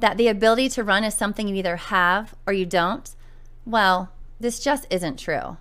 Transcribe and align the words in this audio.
that 0.00 0.16
the 0.16 0.28
ability 0.28 0.68
to 0.70 0.84
run 0.84 1.04
is 1.04 1.14
something 1.14 1.46
you 1.46 1.54
either 1.54 1.76
have 1.76 2.34
or 2.46 2.52
you 2.52 2.66
don't, 2.66 3.14
well, 3.64 4.12
this 4.38 4.58
just 4.58 4.86
isn't 4.90 5.18
true. 5.18 5.58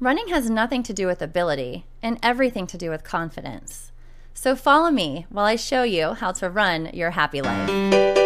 Running 0.00 0.28
has 0.28 0.50
nothing 0.50 0.82
to 0.82 0.92
do 0.92 1.06
with 1.06 1.22
ability 1.22 1.86
and 2.02 2.18
everything 2.22 2.66
to 2.66 2.76
do 2.76 2.90
with 2.90 3.04
confidence. 3.04 3.92
So 4.34 4.56
follow 4.56 4.90
me 4.90 5.26
while 5.28 5.46
I 5.46 5.56
show 5.56 5.84
you 5.84 6.14
how 6.14 6.32
to 6.32 6.50
run 6.50 6.90
your 6.92 7.12
happy 7.12 7.40
life. 7.40 8.21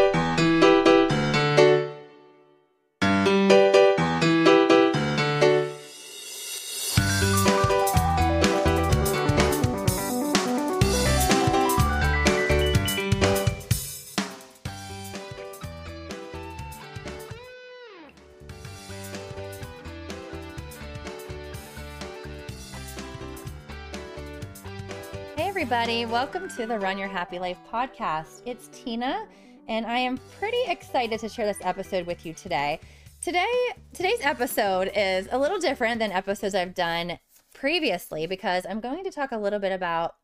Everybody. 25.59 26.05
Welcome 26.05 26.51
to 26.51 26.67
the 26.67 26.79
Run 26.79 26.99
Your 26.99 27.09
Happy 27.09 27.39
Life 27.39 27.57
podcast. 27.73 28.43
It's 28.45 28.69
Tina, 28.69 29.27
and 29.69 29.87
I 29.87 29.99
am 29.99 30.19
pretty 30.39 30.61
excited 30.67 31.19
to 31.21 31.31
share 31.31 31.47
this 31.47 31.57
episode 31.63 32.05
with 32.07 32.27
you 32.27 32.35
today. 32.35 32.79
Today, 33.23 33.49
today's 33.95 34.21
episode 34.21 34.93
is 34.95 35.29
a 35.33 35.39
little 35.39 35.59
different 35.59 35.99
than 35.99 36.13
episodes 36.13 36.55
I've 36.55 36.75
done 36.75 37.19
previously 37.55 38.27
because 38.27 38.67
I'm 38.69 38.81
going 38.81 39.03
to 39.05 39.11
talk 39.11 39.33
a 39.33 39.39
little 39.39 39.59
bit 39.59 39.73
about 39.73 40.17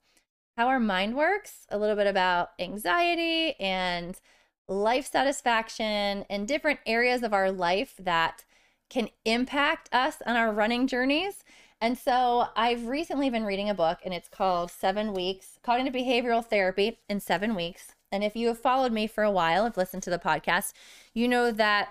how 0.59 0.69
our 0.69 0.79
mind 0.79 1.17
works, 1.17 1.67
a 1.71 1.79
little 1.79 1.97
bit 1.97 2.09
about 2.09 2.51
anxiety 2.59 3.59
and 3.59 4.21
life 4.69 5.11
satisfaction 5.11 6.27
and 6.29 6.47
different 6.47 6.81
areas 6.85 7.23
of 7.23 7.33
our 7.33 7.51
life 7.51 7.95
that 7.99 8.45
can 8.91 9.09
impact 9.25 9.89
us 9.95 10.19
on 10.27 10.37
our 10.37 10.53
running 10.53 10.87
journeys. 10.87 11.43
And 11.83 11.99
so 11.99 12.47
I've 12.55 12.87
recently 12.87 13.29
been 13.29 13.43
reading 13.43 13.69
a 13.69 13.75
book 13.75 13.99
and 14.05 14.15
it's 14.15 14.29
called 14.29 14.71
Seven 14.71 15.13
Weeks 15.13 15.59
Cognitive 15.65 15.93
Behavioral 15.93 16.47
Therapy 16.47 17.01
in 17.09 17.19
Seven 17.19 17.57
Weeks. 17.57 17.97
And 18.13 18.23
if 18.23 18.37
you 18.37 18.47
have 18.47 18.61
followed 18.61 18.93
me 18.93 19.09
for 19.09 19.25
a 19.25 19.33
while, 19.33 19.65
have 19.65 19.77
listened 19.77 20.05
to 20.05 20.11
the 20.11 20.21
podcast, 20.21 20.75
you 21.13 21.27
know 21.27 21.51
that 21.51 21.89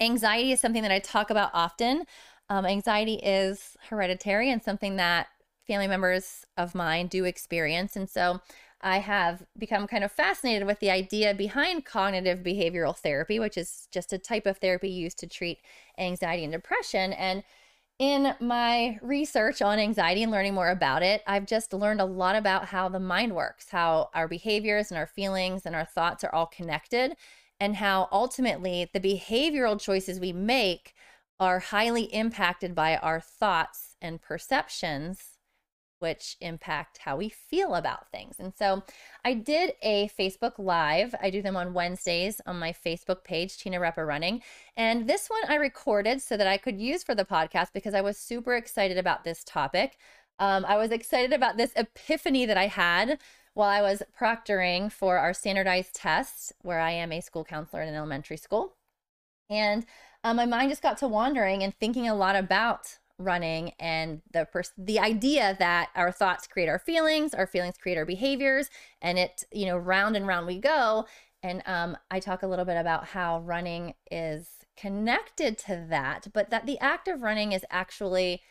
anxiety 0.00 0.50
is 0.50 0.60
something 0.60 0.82
that 0.82 0.90
I 0.90 0.98
talk 0.98 1.30
about 1.30 1.52
often. 1.54 2.06
Um, 2.50 2.66
anxiety 2.66 3.20
is 3.22 3.76
hereditary 3.88 4.50
and 4.50 4.60
something 4.60 4.96
that 4.96 5.28
family 5.64 5.86
members 5.86 6.44
of 6.56 6.74
mine 6.74 7.06
do 7.06 7.24
experience. 7.24 7.94
And 7.94 8.10
so 8.10 8.40
I 8.80 8.98
have 8.98 9.44
become 9.56 9.86
kind 9.86 10.02
of 10.02 10.10
fascinated 10.10 10.66
with 10.66 10.80
the 10.80 10.90
idea 10.90 11.34
behind 11.34 11.84
cognitive 11.84 12.40
behavioral 12.40 12.96
therapy, 12.96 13.38
which 13.38 13.56
is 13.56 13.86
just 13.92 14.12
a 14.12 14.18
type 14.18 14.44
of 14.44 14.58
therapy 14.58 14.90
used 14.90 15.20
to 15.20 15.28
treat 15.28 15.60
anxiety 15.96 16.42
and 16.42 16.52
depression. 16.52 17.12
And 17.12 17.44
in 17.98 18.34
my 18.40 18.98
research 19.02 19.62
on 19.62 19.78
anxiety 19.78 20.22
and 20.22 20.32
learning 20.32 20.54
more 20.54 20.70
about 20.70 21.02
it, 21.02 21.22
I've 21.26 21.46
just 21.46 21.72
learned 21.72 22.00
a 22.00 22.04
lot 22.04 22.36
about 22.36 22.66
how 22.66 22.88
the 22.88 23.00
mind 23.00 23.34
works, 23.34 23.68
how 23.70 24.10
our 24.14 24.26
behaviors 24.26 24.90
and 24.90 24.98
our 24.98 25.06
feelings 25.06 25.64
and 25.64 25.74
our 25.74 25.84
thoughts 25.84 26.24
are 26.24 26.34
all 26.34 26.46
connected, 26.46 27.14
and 27.60 27.76
how 27.76 28.08
ultimately 28.10 28.90
the 28.92 29.00
behavioral 29.00 29.80
choices 29.80 30.18
we 30.18 30.32
make 30.32 30.94
are 31.38 31.60
highly 31.60 32.04
impacted 32.04 32.74
by 32.74 32.96
our 32.96 33.20
thoughts 33.20 33.96
and 34.02 34.20
perceptions 34.20 35.33
which 36.04 36.36
impact 36.42 36.98
how 36.98 37.16
we 37.16 37.30
feel 37.30 37.76
about 37.76 38.10
things. 38.10 38.36
And 38.38 38.52
so 38.54 38.82
I 39.24 39.32
did 39.32 39.72
a 39.80 40.10
Facebook 40.10 40.52
Live. 40.58 41.14
I 41.22 41.30
do 41.30 41.40
them 41.40 41.56
on 41.56 41.72
Wednesdays 41.72 42.42
on 42.44 42.58
my 42.58 42.74
Facebook 42.74 43.24
page, 43.24 43.56
Tina 43.56 43.78
Repa 43.78 44.06
Running. 44.06 44.42
And 44.76 45.08
this 45.08 45.28
one 45.28 45.40
I 45.48 45.54
recorded 45.54 46.20
so 46.20 46.36
that 46.36 46.46
I 46.46 46.58
could 46.58 46.78
use 46.78 47.02
for 47.02 47.14
the 47.14 47.24
podcast 47.24 47.72
because 47.72 47.94
I 47.94 48.02
was 48.02 48.18
super 48.18 48.54
excited 48.54 48.98
about 48.98 49.24
this 49.24 49.42
topic. 49.44 49.96
Um, 50.38 50.66
I 50.66 50.76
was 50.76 50.90
excited 50.90 51.32
about 51.32 51.56
this 51.56 51.72
epiphany 51.74 52.44
that 52.44 52.58
I 52.58 52.66
had 52.66 53.18
while 53.54 53.70
I 53.70 53.80
was 53.80 54.02
proctoring 54.20 54.92
for 54.92 55.16
our 55.16 55.32
standardized 55.32 55.94
tests, 55.94 56.52
where 56.60 56.80
I 56.80 56.90
am 56.90 57.12
a 57.12 57.22
school 57.22 57.44
counselor 57.44 57.80
in 57.80 57.88
an 57.88 57.94
elementary 57.94 58.36
school. 58.36 58.74
And 59.48 59.86
um, 60.22 60.36
my 60.36 60.44
mind 60.44 60.68
just 60.68 60.82
got 60.82 60.98
to 60.98 61.08
wandering 61.08 61.62
and 61.62 61.74
thinking 61.74 62.06
a 62.06 62.14
lot 62.14 62.36
about 62.36 62.98
running 63.18 63.72
and 63.78 64.22
the 64.32 64.46
pers- 64.46 64.72
the 64.76 64.98
idea 64.98 65.56
that 65.58 65.90
our 65.94 66.10
thoughts 66.10 66.46
create 66.46 66.68
our 66.68 66.78
feelings 66.78 67.32
our 67.32 67.46
feelings 67.46 67.76
create 67.78 67.96
our 67.96 68.04
behaviors 68.04 68.70
and 69.00 69.18
it 69.18 69.44
you 69.52 69.66
know 69.66 69.76
round 69.76 70.16
and 70.16 70.26
round 70.26 70.46
we 70.46 70.58
go. 70.58 71.06
And 71.42 71.62
um, 71.66 71.96
i 72.10 72.20
talk 72.20 72.42
a 72.42 72.46
little 72.46 72.64
bit 72.64 72.76
about 72.76 73.06
how 73.06 73.40
running 73.40 73.94
is 74.10 74.48
connected 74.76 75.58
to 75.58 75.86
that 75.90 76.26
but 76.32 76.50
that 76.50 76.66
the 76.66 76.78
act 76.80 77.06
of 77.06 77.22
running 77.22 77.52
is 77.52 77.64
actually 77.70 78.42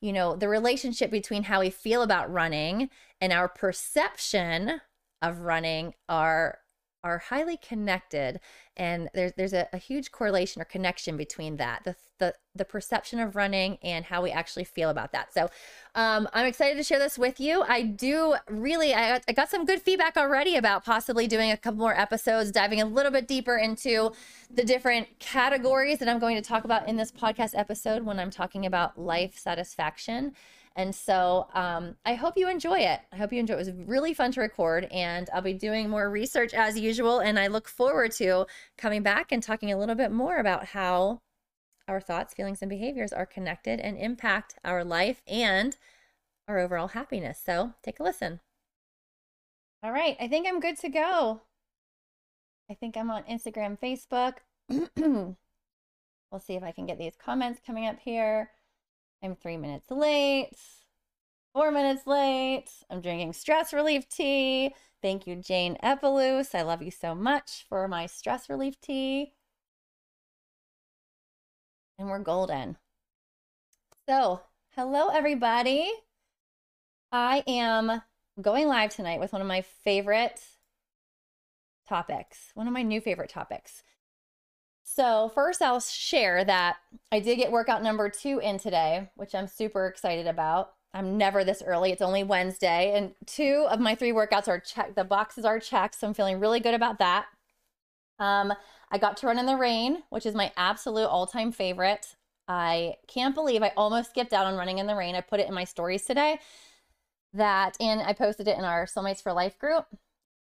you 0.00 0.12
know 0.12 0.34
the 0.34 0.48
relationship 0.48 1.10
between 1.10 1.44
how 1.44 1.60
we 1.60 1.70
feel 1.70 2.02
about 2.02 2.32
running 2.32 2.90
and 3.20 3.32
our 3.32 3.48
perception 3.48 4.80
of 5.22 5.40
running 5.40 5.94
are 6.08 6.58
are 7.04 7.18
highly 7.18 7.56
connected 7.56 8.40
and 8.76 9.08
there's 9.14 9.32
there's 9.36 9.52
a, 9.52 9.68
a, 9.72 9.78
huge 9.78 10.10
correlation 10.10 10.60
or 10.60 10.64
connection 10.64 11.16
between 11.16 11.56
that 11.56 11.82
the, 11.84 11.94
the 12.18 12.34
the 12.54 12.64
perception 12.64 13.20
of 13.20 13.36
running 13.36 13.78
and 13.82 14.04
how 14.04 14.22
we 14.22 14.30
actually 14.30 14.64
feel 14.64 14.90
about 14.90 15.12
that. 15.12 15.32
So 15.32 15.48
um, 15.94 16.28
i'm 16.32 16.46
excited 16.46 16.76
to 16.76 16.82
share 16.82 16.98
this 16.98 17.16
with 17.16 17.38
you. 17.38 17.62
I 17.62 17.82
do 17.82 18.34
really 18.48 18.94
I 18.94 19.10
got, 19.10 19.22
I 19.28 19.32
got 19.32 19.48
some 19.48 19.64
good 19.64 19.80
feedback 19.80 20.16
already 20.16 20.56
about 20.56 20.84
possibly 20.84 21.26
doing 21.26 21.50
a 21.50 21.56
couple 21.56 21.78
more 21.78 21.98
episodes 21.98 22.50
diving 22.50 22.80
a 22.80 22.84
little 22.86 23.12
bit 23.12 23.28
deeper 23.28 23.56
into 23.56 24.12
the 24.50 24.64
different 24.64 25.06
categories 25.18 25.98
that 25.98 26.08
i'm 26.08 26.18
going 26.18 26.36
to 26.36 26.42
talk 26.42 26.64
about 26.64 26.88
in 26.88 26.96
this 26.96 27.12
podcast 27.12 27.52
episode 27.54 28.02
when 28.02 28.18
i'm 28.18 28.30
talking 28.30 28.64
about 28.64 28.98
life 28.98 29.38
satisfaction 29.38 30.32
and 30.78 30.94
so 30.94 31.48
um, 31.54 31.96
I 32.06 32.14
hope 32.14 32.34
you 32.36 32.48
enjoy 32.48 32.78
it. 32.78 33.00
I 33.12 33.16
hope 33.16 33.32
you 33.32 33.40
enjoy 33.40 33.54
it. 33.54 33.66
It 33.66 33.74
was 33.76 33.88
really 33.88 34.14
fun 34.14 34.30
to 34.32 34.40
record, 34.40 34.84
and 34.92 35.28
I'll 35.34 35.42
be 35.42 35.52
doing 35.52 35.90
more 35.90 36.08
research 36.08 36.54
as 36.54 36.78
usual. 36.78 37.18
And 37.18 37.36
I 37.36 37.48
look 37.48 37.66
forward 37.68 38.12
to 38.12 38.46
coming 38.78 39.02
back 39.02 39.32
and 39.32 39.42
talking 39.42 39.72
a 39.72 39.76
little 39.76 39.96
bit 39.96 40.12
more 40.12 40.36
about 40.38 40.66
how 40.66 41.20
our 41.88 42.00
thoughts, 42.00 42.32
feelings, 42.32 42.62
and 42.62 42.70
behaviors 42.70 43.12
are 43.12 43.26
connected 43.26 43.80
and 43.80 43.98
impact 43.98 44.54
our 44.64 44.84
life 44.84 45.20
and 45.26 45.76
our 46.46 46.60
overall 46.60 46.88
happiness. 46.88 47.42
So 47.44 47.72
take 47.82 47.98
a 47.98 48.04
listen. 48.04 48.38
All 49.82 49.90
right, 49.90 50.16
I 50.20 50.28
think 50.28 50.46
I'm 50.46 50.60
good 50.60 50.78
to 50.78 50.88
go. 50.88 51.40
I 52.70 52.74
think 52.74 52.96
I'm 52.96 53.10
on 53.10 53.24
Instagram, 53.24 53.76
Facebook. 53.80 54.34
we'll 54.70 56.40
see 56.40 56.54
if 56.54 56.62
I 56.62 56.70
can 56.70 56.86
get 56.86 56.98
these 56.98 57.16
comments 57.20 57.60
coming 57.66 57.84
up 57.84 57.98
here. 57.98 58.52
I'm 59.22 59.34
three 59.34 59.56
minutes 59.56 59.90
late, 59.90 60.50
four 61.52 61.70
minutes 61.70 62.06
late. 62.06 62.66
I'm 62.88 63.00
drinking 63.00 63.32
stress 63.32 63.72
relief 63.72 64.08
tea. 64.08 64.74
Thank 65.02 65.26
you, 65.26 65.36
Jane 65.36 65.76
Epelus. 65.82 66.54
I 66.54 66.62
love 66.62 66.82
you 66.82 66.90
so 66.90 67.14
much 67.14 67.66
for 67.68 67.88
my 67.88 68.06
stress 68.06 68.48
relief 68.48 68.80
tea. 68.80 69.34
And 71.98 72.08
we're 72.08 72.20
golden. 72.20 72.76
So, 74.06 74.40
hello, 74.76 75.08
everybody. 75.08 75.90
I 77.10 77.42
am 77.46 78.02
going 78.40 78.68
live 78.68 78.94
tonight 78.94 79.20
with 79.20 79.32
one 79.32 79.42
of 79.42 79.48
my 79.48 79.62
favorite 79.62 80.40
topics, 81.88 82.50
one 82.54 82.66
of 82.66 82.72
my 82.72 82.82
new 82.82 83.00
favorite 83.00 83.30
topics. 83.30 83.82
So, 84.98 85.30
first, 85.32 85.62
I'll 85.62 85.78
share 85.78 86.44
that 86.44 86.78
I 87.12 87.20
did 87.20 87.36
get 87.36 87.52
workout 87.52 87.84
number 87.84 88.08
two 88.08 88.40
in 88.40 88.58
today, 88.58 89.08
which 89.14 89.32
I'm 89.32 89.46
super 89.46 89.86
excited 89.86 90.26
about. 90.26 90.72
I'm 90.92 91.16
never 91.16 91.44
this 91.44 91.62
early. 91.64 91.92
It's 91.92 92.02
only 92.02 92.24
Wednesday, 92.24 92.94
and 92.96 93.14
two 93.24 93.68
of 93.70 93.78
my 93.78 93.94
three 93.94 94.10
workouts 94.10 94.48
are 94.48 94.58
checked. 94.58 94.96
The 94.96 95.04
boxes 95.04 95.44
are 95.44 95.60
checked, 95.60 95.94
so 95.94 96.08
I'm 96.08 96.14
feeling 96.14 96.40
really 96.40 96.58
good 96.58 96.74
about 96.74 96.98
that. 96.98 97.26
Um, 98.18 98.52
I 98.90 98.98
got 98.98 99.16
to 99.18 99.28
run 99.28 99.38
in 99.38 99.46
the 99.46 99.54
rain, 99.54 100.02
which 100.10 100.26
is 100.26 100.34
my 100.34 100.50
absolute 100.56 101.06
all-time 101.06 101.52
favorite. 101.52 102.16
I 102.48 102.96
can't 103.06 103.36
believe 103.36 103.62
I 103.62 103.70
almost 103.76 104.10
skipped 104.10 104.32
out 104.32 104.46
on 104.46 104.56
running 104.56 104.78
in 104.78 104.88
the 104.88 104.96
rain. 104.96 105.14
I 105.14 105.20
put 105.20 105.38
it 105.38 105.46
in 105.46 105.54
my 105.54 105.62
stories 105.62 106.06
today. 106.06 106.40
That 107.34 107.76
and 107.78 108.00
I 108.00 108.14
posted 108.14 108.48
it 108.48 108.58
in 108.58 108.64
our 108.64 108.86
Soulmates 108.86 109.22
for 109.22 109.32
Life 109.32 109.60
group. 109.60 109.86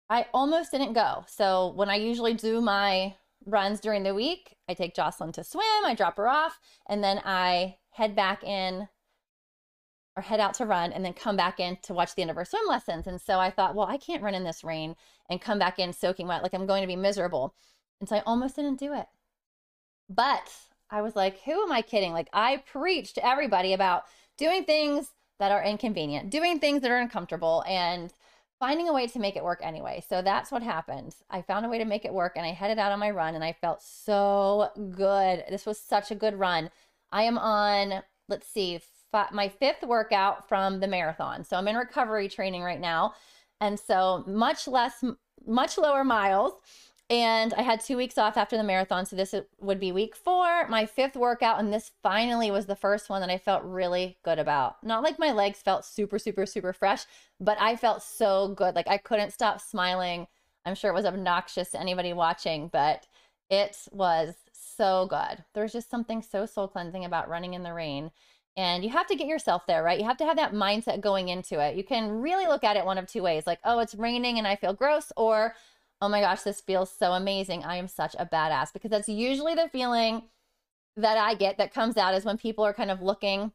I 0.09 0.27
almost 0.33 0.71
didn't 0.71 0.93
go. 0.93 1.25
So 1.27 1.73
when 1.75 1.91
I 1.91 1.97
usually 1.97 2.35
do 2.35 2.61
my 2.61 3.17
runs 3.46 3.81
during 3.81 4.02
the 4.02 4.14
week. 4.14 4.56
I 4.69 4.75
take 4.75 4.94
Jocelyn 4.94 5.32
to 5.32 5.44
swim, 5.44 5.85
I 5.85 5.94
drop 5.94 6.17
her 6.17 6.29
off, 6.29 6.58
and 6.88 7.02
then 7.02 7.20
I 7.25 7.76
head 7.91 8.17
back 8.17 8.43
in 8.43 8.88
or 10.17 10.23
head 10.23 10.41
out 10.41 10.55
to 10.55 10.67
run 10.67 10.93
and 10.93 11.05
then 11.05 11.12
come 11.12 11.37
back 11.37 11.58
in 11.58 11.76
to 11.82 11.94
watch 11.94 12.14
the 12.14 12.23
end 12.23 12.31
of 12.31 12.37
her 12.37 12.44
swim 12.44 12.62
lessons. 12.69 13.06
And 13.06 13.20
so 13.20 13.41
I 13.41 13.50
thought, 13.50 13.75
well, 13.75 13.87
I 13.87 13.96
can't 13.96 14.23
run 14.23 14.35
in 14.35 14.44
this 14.44 14.62
rain 14.62 14.94
and 15.29 15.41
come 15.41 15.58
back 15.58 15.79
in 15.79 15.93
soaking 15.93 16.29
wet. 16.29 16.43
Like 16.43 16.55
I'm 16.55 16.67
going 16.67 16.82
to 16.82 16.87
be 16.87 16.96
miserable. 16.96 17.55
And 18.00 18.08
so 18.08 18.17
I 18.17 18.23
almost 18.25 18.56
didn't 18.56 18.79
do 18.79 18.94
it. 18.94 19.06
But 20.08 20.52
I 20.90 21.02
was 21.02 21.17
like, 21.17 21.40
who 21.43 21.62
am 21.62 21.73
I 21.73 21.82
kidding? 21.82 22.12
Like 22.12 22.29
I 22.32 22.58
preach 22.58 23.14
to 23.14 23.26
everybody 23.26 23.73
about 23.73 24.05
doing 24.37 24.64
things 24.64 25.11
that 25.38 25.50
are 25.50 25.64
inconvenient, 25.64 26.31
doing 26.31 26.61
things 26.61 26.82
that 26.82 26.90
are 26.90 26.99
uncomfortable, 27.00 27.64
and 27.67 28.12
finding 28.59 28.89
a 28.89 28.93
way 28.93 29.06
to 29.06 29.19
make 29.19 29.37
it 29.37 29.45
work 29.45 29.61
anyway. 29.62 30.03
So 30.09 30.23
that's 30.23 30.51
what 30.51 30.62
happened. 30.62 31.15
I 31.31 31.43
found 31.43 31.67
a 31.67 31.69
way 31.69 31.79
to 31.79 31.85
make 31.85 32.05
it 32.05 32.12
work 32.12 32.33
and 32.37 32.47
I 32.47 32.53
headed 32.53 32.79
out 32.79 32.93
on 32.93 32.99
my 32.99 33.11
run 33.11 33.35
and 33.35 33.45
I 33.45 33.53
felt 33.53 33.83
so 33.83 34.71
good. 34.91 35.45
This 35.51 35.67
was 35.67 35.79
such 35.79 36.11
a 36.11 36.15
good 36.15 36.39
run. 36.39 36.71
I 37.12 37.25
am 37.25 37.39
on, 37.39 38.03
let's 38.29 38.49
see, 38.49 38.81
my 39.33 39.49
fifth 39.49 39.83
workout 39.83 40.49
from 40.49 40.81
the 40.81 40.89
marathon. 40.89 41.45
So 41.45 41.56
I'm 41.56 41.69
in 41.69 41.77
recovery 41.77 42.29
training 42.29 42.62
right 42.62 42.81
now. 42.81 43.15
And 43.61 43.79
so 43.79 44.25
much 44.27 44.67
less, 44.67 45.05
much 45.47 45.79
lower 45.79 46.03
miles. 46.03 46.55
And 47.11 47.53
I 47.55 47.62
had 47.62 47.81
two 47.81 47.99
weeks 47.99 48.17
off 48.17 48.39
after 48.39 48.56
the 48.56 48.62
marathon. 48.62 49.05
So 49.05 49.15
this 49.15 49.35
uh, 49.35 49.43
would 49.61 49.79
be 49.79 49.93
week 49.93 50.17
four, 50.17 50.67
my 50.69 50.87
fifth 50.87 51.17
workout. 51.17 51.61
And 51.61 51.73
this 51.73 51.91
finally 52.03 52.51
was 52.51 52.65
the 52.67 52.77
first 52.77 53.11
one 53.11 53.21
that 53.21 53.31
I 53.31 53.37
felt 53.37 53.62
really 53.62 54.17
good 54.25 54.39
about. 54.39 54.83
Not 54.83 55.03
like 55.03 55.19
my 55.19 55.31
legs 55.31 55.61
felt 55.61 55.85
super, 55.85 56.19
super, 56.19 56.47
super 56.47 56.73
fresh, 56.73 57.05
but 57.39 57.59
I 57.61 57.77
felt 57.77 58.03
so 58.03 58.55
good. 58.56 58.75
Like 58.75 58.89
I 58.89 58.97
couldn't 58.97 59.33
stop 59.33 59.61
smiling. 59.61 60.27
I'm 60.65 60.75
sure 60.75 60.91
it 60.91 60.95
was 60.95 61.05
obnoxious 61.05 61.73
to 61.73 61.81
anybody 61.81 62.15
watching, 62.15 62.69
but 62.69 63.07
it 63.50 63.77
was 63.93 64.35
so 64.53 65.07
good. 65.11 65.45
There's 65.53 65.75
just 65.75 65.91
something 65.91 66.23
so 66.23 66.47
soul 66.47 66.69
cleansing 66.69 67.05
about 67.05 67.29
running 67.29 67.53
in 67.53 67.62
the 67.62 67.75
rain. 67.75 68.12
And 68.57 68.85
you 68.85 68.91
have 68.91 69.09
to 69.09 69.17
get 69.17 69.27
yourself 69.27 69.67
there, 69.67 69.83
right? 69.83 69.99
You 69.99 70.07
have 70.07 70.17
to 70.19 70.25
have 70.25 70.37
that 70.37 70.55
mindset 70.55 71.00
going 71.00 71.29
into 71.29 71.59
it. 71.61 71.77
You 71.77 71.85
can 71.85 72.23
really 72.23 72.47
look 72.47 72.65
at 72.65 72.77
it 72.77 72.85
one 72.87 72.99
of 72.99 73.07
two 73.07 73.23
ways 73.23 73.47
like, 73.47 73.59
oh, 73.65 73.81
it's 73.81 73.97
raining 73.97 74.39
and 74.39 74.47
I 74.47 74.57
feel 74.57 74.73
gross, 74.73 75.12
or 75.17 75.55
oh 76.05 76.09
my 76.09 76.21
gosh, 76.21 76.43
this 76.43 76.61
feels 76.61 76.91
so 76.91 77.12
amazing. 77.12 77.65
I 77.65 77.77
am 77.77 77.89
such 77.89 78.15
a 78.19 78.27
badass. 78.27 78.73
Because 78.73 78.91
that's 78.91 79.09
usually 79.09 79.55
the 79.55 79.71
feeling 79.73 80.25
that 80.97 81.17
I 81.17 81.35
get 81.35 81.59
that 81.59 81.73
comes 81.73 81.97
out 81.97 82.15
is 82.15 82.25
when 82.25 82.37
people 82.37 82.65
are 82.65 82.75
kind 82.75 82.91
of 82.91 83.03
looking 83.03 83.53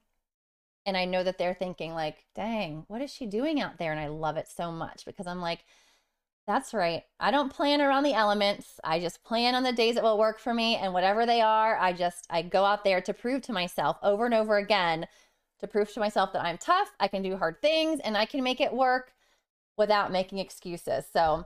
and 0.86 0.98
I 0.98 1.06
know 1.06 1.24
that 1.24 1.38
they're 1.38 1.54
thinking, 1.54 1.94
like, 1.94 2.26
dang, 2.36 2.86
what 2.88 3.02
is 3.02 3.14
she 3.14 3.28
doing 3.28 3.62
out 3.62 3.78
there? 3.78 3.92
And 3.92 4.00
I 4.00 4.08
love 4.08 4.38
it 4.38 4.48
so 4.48 4.72
much 4.72 5.06
because 5.06 5.28
I'm 5.28 5.42
like, 5.42 5.64
that's 6.48 6.74
right. 6.74 7.04
I 7.20 7.30
don't 7.30 7.54
plan 7.54 7.82
around 7.82 8.04
the 8.04 8.16
elements. 8.16 8.80
I 8.84 9.00
just 9.00 9.24
plan 9.24 9.54
on 9.54 9.62
the 9.62 9.72
days 9.72 9.96
that 9.96 10.04
will 10.04 10.18
work 10.18 10.40
for 10.40 10.54
me 10.54 10.78
and 10.78 10.94
whatever 10.94 11.28
they 11.28 11.42
are, 11.42 11.78
I 11.78 11.94
just 11.94 12.26
I 12.30 12.42
go 12.42 12.66
out 12.66 12.84
there 12.84 13.02
to 13.02 13.14
prove 13.14 13.44
to 13.44 13.54
myself 13.54 13.98
over 14.02 14.26
and 14.26 14.34
over 14.34 14.58
again 14.58 15.06
to 15.60 15.68
prove 15.68 15.94
to 15.94 16.00
myself 16.00 16.34
that 16.34 16.44
I'm 16.44 16.58
tough, 16.58 16.92
I 17.00 17.08
can 17.08 17.22
do 17.22 17.38
hard 17.38 17.62
things 17.62 18.00
and 18.00 18.18
I 18.18 18.26
can 18.26 18.44
make 18.44 18.62
it 18.62 18.74
work 18.74 19.14
without 19.78 20.12
making 20.12 20.40
excuses. 20.40 21.06
So, 21.12 21.46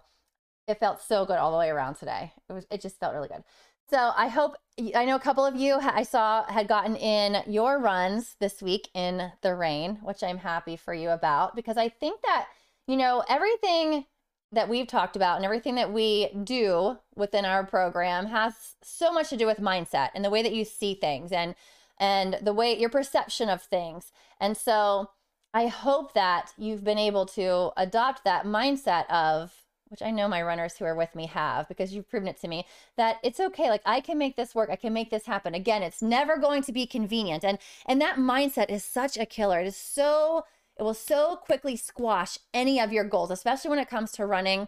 it 0.67 0.79
felt 0.79 1.01
so 1.01 1.25
good 1.25 1.37
all 1.37 1.51
the 1.51 1.57
way 1.57 1.69
around 1.69 1.95
today. 1.95 2.31
It 2.49 2.53
was 2.53 2.65
it 2.71 2.81
just 2.81 2.99
felt 2.99 3.13
really 3.13 3.27
good. 3.27 3.43
So, 3.89 4.11
I 4.15 4.27
hope 4.27 4.55
I 4.95 5.05
know 5.05 5.15
a 5.15 5.19
couple 5.19 5.45
of 5.45 5.55
you 5.55 5.77
I 5.81 6.03
saw 6.03 6.45
had 6.45 6.67
gotten 6.67 6.95
in 6.95 7.43
your 7.51 7.79
runs 7.79 8.35
this 8.39 8.61
week 8.61 8.89
in 8.93 9.31
the 9.41 9.55
rain, 9.55 9.99
which 10.03 10.23
I'm 10.23 10.37
happy 10.37 10.77
for 10.77 10.93
you 10.93 11.09
about 11.09 11.55
because 11.55 11.77
I 11.77 11.89
think 11.89 12.21
that 12.23 12.47
you 12.87 12.97
know, 12.97 13.23
everything 13.29 14.05
that 14.51 14.69
we've 14.69 14.87
talked 14.87 15.15
about 15.15 15.37
and 15.37 15.45
everything 15.45 15.75
that 15.75 15.91
we 15.91 16.29
do 16.43 16.97
within 17.15 17.45
our 17.45 17.65
program 17.65 18.27
has 18.27 18.75
so 18.83 19.11
much 19.11 19.29
to 19.29 19.37
do 19.37 19.47
with 19.47 19.57
mindset 19.57 20.09
and 20.13 20.23
the 20.23 20.29
way 20.29 20.43
that 20.43 20.53
you 20.53 20.63
see 20.63 20.93
things 20.93 21.31
and 21.31 21.55
and 21.99 22.39
the 22.41 22.53
way 22.53 22.77
your 22.77 22.89
perception 22.89 23.49
of 23.49 23.61
things. 23.61 24.11
And 24.39 24.57
so 24.57 25.09
I 25.53 25.67
hope 25.67 26.13
that 26.13 26.51
you've 26.57 26.83
been 26.83 26.97
able 26.97 27.25
to 27.27 27.71
adopt 27.77 28.23
that 28.23 28.45
mindset 28.45 29.09
of 29.09 29.53
which 29.93 30.01
I 30.01 30.11
know 30.11 30.27
my 30.27 30.41
runners 30.41 30.75
who 30.77 30.85
are 30.85 30.95
with 30.95 31.15
me 31.15 31.27
have 31.27 31.69
because 31.69 31.93
you've 31.93 32.09
proven 32.09 32.27
it 32.27 32.41
to 32.41 32.47
me 32.49 32.65
that 32.97 33.17
it's 33.23 33.39
okay 33.39 33.69
like 33.69 33.83
I 33.85 34.01
can 34.01 34.17
make 34.17 34.35
this 34.35 34.53
work 34.53 34.69
I 34.69 34.75
can 34.75 34.91
make 34.91 35.09
this 35.09 35.27
happen 35.27 35.53
again 35.53 35.83
it's 35.83 36.01
never 36.01 36.37
going 36.37 36.63
to 36.63 36.73
be 36.73 36.85
convenient 36.85 37.45
and 37.45 37.57
and 37.85 38.01
that 38.01 38.17
mindset 38.17 38.69
is 38.69 38.83
such 38.83 39.17
a 39.17 39.25
killer 39.25 39.59
it 39.59 39.67
is 39.67 39.77
so 39.77 40.43
it 40.77 40.83
will 40.83 40.93
so 40.93 41.35
quickly 41.35 41.75
squash 41.75 42.39
any 42.53 42.79
of 42.79 42.91
your 42.91 43.03
goals, 43.03 43.31
especially 43.31 43.69
when 43.69 43.79
it 43.79 43.89
comes 43.89 44.11
to 44.13 44.25
running 44.25 44.67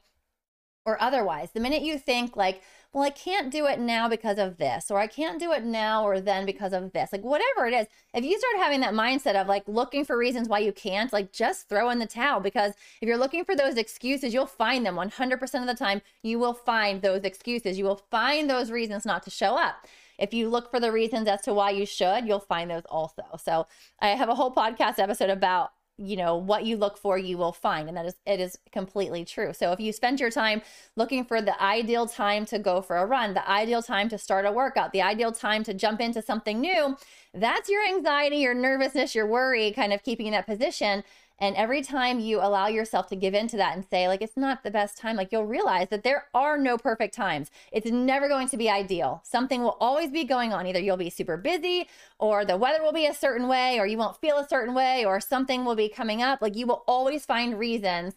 or 0.85 1.01
otherwise. 1.01 1.51
The 1.51 1.59
minute 1.59 1.81
you 1.81 1.97
think, 1.97 2.35
like, 2.35 2.61
well, 2.95 3.03
I 3.03 3.09
can't 3.09 3.51
do 3.51 3.65
it 3.65 3.77
now 3.77 4.07
because 4.07 4.37
of 4.37 4.55
this, 4.55 4.89
or 4.89 4.99
I 4.99 5.07
can't 5.07 5.37
do 5.37 5.51
it 5.51 5.65
now 5.65 6.07
or 6.07 6.21
then 6.21 6.45
because 6.45 6.71
of 6.71 6.93
this, 6.93 7.11
like 7.11 7.23
whatever 7.23 7.67
it 7.67 7.73
is, 7.73 7.87
if 8.13 8.23
you 8.23 8.39
start 8.39 8.55
having 8.55 8.79
that 8.79 8.93
mindset 8.93 9.35
of 9.35 9.49
like 9.49 9.67
looking 9.67 10.05
for 10.05 10.17
reasons 10.17 10.47
why 10.47 10.59
you 10.59 10.71
can't, 10.71 11.11
like 11.11 11.33
just 11.33 11.67
throw 11.67 11.89
in 11.89 11.99
the 11.99 12.05
towel 12.05 12.39
because 12.39 12.71
if 13.01 13.07
you're 13.09 13.17
looking 13.17 13.43
for 13.43 13.53
those 13.53 13.75
excuses, 13.75 14.33
you'll 14.33 14.45
find 14.45 14.85
them 14.85 14.95
100% 14.95 15.59
of 15.59 15.67
the 15.67 15.75
time. 15.75 16.01
You 16.23 16.39
will 16.39 16.53
find 16.53 17.01
those 17.01 17.25
excuses, 17.25 17.77
you 17.77 17.83
will 17.83 18.01
find 18.09 18.49
those 18.49 18.71
reasons 18.71 19.05
not 19.05 19.23
to 19.23 19.29
show 19.29 19.57
up. 19.57 19.85
If 20.17 20.33
you 20.33 20.47
look 20.47 20.71
for 20.71 20.79
the 20.79 20.93
reasons 20.93 21.27
as 21.27 21.41
to 21.41 21.53
why 21.53 21.71
you 21.71 21.85
should, 21.85 22.25
you'll 22.25 22.39
find 22.39 22.71
those 22.71 22.85
also. 22.89 23.23
So 23.43 23.67
I 23.99 24.11
have 24.11 24.29
a 24.29 24.35
whole 24.35 24.55
podcast 24.55 24.99
episode 24.99 25.29
about 25.29 25.71
you 25.97 26.17
know 26.17 26.35
what 26.35 26.65
you 26.65 26.75
look 26.75 26.97
for 26.97 27.17
you 27.17 27.37
will 27.37 27.53
find 27.53 27.87
and 27.87 27.95
that 27.95 28.05
is 28.05 28.15
it 28.25 28.39
is 28.39 28.57
completely 28.71 29.23
true. 29.23 29.53
So 29.53 29.71
if 29.71 29.79
you 29.79 29.93
spend 29.93 30.19
your 30.19 30.29
time 30.29 30.61
looking 30.95 31.23
for 31.23 31.41
the 31.41 31.61
ideal 31.61 32.05
time 32.05 32.45
to 32.47 32.59
go 32.59 32.81
for 32.81 32.97
a 32.97 33.05
run 33.05 33.33
the 33.33 33.49
ideal 33.49 33.81
time 33.81 34.09
to 34.09 34.17
start 34.17 34.45
a 34.45 34.51
workout 34.51 34.91
the 34.91 35.01
ideal 35.01 35.31
time 35.31 35.63
to 35.63 35.73
jump 35.73 36.01
into 36.01 36.21
something 36.21 36.59
new 36.59 36.97
that's 37.33 37.69
your 37.69 37.85
anxiety 37.85 38.37
your 38.37 38.53
nervousness 38.53 39.15
your 39.15 39.27
worry 39.27 39.71
kind 39.71 39.93
of 39.93 40.03
keeping 40.03 40.25
in 40.27 40.31
that 40.33 40.45
position 40.45 41.03
and 41.37 41.55
every 41.55 41.81
time 41.81 42.19
you 42.19 42.39
allow 42.39 42.67
yourself 42.67 43.07
to 43.07 43.15
give 43.15 43.33
into 43.33 43.57
that 43.57 43.75
and 43.75 43.85
say, 43.89 44.07
like, 44.07 44.21
it's 44.21 44.37
not 44.37 44.63
the 44.63 44.71
best 44.71 44.97
time, 44.97 45.17
like, 45.17 45.31
you'll 45.31 45.45
realize 45.45 45.89
that 45.89 46.03
there 46.03 46.27
are 46.33 46.57
no 46.57 46.77
perfect 46.77 47.13
times. 47.13 47.51
It's 47.73 47.91
never 47.91 48.29
going 48.29 48.47
to 48.49 48.57
be 48.57 48.69
ideal. 48.69 49.21
Something 49.25 49.61
will 49.61 49.77
always 49.81 50.11
be 50.11 50.23
going 50.23 50.53
on. 50.53 50.65
Either 50.65 50.79
you'll 50.79 50.95
be 50.95 51.09
super 51.09 51.35
busy, 51.35 51.89
or 52.19 52.45
the 52.45 52.55
weather 52.55 52.81
will 52.81 52.93
be 52.93 53.05
a 53.05 53.13
certain 53.13 53.49
way, 53.49 53.79
or 53.79 53.85
you 53.85 53.97
won't 53.97 54.21
feel 54.21 54.37
a 54.37 54.47
certain 54.47 54.73
way, 54.73 55.03
or 55.03 55.19
something 55.19 55.65
will 55.65 55.75
be 55.75 55.89
coming 55.89 56.21
up. 56.21 56.41
Like, 56.41 56.55
you 56.55 56.67
will 56.67 56.83
always 56.87 57.25
find 57.25 57.59
reasons 57.59 58.15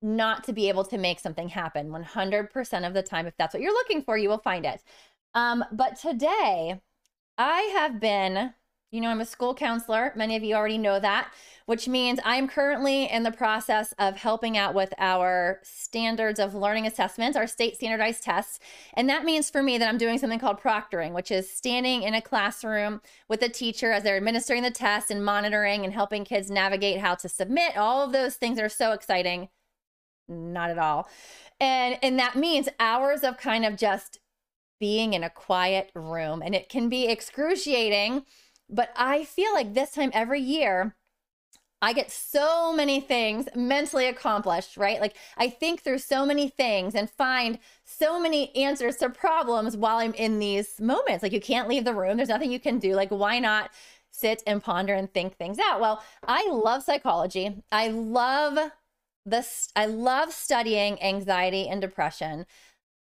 not 0.00 0.44
to 0.44 0.52
be 0.52 0.68
able 0.68 0.84
to 0.84 0.98
make 0.98 1.18
something 1.18 1.48
happen 1.48 1.90
100% 1.90 2.86
of 2.86 2.94
the 2.94 3.02
time. 3.02 3.26
If 3.26 3.36
that's 3.36 3.54
what 3.54 3.62
you're 3.62 3.72
looking 3.72 4.02
for, 4.02 4.16
you 4.16 4.28
will 4.28 4.38
find 4.38 4.64
it. 4.64 4.82
Um, 5.34 5.64
but 5.72 5.96
today, 5.96 6.80
I 7.38 7.60
have 7.74 8.00
been 8.00 8.54
you 8.92 9.00
know, 9.00 9.08
I'm 9.08 9.20
a 9.20 9.26
school 9.26 9.54
counselor. 9.54 10.12
Many 10.14 10.36
of 10.36 10.44
you 10.44 10.54
already 10.54 10.78
know 10.78 11.00
that, 11.00 11.32
which 11.66 11.88
means 11.88 12.20
I'm 12.24 12.46
currently 12.46 13.10
in 13.10 13.24
the 13.24 13.32
process 13.32 13.92
of 13.98 14.16
helping 14.16 14.56
out 14.56 14.74
with 14.74 14.94
our 14.98 15.60
standards 15.64 16.38
of 16.38 16.54
learning 16.54 16.86
assessments, 16.86 17.36
our 17.36 17.48
state 17.48 17.74
standardized 17.74 18.22
tests. 18.22 18.60
And 18.94 19.08
that 19.08 19.24
means 19.24 19.50
for 19.50 19.62
me 19.62 19.76
that 19.78 19.88
I'm 19.88 19.98
doing 19.98 20.18
something 20.18 20.38
called 20.38 20.60
proctoring, 20.60 21.12
which 21.12 21.32
is 21.32 21.50
standing 21.50 22.04
in 22.04 22.14
a 22.14 22.22
classroom 22.22 23.00
with 23.28 23.42
a 23.42 23.48
teacher 23.48 23.90
as 23.90 24.04
they're 24.04 24.16
administering 24.16 24.62
the 24.62 24.70
test 24.70 25.10
and 25.10 25.24
monitoring 25.24 25.84
and 25.84 25.92
helping 25.92 26.24
kids 26.24 26.48
navigate 26.48 27.00
how 27.00 27.16
to 27.16 27.28
submit. 27.28 27.76
All 27.76 28.04
of 28.04 28.12
those 28.12 28.36
things 28.36 28.58
are 28.58 28.68
so 28.68 28.92
exciting. 28.92 29.48
Not 30.28 30.70
at 30.70 30.78
all. 30.78 31.08
And 31.60 31.98
and 32.02 32.18
that 32.18 32.36
means 32.36 32.68
hours 32.78 33.22
of 33.24 33.36
kind 33.38 33.64
of 33.64 33.76
just 33.76 34.20
being 34.78 35.14
in 35.14 35.24
a 35.24 35.30
quiet 35.30 35.90
room 35.94 36.42
and 36.42 36.54
it 36.54 36.68
can 36.68 36.88
be 36.88 37.06
excruciating 37.06 38.24
but 38.68 38.90
I 38.96 39.24
feel 39.24 39.52
like 39.52 39.74
this 39.74 39.92
time 39.92 40.10
every 40.12 40.40
year, 40.40 40.94
I 41.82 41.92
get 41.92 42.10
so 42.10 42.72
many 42.72 43.00
things 43.00 43.48
mentally 43.54 44.06
accomplished, 44.06 44.76
right? 44.76 45.00
Like 45.00 45.14
I 45.36 45.50
think 45.50 45.82
through 45.82 45.98
so 45.98 46.24
many 46.24 46.48
things 46.48 46.94
and 46.94 47.10
find 47.10 47.58
so 47.84 48.18
many 48.18 48.54
answers 48.56 48.96
to 48.96 49.10
problems 49.10 49.76
while 49.76 49.98
I'm 49.98 50.14
in 50.14 50.38
these 50.38 50.80
moments. 50.80 51.22
Like 51.22 51.32
you 51.32 51.40
can't 51.40 51.68
leave 51.68 51.84
the 51.84 51.94
room, 51.94 52.16
there's 52.16 52.30
nothing 52.30 52.50
you 52.50 52.60
can 52.60 52.78
do. 52.78 52.94
Like, 52.94 53.10
why 53.10 53.38
not 53.38 53.70
sit 54.10 54.42
and 54.46 54.62
ponder 54.62 54.94
and 54.94 55.12
think 55.12 55.36
things 55.36 55.58
out? 55.58 55.80
Well, 55.80 56.02
I 56.26 56.48
love 56.50 56.82
psychology. 56.82 57.62
I 57.70 57.88
love 57.88 58.58
this, 59.26 59.68
I 59.76 59.86
love 59.86 60.32
studying 60.32 61.02
anxiety 61.02 61.68
and 61.68 61.80
depression. 61.80 62.46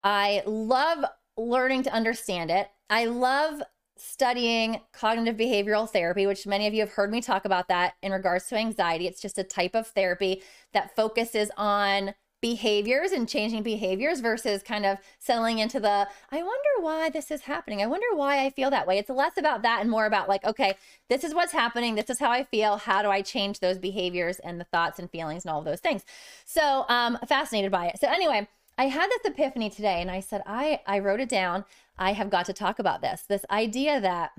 I 0.02 0.42
love 0.46 1.04
learning 1.36 1.82
to 1.84 1.92
understand 1.92 2.50
it. 2.50 2.70
I 2.88 3.06
love 3.06 3.62
studying 3.96 4.80
cognitive 4.92 5.36
behavioral 5.36 5.88
therapy, 5.88 6.26
which 6.26 6.46
many 6.46 6.66
of 6.66 6.74
you 6.74 6.80
have 6.80 6.92
heard 6.92 7.10
me 7.10 7.20
talk 7.20 7.44
about 7.44 7.68
that 7.68 7.94
in 8.02 8.12
regards 8.12 8.48
to 8.48 8.56
anxiety. 8.56 9.06
It's 9.06 9.20
just 9.20 9.38
a 9.38 9.44
type 9.44 9.74
of 9.74 9.86
therapy 9.86 10.42
that 10.72 10.94
focuses 10.96 11.50
on 11.56 12.14
behaviors 12.44 13.12
and 13.12 13.26
changing 13.26 13.62
behaviors 13.62 14.20
versus 14.20 14.62
kind 14.62 14.84
of 14.84 14.98
settling 15.18 15.60
into 15.60 15.80
the 15.80 16.06
I 16.30 16.36
wonder 16.36 16.80
why 16.80 17.08
this 17.08 17.30
is 17.30 17.40
happening. 17.40 17.80
I 17.80 17.86
wonder 17.86 18.06
why 18.14 18.44
I 18.44 18.50
feel 18.50 18.68
that 18.68 18.86
way. 18.86 18.98
It's 18.98 19.08
less 19.08 19.38
about 19.38 19.62
that 19.62 19.80
and 19.80 19.90
more 19.90 20.04
about 20.04 20.28
like, 20.28 20.44
okay, 20.44 20.74
this 21.08 21.24
is 21.24 21.32
what's 21.34 21.52
happening. 21.52 21.94
This 21.94 22.10
is 22.10 22.18
how 22.18 22.30
I 22.30 22.44
feel. 22.44 22.76
How 22.76 23.00
do 23.00 23.08
I 23.08 23.22
change 23.22 23.60
those 23.60 23.78
behaviors 23.78 24.40
and 24.40 24.60
the 24.60 24.66
thoughts 24.66 24.98
and 24.98 25.10
feelings 25.10 25.46
and 25.46 25.52
all 25.52 25.60
of 25.60 25.64
those 25.64 25.80
things? 25.80 26.04
So, 26.44 26.84
um 26.90 27.16
fascinated 27.26 27.72
by 27.72 27.86
it. 27.86 27.98
So 27.98 28.08
anyway, 28.08 28.46
I 28.76 28.86
had 28.86 29.08
this 29.08 29.24
epiphany 29.32 29.70
today 29.70 30.00
and 30.00 30.10
I 30.10 30.20
said, 30.20 30.42
I, 30.46 30.80
I 30.86 30.98
wrote 30.98 31.20
it 31.20 31.28
down. 31.28 31.64
I 31.98 32.12
have 32.12 32.30
got 32.30 32.46
to 32.46 32.52
talk 32.52 32.78
about 32.78 33.02
this. 33.02 33.22
This 33.28 33.44
idea 33.50 34.00
that 34.00 34.32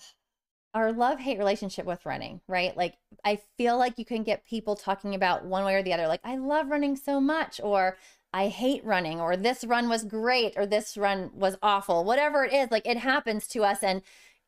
our 0.75 0.93
love 0.93 1.21
hate 1.21 1.39
relationship 1.39 1.85
with 1.87 2.07
running, 2.07 2.41
right? 2.49 2.77
Like, 2.77 2.97
I 3.25 3.41
feel 3.59 3.77
like 3.77 3.99
you 3.99 4.05
can 4.05 4.23
get 4.23 4.47
people 4.47 4.75
talking 4.75 5.15
about 5.15 5.45
one 5.45 5.65
way 5.65 5.75
or 5.75 5.83
the 5.83 5.93
other, 5.93 6.09
like, 6.09 6.23
I 6.25 6.37
love 6.37 6.71
running 6.71 6.97
so 6.97 7.21
much, 7.21 7.61
or 7.63 7.99
I 8.33 8.49
hate 8.49 8.83
running, 8.83 9.21
or 9.21 9.37
this 9.37 9.65
run 9.65 9.91
was 9.91 10.05
great, 10.05 10.55
or 10.57 10.65
this 10.65 10.97
run 10.97 11.31
was 11.35 11.59
awful, 11.63 12.05
whatever 12.05 12.45
it 12.45 12.55
is, 12.55 12.71
like, 12.71 12.87
it 12.87 12.97
happens 12.97 13.47
to 13.49 13.65
us. 13.65 13.83
And 13.83 14.01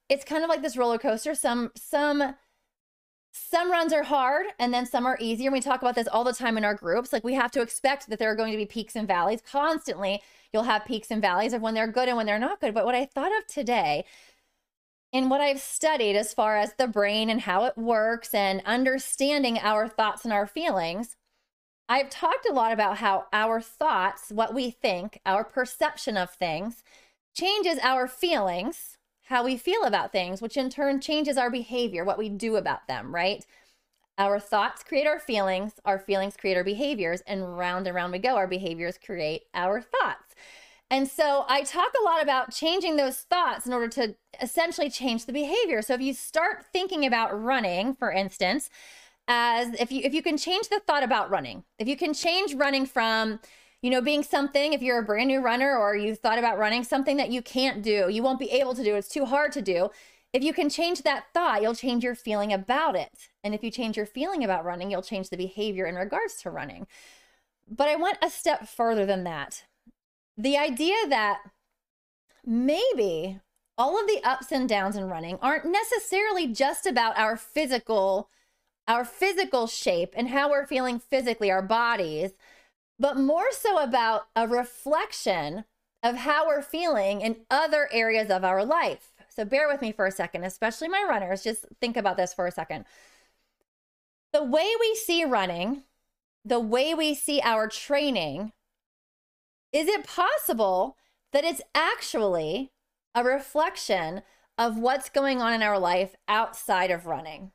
it's 0.08 0.24
kind 0.24 0.42
of 0.42 0.48
like 0.48 0.62
this 0.62 0.78
roller 0.78 0.98
coaster. 0.98 1.34
Some, 1.34 1.72
some, 1.76 2.34
some 3.36 3.68
runs 3.68 3.92
are 3.92 4.04
hard 4.04 4.46
and 4.60 4.72
then 4.72 4.86
some 4.86 5.04
are 5.06 5.18
easier. 5.20 5.50
We 5.50 5.60
talk 5.60 5.82
about 5.82 5.96
this 5.96 6.06
all 6.06 6.22
the 6.22 6.32
time 6.32 6.56
in 6.56 6.64
our 6.64 6.74
groups. 6.74 7.12
Like 7.12 7.24
we 7.24 7.34
have 7.34 7.50
to 7.52 7.62
expect 7.62 8.08
that 8.08 8.20
there 8.20 8.30
are 8.30 8.36
going 8.36 8.52
to 8.52 8.56
be 8.58 8.64
peaks 8.64 8.94
and 8.94 9.08
valleys 9.08 9.42
constantly. 9.42 10.22
You'll 10.52 10.62
have 10.62 10.84
peaks 10.84 11.10
and 11.10 11.20
valleys 11.20 11.52
of 11.52 11.60
when 11.60 11.74
they're 11.74 11.90
good 11.90 12.06
and 12.06 12.16
when 12.16 12.26
they're 12.26 12.38
not 12.38 12.60
good. 12.60 12.74
But 12.74 12.84
what 12.84 12.94
I 12.94 13.06
thought 13.06 13.36
of 13.36 13.46
today 13.48 14.04
in 15.12 15.28
what 15.28 15.40
I've 15.40 15.60
studied 15.60 16.16
as 16.16 16.32
far 16.32 16.56
as 16.56 16.74
the 16.74 16.86
brain 16.86 17.28
and 17.28 17.40
how 17.40 17.64
it 17.64 17.76
works 17.76 18.34
and 18.34 18.62
understanding 18.64 19.58
our 19.58 19.88
thoughts 19.88 20.24
and 20.24 20.32
our 20.32 20.46
feelings, 20.46 21.16
I've 21.88 22.10
talked 22.10 22.48
a 22.48 22.52
lot 22.52 22.72
about 22.72 22.98
how 22.98 23.26
our 23.32 23.60
thoughts, 23.60 24.30
what 24.30 24.54
we 24.54 24.70
think, 24.70 25.20
our 25.26 25.42
perception 25.42 26.16
of 26.16 26.30
things 26.30 26.84
changes 27.34 27.80
our 27.82 28.06
feelings 28.06 28.96
how 29.24 29.44
we 29.44 29.56
feel 29.56 29.84
about 29.84 30.12
things, 30.12 30.42
which 30.42 30.56
in 30.56 30.70
turn 30.70 31.00
changes 31.00 31.36
our 31.36 31.50
behavior, 31.50 32.04
what 32.04 32.18
we 32.18 32.28
do 32.28 32.56
about 32.56 32.86
them, 32.88 33.14
right? 33.14 33.44
Our 34.16 34.38
thoughts 34.38 34.84
create 34.84 35.06
our 35.06 35.18
feelings, 35.18 35.74
our 35.84 35.98
feelings 35.98 36.36
create 36.36 36.56
our 36.56 36.64
behaviors, 36.64 37.20
and 37.26 37.58
round 37.58 37.86
and 37.86 37.96
round 37.96 38.12
we 38.12 38.18
go. 38.18 38.36
Our 38.36 38.46
behaviors 38.46 38.98
create 38.98 39.42
our 39.54 39.80
thoughts. 39.80 40.34
And 40.90 41.08
so 41.08 41.44
I 41.48 41.62
talk 41.62 41.92
a 42.00 42.04
lot 42.04 42.22
about 42.22 42.52
changing 42.52 42.96
those 42.96 43.18
thoughts 43.18 43.66
in 43.66 43.72
order 43.72 43.88
to 43.88 44.14
essentially 44.40 44.90
change 44.90 45.24
the 45.26 45.32
behavior. 45.32 45.82
So 45.82 45.94
if 45.94 46.00
you 46.00 46.12
start 46.12 46.66
thinking 46.72 47.04
about 47.04 47.42
running, 47.42 47.94
for 47.94 48.12
instance, 48.12 48.70
as 49.26 49.74
if 49.80 49.90
you 49.90 50.02
if 50.04 50.12
you 50.12 50.22
can 50.22 50.36
change 50.36 50.68
the 50.68 50.80
thought 50.86 51.02
about 51.02 51.30
running, 51.30 51.64
if 51.78 51.88
you 51.88 51.96
can 51.96 52.12
change 52.12 52.54
running 52.54 52.84
from 52.86 53.40
you 53.84 53.90
know, 53.90 54.00
being 54.00 54.22
something, 54.22 54.72
if 54.72 54.80
you're 54.80 54.98
a 54.98 55.04
brand 55.04 55.28
new 55.28 55.42
runner 55.42 55.76
or 55.76 55.94
you 55.94 56.14
thought 56.14 56.38
about 56.38 56.56
running 56.56 56.82
something 56.82 57.18
that 57.18 57.30
you 57.30 57.42
can't 57.42 57.82
do, 57.82 58.08
you 58.08 58.22
won't 58.22 58.38
be 58.38 58.50
able 58.50 58.74
to 58.74 58.82
do, 58.82 58.94
it's 58.94 59.10
too 59.10 59.26
hard 59.26 59.52
to 59.52 59.60
do. 59.60 59.90
If 60.32 60.42
you 60.42 60.54
can 60.54 60.70
change 60.70 61.02
that 61.02 61.26
thought, 61.34 61.60
you'll 61.60 61.74
change 61.74 62.02
your 62.02 62.14
feeling 62.14 62.50
about 62.50 62.96
it. 62.96 63.28
And 63.44 63.54
if 63.54 63.62
you 63.62 63.70
change 63.70 63.98
your 63.98 64.06
feeling 64.06 64.42
about 64.42 64.64
running, 64.64 64.90
you'll 64.90 65.02
change 65.02 65.28
the 65.28 65.36
behavior 65.36 65.84
in 65.84 65.96
regards 65.96 66.36
to 66.36 66.50
running. 66.50 66.86
But 67.68 67.88
I 67.88 67.96
went 67.96 68.16
a 68.22 68.30
step 68.30 68.66
further 68.66 69.04
than 69.04 69.22
that. 69.24 69.64
The 70.38 70.56
idea 70.56 70.96
that 71.10 71.42
maybe 72.42 73.38
all 73.76 74.00
of 74.00 74.06
the 74.06 74.22
ups 74.24 74.50
and 74.50 74.66
downs 74.66 74.96
in 74.96 75.10
running 75.10 75.36
aren't 75.42 75.66
necessarily 75.66 76.46
just 76.46 76.86
about 76.86 77.18
our 77.18 77.36
physical 77.36 78.30
our 78.88 79.04
physical 79.04 79.66
shape 79.66 80.12
and 80.14 80.28
how 80.28 80.50
we're 80.50 80.66
feeling 80.66 80.98
physically 80.98 81.50
our 81.50 81.62
bodies 81.62 82.32
but 82.98 83.16
more 83.16 83.50
so 83.52 83.82
about 83.82 84.28
a 84.36 84.46
reflection 84.46 85.64
of 86.02 86.16
how 86.16 86.46
we're 86.46 86.62
feeling 86.62 87.22
in 87.22 87.36
other 87.50 87.88
areas 87.90 88.30
of 88.30 88.44
our 88.44 88.64
life. 88.64 89.12
So 89.28 89.44
bear 89.44 89.66
with 89.66 89.80
me 89.80 89.90
for 89.90 90.06
a 90.06 90.12
second, 90.12 90.44
especially 90.44 90.88
my 90.88 91.04
runners. 91.08 91.42
Just 91.42 91.64
think 91.80 91.96
about 91.96 92.16
this 92.16 92.34
for 92.34 92.46
a 92.46 92.52
second. 92.52 92.84
The 94.32 94.44
way 94.44 94.70
we 94.78 94.94
see 94.94 95.24
running, 95.24 95.84
the 96.44 96.60
way 96.60 96.94
we 96.94 97.14
see 97.14 97.40
our 97.40 97.68
training, 97.68 98.52
is 99.72 99.88
it 99.88 100.06
possible 100.06 100.96
that 101.32 101.44
it's 101.44 101.62
actually 101.74 102.70
a 103.14 103.24
reflection 103.24 104.22
of 104.56 104.78
what's 104.78 105.08
going 105.08 105.40
on 105.40 105.52
in 105.52 105.62
our 105.62 105.78
life 105.78 106.14
outside 106.28 106.90
of 106.90 107.06
running? 107.06 107.50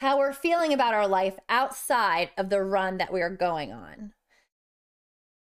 How 0.00 0.18
we're 0.18 0.32
feeling 0.32 0.72
about 0.72 0.94
our 0.94 1.06
life 1.06 1.38
outside 1.48 2.30
of 2.36 2.48
the 2.48 2.62
run 2.62 2.98
that 2.98 3.12
we 3.12 3.20
are 3.20 3.30
going 3.30 3.72
on. 3.72 4.14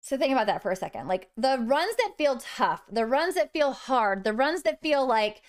So 0.00 0.16
think 0.16 0.33
about 0.33 0.47
that 0.47 0.62
for 0.62 0.71
a 0.71 0.76
second. 0.76 1.09
Like 1.09 1.30
the 1.37 1.59
runs 1.59 1.97
that 1.97 2.14
feel 2.16 2.38
tough, 2.38 2.83
the 2.90 3.07
runs 3.07 3.35
that 3.35 3.52
feel 3.52 3.73
hard, 3.73 4.25
the 4.25 4.33
runs 4.33 4.62
that 4.62 4.80
feel 4.80 5.07
like, 5.07 5.42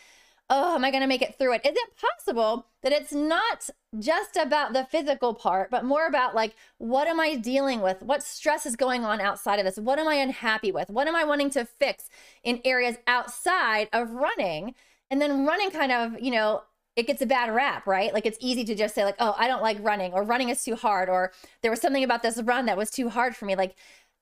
oh, 0.49 0.75
am 0.75 0.83
I 0.83 0.91
going 0.91 1.01
to 1.01 1.07
make 1.07 1.21
it 1.21 1.37
through 1.37 1.53
it? 1.53 1.61
Is 1.65 1.75
it 1.75 1.95
possible 1.95 2.67
that 2.83 2.91
it's 2.91 3.13
not 3.13 3.69
just 3.97 4.35
about 4.35 4.73
the 4.73 4.83
physical 4.83 5.33
part, 5.33 5.71
but 5.71 5.85
more 5.85 6.05
about 6.05 6.35
like, 6.35 6.53
what 6.77 7.07
am 7.07 7.21
I 7.21 7.35
dealing 7.35 7.79
with? 7.79 8.01
What 8.01 8.21
stress 8.21 8.65
is 8.65 8.75
going 8.75 9.05
on 9.05 9.21
outside 9.21 9.59
of 9.59 9.65
this? 9.65 9.77
What 9.77 9.97
am 9.97 10.09
I 10.09 10.15
unhappy 10.15 10.71
with? 10.71 10.89
What 10.89 11.07
am 11.07 11.15
I 11.15 11.23
wanting 11.23 11.49
to 11.51 11.63
fix 11.63 12.09
in 12.43 12.59
areas 12.65 12.97
outside 13.07 13.87
of 13.93 14.11
running? 14.11 14.75
And 15.09 15.21
then 15.21 15.45
running 15.45 15.71
kind 15.71 15.93
of, 15.93 16.19
you 16.19 16.31
know, 16.31 16.63
it 16.95 17.07
gets 17.07 17.21
a 17.21 17.25
bad 17.25 17.53
rap, 17.53 17.87
right? 17.87 18.13
Like 18.13 18.25
it's 18.25 18.37
easy 18.41 18.65
to 18.65 18.75
just 18.75 18.93
say 18.93 19.05
like, 19.05 19.15
"Oh, 19.19 19.33
I 19.37 19.47
don't 19.47 19.61
like 19.61 19.77
running," 19.81 20.11
or 20.11 20.23
"Running 20.23 20.49
is 20.49 20.63
too 20.63 20.75
hard," 20.75 21.07
or 21.09 21.31
"There 21.61 21.71
was 21.71 21.79
something 21.79 22.03
about 22.03 22.21
this 22.21 22.41
run 22.41 22.65
that 22.65 22.77
was 22.77 22.91
too 22.91 23.09
hard 23.09 23.35
for 23.35 23.45
me." 23.45 23.55
Like 23.55 23.75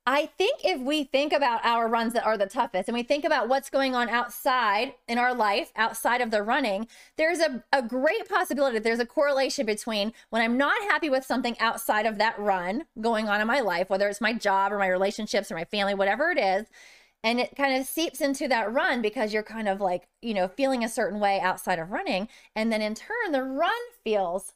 I 0.06 0.26
think 0.26 0.62
if 0.64 0.82
we 0.82 1.04
think 1.04 1.34
about 1.34 1.64
our 1.64 1.88
runs 1.88 2.14
that 2.14 2.26
are 2.26 2.38
the 2.38 2.48
toughest 2.48 2.88
and 2.90 2.96
we 2.96 3.04
think 3.04 3.24
about 3.24 3.48
what's 3.48 3.70
going 3.70 3.94
on 3.94 4.10
outside 4.10 4.96
in 5.08 5.20
our 5.20 5.36
life, 5.36 5.72
outside 5.76 6.20
of 6.20 6.32
the 6.32 6.42
running, 6.42 6.88
there's 7.18 7.40
a, 7.40 7.64
a 7.72 7.84
great 7.84 8.28
possibility 8.28 8.78
that 8.78 8.84
there's 8.84 9.00
a 9.00 9.06
correlation 9.06 9.68
between 9.68 10.14
when 10.32 10.42
I'm 10.42 10.58
not 10.58 10.82
happy 10.82 11.10
with 11.12 11.26
something 11.26 11.56
outside 11.60 12.08
of 12.08 12.18
that 12.18 12.40
run 12.40 12.86
going 13.00 13.30
on 13.30 13.40
in 13.40 13.46
my 13.46 13.60
life, 13.60 13.90
whether 13.90 14.08
it's 14.08 14.22
my 14.22 14.34
job 14.34 14.72
or 14.72 14.80
my 14.80 14.88
relationships 14.88 15.52
or 15.52 15.56
my 15.56 15.66
family, 15.66 15.94
whatever 15.94 16.32
it 16.32 16.40
is. 16.40 16.66
And 17.24 17.40
it 17.40 17.56
kind 17.56 17.80
of 17.80 17.86
seeps 17.86 18.22
into 18.22 18.48
that 18.48 18.72
run 18.72 19.02
because 19.02 19.34
you're 19.34 19.44
kind 19.44 19.68
of 19.68 19.82
like, 19.82 20.08
you 20.22 20.34
know, 20.34 20.48
feeling 20.48 20.84
a 20.84 20.90
certain 20.90 21.20
way 21.20 21.40
outside 21.40 21.78
of 21.78 21.92
running. 21.92 22.30
And 22.56 22.72
then 22.72 22.82
in 22.82 22.96
turn, 22.96 23.32
the 23.32 23.44
run 23.44 23.72
feels 24.04 24.54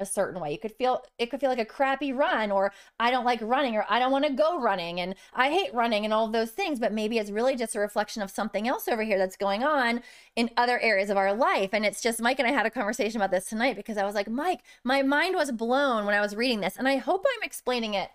a 0.00 0.06
certain 0.06 0.40
way. 0.40 0.50
You 0.52 0.58
could 0.58 0.72
feel 0.72 1.02
it 1.18 1.30
could 1.30 1.40
feel 1.40 1.50
like 1.50 1.58
a 1.58 1.64
crappy 1.64 2.12
run 2.12 2.50
or 2.50 2.72
I 2.98 3.10
don't 3.10 3.24
like 3.24 3.40
running 3.42 3.76
or 3.76 3.84
I 3.88 3.98
don't 3.98 4.12
want 4.12 4.24
to 4.24 4.32
go 4.32 4.60
running 4.60 5.00
and 5.00 5.14
I 5.34 5.50
hate 5.50 5.74
running 5.74 6.04
and 6.04 6.12
all 6.12 6.28
those 6.28 6.50
things, 6.50 6.78
but 6.78 6.92
maybe 6.92 7.18
it's 7.18 7.30
really 7.30 7.56
just 7.56 7.76
a 7.76 7.80
reflection 7.80 8.22
of 8.22 8.30
something 8.30 8.66
else 8.66 8.88
over 8.88 9.02
here 9.02 9.18
that's 9.18 9.36
going 9.36 9.62
on 9.62 10.02
in 10.36 10.50
other 10.56 10.78
areas 10.80 11.10
of 11.10 11.16
our 11.16 11.34
life. 11.34 11.70
And 11.72 11.84
it's 11.84 12.00
just 12.00 12.20
Mike 12.20 12.38
and 12.38 12.48
I 12.48 12.52
had 12.52 12.66
a 12.66 12.70
conversation 12.70 13.20
about 13.20 13.30
this 13.30 13.46
tonight 13.46 13.76
because 13.76 13.96
I 13.96 14.04
was 14.04 14.14
like, 14.14 14.28
"Mike, 14.28 14.60
my 14.84 15.02
mind 15.02 15.36
was 15.36 15.52
blown 15.52 16.06
when 16.06 16.14
I 16.14 16.20
was 16.20 16.34
reading 16.36 16.60
this." 16.60 16.76
And 16.76 16.88
I 16.88 16.96
hope 16.96 17.24
I'm 17.36 17.42
explaining 17.42 17.94
it 17.94 18.10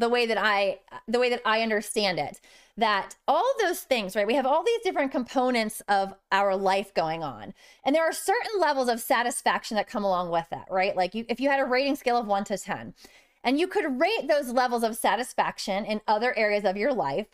the 0.00 0.08
way 0.08 0.26
that 0.26 0.38
I 0.38 0.80
the 1.06 1.20
way 1.20 1.30
that 1.30 1.42
I 1.44 1.62
understand 1.62 2.18
it 2.18 2.40
that 2.76 3.14
all 3.28 3.52
those 3.60 3.80
things, 3.80 4.16
right? 4.16 4.26
We 4.26 4.34
have 4.34 4.46
all 4.46 4.64
these 4.64 4.80
different 4.82 5.12
components 5.12 5.82
of 5.88 6.14
our 6.32 6.56
life 6.56 6.94
going 6.94 7.22
on. 7.22 7.52
And 7.84 7.94
there 7.94 8.04
are 8.04 8.12
certain 8.12 8.58
levels 8.58 8.88
of 8.88 9.00
satisfaction 9.00 9.76
that 9.76 9.86
come 9.86 10.02
along 10.02 10.30
with 10.30 10.46
that, 10.50 10.66
right? 10.70 10.96
Like 10.96 11.14
you, 11.14 11.26
if 11.28 11.40
you 11.40 11.50
had 11.50 11.60
a 11.60 11.66
rating 11.66 11.94
scale 11.94 12.16
of 12.16 12.26
one 12.26 12.44
to 12.44 12.56
10, 12.56 12.94
and 13.44 13.60
you 13.60 13.66
could 13.66 14.00
rate 14.00 14.28
those 14.28 14.52
levels 14.52 14.82
of 14.82 14.96
satisfaction 14.96 15.84
in 15.84 16.00
other 16.08 16.36
areas 16.38 16.64
of 16.64 16.76
your 16.76 16.92
life. 16.92 17.26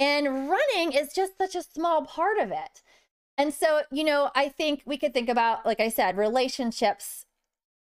And 0.00 0.48
running 0.48 0.92
is 0.92 1.12
just 1.12 1.38
such 1.38 1.54
a 1.54 1.62
small 1.62 2.04
part 2.04 2.38
of 2.38 2.50
it. 2.50 2.82
And 3.36 3.54
so, 3.54 3.82
you 3.92 4.04
know, 4.04 4.30
I 4.34 4.48
think 4.48 4.82
we 4.84 4.96
could 4.96 5.14
think 5.14 5.28
about, 5.28 5.64
like 5.64 5.80
I 5.80 5.88
said, 5.88 6.16
relationships 6.16 7.24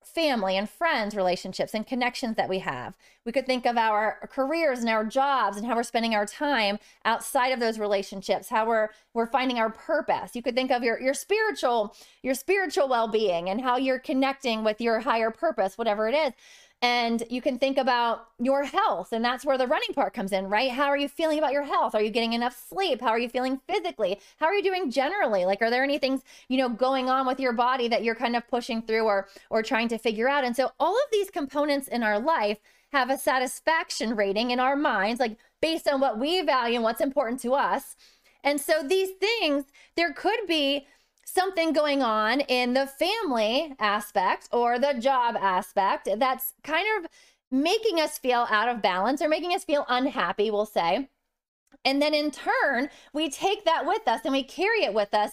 family 0.02 0.56
and 0.56 0.68
friends 0.68 1.14
relationships 1.14 1.74
and 1.74 1.86
connections 1.86 2.36
that 2.36 2.48
we 2.48 2.58
have. 2.60 2.94
We 3.24 3.32
could 3.32 3.46
think 3.46 3.66
of 3.66 3.76
our 3.76 4.28
careers 4.32 4.80
and 4.80 4.88
our 4.88 5.04
jobs 5.04 5.56
and 5.56 5.66
how 5.66 5.76
we're 5.76 5.82
spending 5.82 6.14
our 6.14 6.26
time 6.26 6.78
outside 7.04 7.48
of 7.48 7.60
those 7.60 7.78
relationships, 7.78 8.48
how 8.48 8.66
we're 8.66 8.88
we're 9.12 9.26
finding 9.26 9.58
our 9.58 9.70
purpose. 9.70 10.34
You 10.34 10.42
could 10.42 10.54
think 10.54 10.70
of 10.70 10.82
your 10.82 11.00
your 11.00 11.14
spiritual 11.14 11.94
your 12.22 12.34
spiritual 12.34 12.88
well-being 12.88 13.50
and 13.50 13.60
how 13.60 13.76
you're 13.76 13.98
connecting 13.98 14.64
with 14.64 14.80
your 14.80 15.00
higher 15.00 15.30
purpose, 15.30 15.76
whatever 15.76 16.08
it 16.08 16.14
is. 16.14 16.32
And 16.82 17.22
you 17.28 17.42
can 17.42 17.58
think 17.58 17.76
about 17.76 18.28
your 18.38 18.64
health, 18.64 19.12
and 19.12 19.22
that's 19.22 19.44
where 19.44 19.58
the 19.58 19.66
running 19.66 19.92
part 19.92 20.14
comes 20.14 20.32
in, 20.32 20.48
right? 20.48 20.70
How 20.70 20.86
are 20.86 20.96
you 20.96 21.08
feeling 21.08 21.36
about 21.36 21.52
your 21.52 21.64
health? 21.64 21.94
Are 21.94 22.00
you 22.00 22.08
getting 22.08 22.32
enough 22.32 22.58
sleep? 22.70 23.02
How 23.02 23.08
are 23.08 23.18
you 23.18 23.28
feeling 23.28 23.60
physically? 23.68 24.18
How 24.38 24.46
are 24.46 24.54
you 24.54 24.62
doing 24.62 24.90
generally? 24.90 25.44
Like, 25.44 25.60
are 25.60 25.68
there 25.68 25.84
any 25.84 25.98
things, 25.98 26.22
you 26.48 26.56
know, 26.56 26.70
going 26.70 27.10
on 27.10 27.26
with 27.26 27.38
your 27.38 27.52
body 27.52 27.86
that 27.88 28.02
you're 28.02 28.14
kind 28.14 28.34
of 28.34 28.48
pushing 28.48 28.80
through 28.80 29.04
or 29.04 29.28
or 29.50 29.62
trying 29.62 29.88
to 29.88 29.98
figure 29.98 30.26
out? 30.26 30.42
And 30.42 30.56
so 30.56 30.70
all 30.80 30.94
of 30.94 31.10
these 31.12 31.30
components 31.30 31.86
in 31.86 32.02
our 32.02 32.18
life 32.18 32.56
have 32.92 33.10
a 33.10 33.18
satisfaction 33.18 34.16
rating 34.16 34.50
in 34.50 34.58
our 34.58 34.74
minds, 34.74 35.20
like 35.20 35.36
based 35.60 35.86
on 35.86 36.00
what 36.00 36.18
we 36.18 36.40
value 36.40 36.76
and 36.76 36.84
what's 36.84 37.02
important 37.02 37.40
to 37.40 37.52
us. 37.52 37.94
And 38.42 38.58
so 38.58 38.82
these 38.82 39.10
things, 39.20 39.66
there 39.96 40.14
could 40.14 40.46
be 40.48 40.86
something 41.32 41.72
going 41.72 42.02
on 42.02 42.40
in 42.40 42.74
the 42.74 42.86
family 42.86 43.74
aspect 43.78 44.48
or 44.52 44.78
the 44.78 44.94
job 44.94 45.36
aspect 45.40 46.08
that's 46.16 46.54
kind 46.64 46.86
of 46.98 47.10
making 47.50 48.00
us 48.00 48.18
feel 48.18 48.46
out 48.50 48.68
of 48.68 48.82
balance 48.82 49.22
or 49.22 49.28
making 49.28 49.52
us 49.54 49.64
feel 49.64 49.84
unhappy, 49.88 50.50
we'll 50.50 50.66
say. 50.66 51.08
And 51.84 52.02
then 52.02 52.14
in 52.14 52.30
turn, 52.30 52.90
we 53.12 53.30
take 53.30 53.64
that 53.64 53.86
with 53.86 54.06
us 54.06 54.20
and 54.24 54.32
we 54.32 54.42
carry 54.42 54.82
it 54.82 54.94
with 54.94 55.14
us 55.14 55.32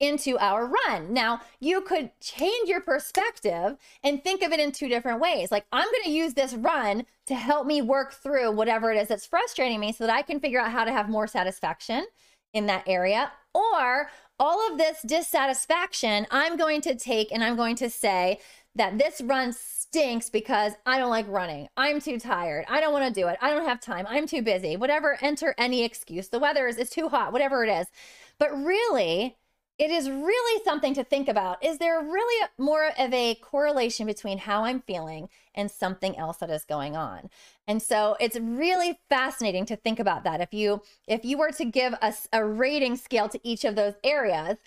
into 0.00 0.38
our 0.38 0.66
run. 0.66 1.12
Now, 1.12 1.40
you 1.60 1.80
could 1.80 2.10
change 2.20 2.68
your 2.68 2.80
perspective 2.80 3.76
and 4.02 4.22
think 4.22 4.42
of 4.42 4.52
it 4.52 4.60
in 4.60 4.72
two 4.72 4.88
different 4.88 5.20
ways. 5.20 5.50
Like, 5.52 5.66
I'm 5.72 5.86
going 5.86 6.04
to 6.04 6.10
use 6.10 6.34
this 6.34 6.54
run 6.54 7.06
to 7.26 7.34
help 7.34 7.66
me 7.66 7.80
work 7.80 8.12
through 8.12 8.52
whatever 8.52 8.92
it 8.92 9.00
is 9.00 9.08
that's 9.08 9.26
frustrating 9.26 9.80
me 9.80 9.92
so 9.92 10.06
that 10.06 10.14
I 10.14 10.22
can 10.22 10.40
figure 10.40 10.60
out 10.60 10.72
how 10.72 10.84
to 10.84 10.92
have 10.92 11.08
more 11.08 11.26
satisfaction 11.26 12.06
in 12.52 12.66
that 12.66 12.84
area. 12.86 13.30
Or 13.54 14.08
all 14.38 14.70
of 14.70 14.78
this 14.78 15.02
dissatisfaction, 15.02 16.26
I'm 16.30 16.56
going 16.56 16.80
to 16.82 16.94
take 16.94 17.32
and 17.32 17.42
I'm 17.42 17.56
going 17.56 17.76
to 17.76 17.90
say 17.90 18.40
that 18.74 18.98
this 18.98 19.20
run 19.20 19.52
stinks 19.52 20.28
because 20.28 20.72
I 20.84 20.98
don't 20.98 21.10
like 21.10 21.28
running. 21.28 21.68
I'm 21.76 22.00
too 22.00 22.18
tired. 22.18 22.64
I 22.68 22.80
don't 22.80 22.92
want 22.92 23.06
to 23.12 23.20
do 23.20 23.28
it. 23.28 23.38
I 23.40 23.50
don't 23.50 23.66
have 23.66 23.80
time. 23.80 24.06
I'm 24.08 24.26
too 24.26 24.42
busy. 24.42 24.76
Whatever, 24.76 25.16
enter 25.20 25.54
any 25.56 25.84
excuse. 25.84 26.28
The 26.28 26.40
weather 26.40 26.66
is, 26.66 26.78
is 26.78 26.90
too 26.90 27.08
hot, 27.08 27.32
whatever 27.32 27.64
it 27.64 27.70
is. 27.70 27.86
But 28.38 28.50
really, 28.52 29.36
it 29.78 29.90
is 29.90 30.08
really 30.08 30.64
something 30.64 30.94
to 30.94 31.02
think 31.02 31.28
about. 31.28 31.64
Is 31.64 31.78
there 31.78 32.00
really 32.00 32.48
more 32.58 32.90
of 32.96 33.12
a 33.12 33.34
correlation 33.36 34.06
between 34.06 34.38
how 34.38 34.64
I'm 34.64 34.80
feeling 34.80 35.28
and 35.54 35.70
something 35.70 36.16
else 36.16 36.36
that 36.38 36.50
is 36.50 36.64
going 36.64 36.96
on? 36.96 37.28
And 37.66 37.82
so 37.82 38.16
it's 38.20 38.38
really 38.38 39.00
fascinating 39.08 39.66
to 39.66 39.76
think 39.76 39.98
about 39.98 40.22
that. 40.24 40.40
If 40.40 40.54
you 40.54 40.82
if 41.08 41.24
you 41.24 41.38
were 41.38 41.50
to 41.52 41.64
give 41.64 41.94
us 41.94 42.28
a, 42.32 42.40
a 42.40 42.46
rating 42.46 42.96
scale 42.96 43.28
to 43.28 43.40
each 43.42 43.64
of 43.64 43.74
those 43.74 43.94
areas, 44.04 44.58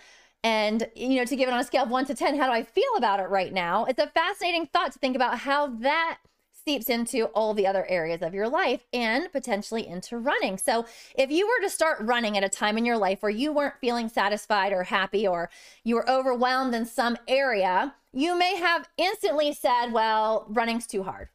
and 0.43 0.87
you 0.95 1.15
know 1.15 1.25
to 1.25 1.35
give 1.35 1.47
it 1.47 1.53
on 1.53 1.59
a 1.59 1.63
scale 1.63 1.83
of 1.83 1.89
1 1.89 2.05
to 2.05 2.13
10 2.13 2.37
how 2.37 2.45
do 2.45 2.51
i 2.51 2.61
feel 2.61 2.83
about 2.95 3.19
it 3.19 3.23
right 3.23 3.53
now 3.53 3.85
it's 3.85 3.99
a 3.99 4.07
fascinating 4.07 4.67
thought 4.67 4.91
to 4.91 4.99
think 4.99 5.15
about 5.15 5.39
how 5.39 5.67
that 5.67 6.19
seeps 6.67 6.89
into 6.89 7.27
all 7.27 7.53
the 7.53 7.65
other 7.65 7.85
areas 7.87 8.21
of 8.21 8.33
your 8.33 8.49
life 8.49 8.85
and 8.91 9.31
potentially 9.31 9.87
into 9.87 10.17
running. 10.17 10.57
So, 10.57 10.85
if 11.17 11.31
you 11.31 11.47
were 11.47 11.65
to 11.65 11.69
start 11.69 11.99
running 12.01 12.37
at 12.37 12.43
a 12.43 12.49
time 12.49 12.77
in 12.77 12.83
your 12.83 12.97
life 12.97 13.21
where 13.21 13.31
you 13.31 13.53
weren't 13.53 13.79
feeling 13.79 14.09
satisfied 14.09 14.73
or 14.73 14.83
happy 14.83 15.25
or 15.25 15.49
you 15.85 15.95
were 15.95 16.09
overwhelmed 16.09 16.75
in 16.75 16.85
some 16.85 17.17
area, 17.25 17.95
you 18.11 18.37
may 18.37 18.57
have 18.57 18.89
instantly 18.97 19.53
said, 19.53 19.93
Well, 19.93 20.45
running's 20.49 20.87
too 20.87 21.03
hard. 21.03 21.29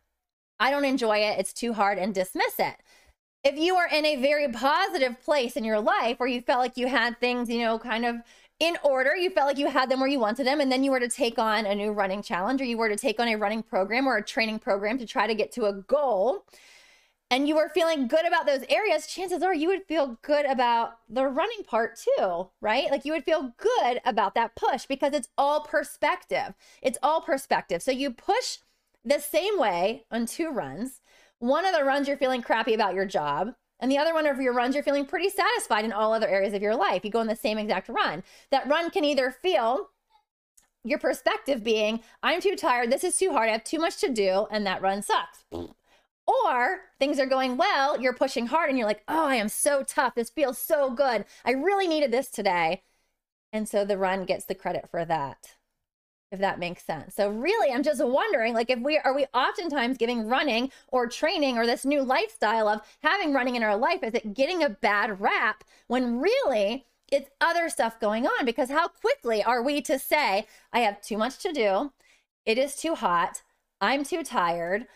I 0.60 0.70
don't 0.70 0.84
enjoy 0.84 1.16
it. 1.18 1.38
It's 1.38 1.54
too 1.54 1.72
hard 1.72 1.96
and 1.96 2.14
dismiss 2.14 2.58
it. 2.58 2.76
If 3.42 3.56
you 3.56 3.74
are 3.76 3.88
in 3.88 4.04
a 4.04 4.16
very 4.16 4.48
positive 4.48 5.18
place 5.24 5.56
in 5.56 5.64
your 5.64 5.80
life 5.80 6.20
where 6.20 6.28
you 6.28 6.42
felt 6.42 6.60
like 6.60 6.76
you 6.76 6.88
had 6.88 7.18
things, 7.18 7.48
you 7.48 7.60
know, 7.60 7.78
kind 7.78 8.04
of 8.04 8.16
in 8.62 8.78
order. 8.84 9.16
You 9.16 9.28
felt 9.28 9.48
like 9.48 9.58
you 9.58 9.68
had 9.68 9.90
them 9.90 9.98
where 9.98 10.08
you 10.08 10.20
wanted 10.20 10.46
them, 10.46 10.60
and 10.60 10.70
then 10.70 10.84
you 10.84 10.92
were 10.92 11.00
to 11.00 11.08
take 11.08 11.36
on 11.36 11.66
a 11.66 11.74
new 11.74 11.90
running 11.90 12.22
challenge, 12.22 12.60
or 12.60 12.64
you 12.64 12.78
were 12.78 12.88
to 12.88 12.96
take 12.96 13.18
on 13.18 13.26
a 13.26 13.34
running 13.34 13.62
program 13.62 14.06
or 14.06 14.16
a 14.16 14.24
training 14.24 14.60
program 14.60 14.98
to 14.98 15.04
try 15.04 15.26
to 15.26 15.34
get 15.34 15.50
to 15.52 15.64
a 15.64 15.72
goal, 15.72 16.44
and 17.32 17.48
you 17.48 17.56
were 17.56 17.70
feeling 17.70 18.06
good 18.06 18.24
about 18.24 18.46
those 18.46 18.62
areas, 18.68 19.06
chances 19.06 19.42
are 19.42 19.54
you 19.54 19.68
would 19.68 19.86
feel 19.86 20.18
good 20.22 20.46
about 20.46 20.98
the 21.08 21.26
running 21.26 21.64
part 21.64 21.98
too, 21.98 22.50
right? 22.60 22.90
Like 22.90 23.04
you 23.04 23.12
would 23.14 23.24
feel 23.24 23.54
good 23.56 24.00
about 24.04 24.34
that 24.34 24.54
push 24.54 24.86
because 24.86 25.12
it's 25.14 25.28
all 25.36 25.62
perspective. 25.62 26.54
It's 26.82 26.98
all 27.02 27.22
perspective. 27.22 27.82
So 27.82 27.90
you 27.90 28.10
push 28.10 28.58
the 29.02 29.18
same 29.18 29.58
way 29.58 30.04
on 30.10 30.26
two 30.26 30.50
runs. 30.50 31.00
One 31.38 31.64
of 31.64 31.74
the 31.74 31.84
runs 31.84 32.06
you're 32.06 32.18
feeling 32.18 32.42
crappy 32.42 32.74
about 32.74 32.94
your 32.94 33.06
job. 33.06 33.54
And 33.82 33.90
the 33.90 33.98
other 33.98 34.14
one 34.14 34.26
of 34.26 34.40
your 34.40 34.54
runs, 34.54 34.74
you're 34.74 34.84
feeling 34.84 35.04
pretty 35.04 35.28
satisfied 35.28 35.84
in 35.84 35.92
all 35.92 36.14
other 36.14 36.28
areas 36.28 36.54
of 36.54 36.62
your 36.62 36.76
life. 36.76 37.04
You 37.04 37.10
go 37.10 37.18
on 37.18 37.26
the 37.26 37.36
same 37.36 37.58
exact 37.58 37.88
run. 37.88 38.22
That 38.50 38.68
run 38.68 38.90
can 38.90 39.04
either 39.04 39.32
feel 39.32 39.88
your 40.84 41.00
perspective 41.00 41.64
being, 41.64 42.00
I'm 42.22 42.40
too 42.40 42.56
tired, 42.56 42.90
this 42.90 43.04
is 43.04 43.16
too 43.16 43.32
hard, 43.32 43.48
I 43.48 43.52
have 43.52 43.64
too 43.64 43.78
much 43.78 43.98
to 43.98 44.08
do, 44.08 44.46
and 44.50 44.64
that 44.66 44.82
run 44.82 45.02
sucks. 45.02 45.44
Or 45.50 46.80
things 46.98 47.18
are 47.18 47.26
going 47.26 47.56
well, 47.56 48.00
you're 48.00 48.12
pushing 48.12 48.46
hard, 48.46 48.68
and 48.68 48.78
you're 48.78 48.86
like, 48.86 49.02
oh, 49.08 49.26
I 49.26 49.34
am 49.36 49.48
so 49.48 49.82
tough. 49.82 50.14
This 50.14 50.30
feels 50.30 50.58
so 50.58 50.90
good. 50.90 51.24
I 51.44 51.50
really 51.50 51.88
needed 51.88 52.12
this 52.12 52.30
today. 52.30 52.82
And 53.52 53.68
so 53.68 53.84
the 53.84 53.98
run 53.98 54.24
gets 54.24 54.44
the 54.44 54.54
credit 54.54 54.88
for 54.90 55.04
that 55.04 55.56
if 56.32 56.40
that 56.40 56.58
makes 56.58 56.82
sense. 56.82 57.14
So 57.14 57.28
really, 57.28 57.72
I'm 57.72 57.82
just 57.82 58.04
wondering 58.04 58.54
like 58.54 58.70
if 58.70 58.80
we 58.80 58.98
are 58.98 59.14
we 59.14 59.26
oftentimes 59.34 59.98
giving 59.98 60.26
running 60.26 60.72
or 60.88 61.06
training 61.06 61.58
or 61.58 61.66
this 61.66 61.84
new 61.84 62.02
lifestyle 62.02 62.68
of 62.68 62.80
having 63.02 63.34
running 63.34 63.54
in 63.54 63.62
our 63.62 63.76
life 63.76 64.02
is 64.02 64.14
it 64.14 64.34
getting 64.34 64.62
a 64.64 64.70
bad 64.70 65.20
rap 65.20 65.62
when 65.86 66.18
really 66.20 66.86
it's 67.12 67.28
other 67.42 67.68
stuff 67.68 68.00
going 68.00 68.26
on 68.26 68.46
because 68.46 68.70
how 68.70 68.88
quickly 68.88 69.42
are 69.44 69.62
we 69.62 69.82
to 69.82 69.98
say 69.98 70.46
I 70.72 70.80
have 70.80 71.02
too 71.02 71.18
much 71.18 71.38
to 71.40 71.52
do, 71.52 71.92
it 72.46 72.56
is 72.56 72.74
too 72.74 72.94
hot, 72.94 73.42
I'm 73.82 74.02
too 74.02 74.24
tired, 74.24 74.86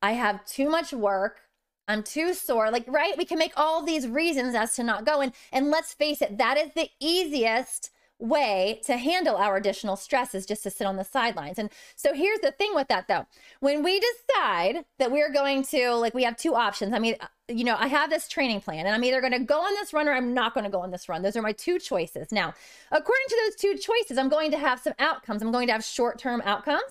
I 0.00 0.12
have 0.12 0.46
too 0.46 0.70
much 0.70 0.94
work, 0.94 1.42
I'm 1.86 2.02
too 2.02 2.32
sore. 2.32 2.70
Like, 2.70 2.84
right? 2.88 3.16
We 3.18 3.26
can 3.26 3.38
make 3.38 3.52
all 3.56 3.82
these 3.82 4.08
reasons 4.08 4.54
as 4.54 4.74
to 4.76 4.82
not 4.82 5.04
go. 5.04 5.20
And 5.20 5.32
and 5.52 5.70
let's 5.70 5.92
face 5.92 6.22
it, 6.22 6.38
that 6.38 6.56
is 6.56 6.70
the 6.74 6.88
easiest 7.00 7.90
way 8.18 8.80
to 8.84 8.96
handle 8.96 9.36
our 9.36 9.56
additional 9.56 9.96
stress 9.96 10.34
is 10.34 10.46
just 10.46 10.62
to 10.62 10.70
sit 10.70 10.86
on 10.86 10.96
the 10.96 11.04
sidelines. 11.04 11.58
And 11.58 11.70
so 11.96 12.14
here's 12.14 12.40
the 12.40 12.50
thing 12.50 12.74
with 12.74 12.88
that 12.88 13.08
though. 13.08 13.26
When 13.60 13.82
we 13.82 14.00
decide 14.00 14.84
that 14.98 15.12
we're 15.12 15.32
going 15.32 15.62
to, 15.64 15.94
like, 15.94 16.14
we 16.14 16.24
have 16.24 16.36
two 16.36 16.54
options. 16.54 16.94
I 16.94 16.98
mean, 16.98 17.16
uh, 17.20 17.26
you 17.48 17.64
know, 17.64 17.76
I 17.78 17.88
have 17.88 18.10
this 18.10 18.28
training 18.28 18.60
plan 18.62 18.86
and 18.86 18.94
I'm 18.94 19.04
either 19.04 19.20
going 19.20 19.32
to 19.32 19.38
go 19.40 19.60
on 19.60 19.74
this 19.74 19.92
run 19.92 20.08
or 20.08 20.12
I'm 20.12 20.34
not 20.34 20.54
going 20.54 20.64
to 20.64 20.70
go 20.70 20.80
on 20.80 20.90
this 20.90 21.08
run. 21.08 21.22
Those 21.22 21.36
are 21.36 21.42
my 21.42 21.52
two 21.52 21.78
choices. 21.78 22.32
Now, 22.32 22.54
according 22.90 23.26
to 23.28 23.36
those 23.44 23.56
two 23.56 23.76
choices, 23.76 24.18
I'm 24.18 24.28
going 24.28 24.50
to 24.50 24.58
have 24.58 24.80
some 24.80 24.94
outcomes. 24.98 25.42
I'm 25.42 25.52
going 25.52 25.66
to 25.66 25.72
have 25.72 25.84
short 25.84 26.18
term 26.18 26.42
outcomes 26.44 26.82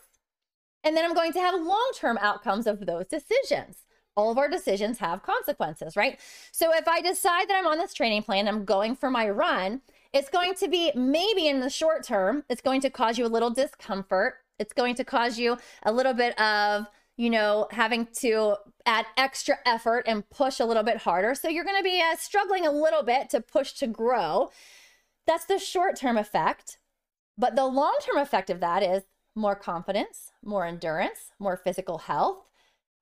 and 0.83 0.95
then 0.95 1.03
I'm 1.03 1.15
going 1.15 1.33
to 1.33 1.39
have 1.39 1.55
long 1.55 1.91
term 1.95 2.17
outcomes 2.21 2.67
of 2.67 2.85
those 2.85 3.07
decisions 3.07 3.77
all 4.17 4.31
of 4.31 4.37
our 4.37 4.49
decisions 4.49 4.99
have 4.99 5.23
consequences, 5.23 5.95
right? 5.95 6.19
So 6.51 6.73
if 6.73 6.87
I 6.87 7.01
decide 7.01 7.49
that 7.49 7.57
I'm 7.57 7.67
on 7.67 7.77
this 7.77 7.93
training 7.93 8.23
plan, 8.23 8.47
I'm 8.47 8.65
going 8.65 8.95
for 8.95 9.09
my 9.09 9.29
run, 9.29 9.81
it's 10.13 10.29
going 10.29 10.53
to 10.55 10.67
be 10.67 10.91
maybe 10.95 11.47
in 11.47 11.59
the 11.59 11.69
short 11.69 12.03
term, 12.03 12.43
it's 12.49 12.61
going 12.61 12.81
to 12.81 12.89
cause 12.89 13.17
you 13.17 13.25
a 13.25 13.27
little 13.27 13.49
discomfort. 13.49 14.35
It's 14.59 14.73
going 14.73 14.95
to 14.95 15.03
cause 15.03 15.37
you 15.37 15.57
a 15.83 15.91
little 15.91 16.13
bit 16.13 16.39
of, 16.39 16.87
you 17.17 17.29
know, 17.29 17.67
having 17.71 18.07
to 18.19 18.55
add 18.85 19.05
extra 19.17 19.57
effort 19.65 20.05
and 20.07 20.29
push 20.29 20.59
a 20.59 20.65
little 20.65 20.83
bit 20.83 20.97
harder. 20.97 21.35
So 21.35 21.49
you're 21.49 21.65
going 21.65 21.77
to 21.77 21.83
be 21.83 22.01
uh, 22.01 22.15
struggling 22.15 22.65
a 22.65 22.71
little 22.71 23.03
bit 23.03 23.29
to 23.31 23.41
push 23.41 23.73
to 23.73 23.87
grow. 23.87 24.51
That's 25.27 25.45
the 25.45 25.59
short 25.59 25.97
term 25.97 26.17
effect. 26.17 26.77
But 27.37 27.55
the 27.55 27.65
long 27.65 27.95
term 28.01 28.17
effect 28.17 28.49
of 28.49 28.61
that 28.61 28.81
is 28.81 29.03
more 29.35 29.55
confidence, 29.55 30.31
more 30.43 30.65
endurance, 30.65 31.31
more 31.39 31.57
physical 31.57 31.97
health. 31.99 32.45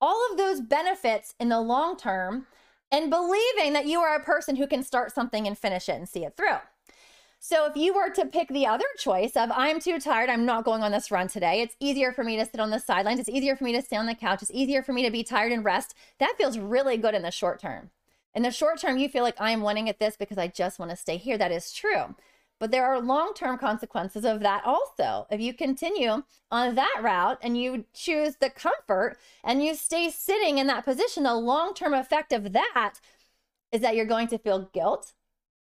All 0.01 0.27
of 0.31 0.37
those 0.37 0.59
benefits 0.59 1.35
in 1.39 1.49
the 1.49 1.61
long 1.61 1.95
term, 1.95 2.47
and 2.91 3.09
believing 3.09 3.73
that 3.73 3.85
you 3.85 3.99
are 3.99 4.15
a 4.15 4.23
person 4.23 4.55
who 4.55 4.67
can 4.67 4.83
start 4.83 5.13
something 5.13 5.47
and 5.47 5.57
finish 5.57 5.87
it 5.87 5.93
and 5.93 6.07
see 6.09 6.25
it 6.25 6.35
through. 6.35 6.57
So 7.45 7.65
if 7.65 7.75
you 7.75 7.93
were 7.93 8.09
to 8.11 8.25
pick 8.25 8.47
the 8.47 8.67
other 8.67 8.85
choice 8.97 9.35
of 9.35 9.51
I'm 9.53 9.81
too 9.81 9.99
tired, 9.99 10.29
I'm 10.29 10.45
not 10.45 10.63
going 10.63 10.81
on 10.81 10.93
this 10.93 11.11
run 11.11 11.27
today. 11.27 11.59
It's 11.59 11.75
easier 11.77 12.13
for 12.13 12.23
me 12.23 12.37
to 12.37 12.45
sit 12.45 12.61
on 12.61 12.69
the 12.69 12.79
sidelines. 12.79 13.19
It's 13.19 13.27
easier 13.27 13.57
for 13.57 13.65
me 13.65 13.73
to 13.73 13.81
stay 13.81 13.97
on 13.97 14.05
the 14.05 14.15
couch. 14.15 14.41
It's 14.41 14.51
easier 14.53 14.81
for 14.81 14.93
me 14.93 15.03
to 15.03 15.11
be 15.11 15.25
tired 15.25 15.51
and 15.51 15.65
rest. 15.65 15.93
That 16.19 16.35
feels 16.37 16.57
really 16.57 16.95
good 16.95 17.13
in 17.13 17.21
the 17.21 17.31
short 17.31 17.59
term. 17.59 17.89
In 18.33 18.43
the 18.43 18.49
short 18.49 18.79
term, 18.79 18.97
you 18.97 19.09
feel 19.09 19.23
like 19.23 19.35
I'm 19.41 19.61
winning 19.61 19.89
at 19.89 19.99
this 19.99 20.15
because 20.15 20.37
I 20.37 20.47
just 20.47 20.79
want 20.79 20.91
to 20.91 20.95
stay 20.95 21.17
here. 21.17 21.37
That 21.37 21.51
is 21.51 21.73
true. 21.73 22.15
But 22.61 22.71
there 22.71 22.85
are 22.85 23.01
long 23.01 23.33
term 23.33 23.57
consequences 23.57 24.23
of 24.23 24.39
that 24.39 24.63
also. 24.65 25.27
If 25.29 25.41
you 25.41 25.53
continue 25.53 26.23
on 26.49 26.75
that 26.75 26.99
route 27.01 27.39
and 27.41 27.57
you 27.57 27.83
choose 27.93 28.37
the 28.37 28.51
comfort 28.51 29.17
and 29.43 29.61
you 29.61 29.75
stay 29.75 30.09
sitting 30.11 30.59
in 30.59 30.67
that 30.67 30.85
position, 30.85 31.23
the 31.23 31.35
long 31.35 31.73
term 31.73 31.93
effect 31.93 32.31
of 32.31 32.53
that 32.53 33.01
is 33.73 33.81
that 33.81 33.97
you're 33.97 34.05
going 34.05 34.29
to 34.29 34.37
feel 34.37 34.69
guilt, 34.73 35.11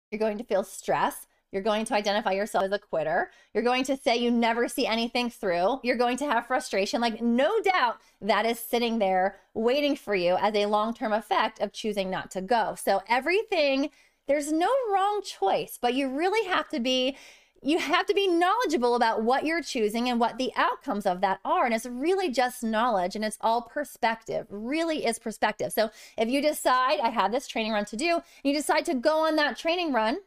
you're 0.10 0.20
going 0.20 0.38
to 0.38 0.46
feel 0.46 0.64
stress, 0.64 1.27
you're 1.52 1.62
going 1.62 1.86
to 1.86 1.96
identify 1.96 2.32
yourself 2.32 2.66
as 2.66 2.72
a 2.72 2.80
quitter. 2.80 3.32
You're 3.54 3.64
going 3.64 3.86
to 3.86 3.98
say 3.98 4.18
you 4.18 4.32
never 4.32 4.68
see 4.68 4.86
anything 4.86 5.30
through. 5.30 5.80
You're 5.84 5.98
going 5.98 6.18
to 6.18 6.26
have 6.26 6.48
frustration. 6.48 7.00
Like, 7.00 7.22
no 7.22 7.62
doubt 7.62 7.98
that 8.22 8.46
is 8.46 8.60
sitting 8.60 9.00
there 9.00 9.38
waiting 9.54 9.96
for 9.96 10.14
you 10.14 10.36
as 10.36 10.54
a 10.56 10.66
long 10.66 10.94
term 10.94 11.14
effect 11.14 11.62
of 11.62 11.72
choosing 11.72 12.10
not 12.10 12.32
to 12.32 12.42
go. 12.42 12.76
So, 12.78 13.02
everything, 13.08 13.90
there's 14.28 14.52
no 14.52 14.70
wrong 14.94 15.22
choice, 15.24 15.80
but 15.82 15.94
you 15.94 16.10
really 16.10 16.48
have 16.50 16.68
to 16.70 16.80
be. 16.80 17.18
You 17.64 17.80
have 17.80 18.06
to 18.06 18.14
be 18.14 18.28
knowledgeable 18.28 18.94
about 18.94 19.24
what 19.24 19.44
you're 19.44 19.64
choosing 19.64 20.10
and 20.10 20.20
what 20.20 20.38
the 20.38 20.52
outcomes 20.56 21.08
of 21.08 21.22
that 21.22 21.40
are. 21.44 21.66
And 21.66 21.74
it's 21.74 21.88
really 21.88 22.30
just 22.30 22.62
knowledge 22.62 23.16
and 23.16 23.26
it's 23.26 23.40
all 23.42 23.64
perspective, 23.64 24.46
really 24.52 25.04
is 25.04 25.18
perspective. 25.18 25.74
So 25.74 25.90
if 26.20 26.30
you 26.30 26.40
decide, 26.40 27.00
I 27.00 27.10
have 27.10 27.32
this 27.32 27.48
training 27.48 27.72
run 27.72 27.84
to 27.86 27.98
do, 27.98 28.22
you 28.44 28.54
decide 28.54 28.86
to 28.86 28.94
go 28.94 29.26
on 29.26 29.38
that 29.38 29.58
training 29.58 29.92
run, 29.92 30.20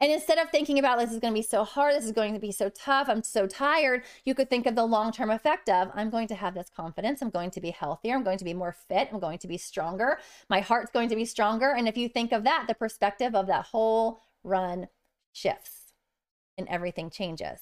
and 0.00 0.12
instead 0.12 0.38
of 0.38 0.50
thinking 0.50 0.78
about 0.78 0.98
this 0.98 1.12
is 1.12 1.18
going 1.18 1.32
to 1.32 1.38
be 1.38 1.42
so 1.42 1.64
hard, 1.64 1.94
this 1.94 2.04
is 2.04 2.12
going 2.12 2.34
to 2.34 2.40
be 2.40 2.52
so 2.52 2.68
tough, 2.68 3.08
I'm 3.08 3.22
so 3.22 3.46
tired, 3.46 4.04
you 4.24 4.34
could 4.34 4.48
think 4.48 4.66
of 4.66 4.76
the 4.76 4.84
long 4.84 5.12
term 5.12 5.30
effect 5.30 5.68
of 5.68 5.90
I'm 5.94 6.10
going 6.10 6.28
to 6.28 6.34
have 6.34 6.54
this 6.54 6.70
confidence, 6.74 7.20
I'm 7.20 7.30
going 7.30 7.50
to 7.50 7.60
be 7.60 7.70
healthier, 7.70 8.14
I'm 8.14 8.22
going 8.22 8.38
to 8.38 8.44
be 8.44 8.54
more 8.54 8.76
fit, 8.88 9.08
I'm 9.12 9.18
going 9.18 9.38
to 9.38 9.48
be 9.48 9.58
stronger, 9.58 10.18
my 10.48 10.60
heart's 10.60 10.92
going 10.92 11.08
to 11.08 11.16
be 11.16 11.24
stronger. 11.24 11.72
And 11.72 11.88
if 11.88 11.96
you 11.96 12.08
think 12.08 12.32
of 12.32 12.44
that, 12.44 12.66
the 12.68 12.74
perspective 12.74 13.34
of 13.34 13.46
that 13.48 13.66
whole 13.66 14.20
run 14.44 14.88
shifts 15.32 15.92
and 16.56 16.68
everything 16.68 17.10
changes. 17.10 17.60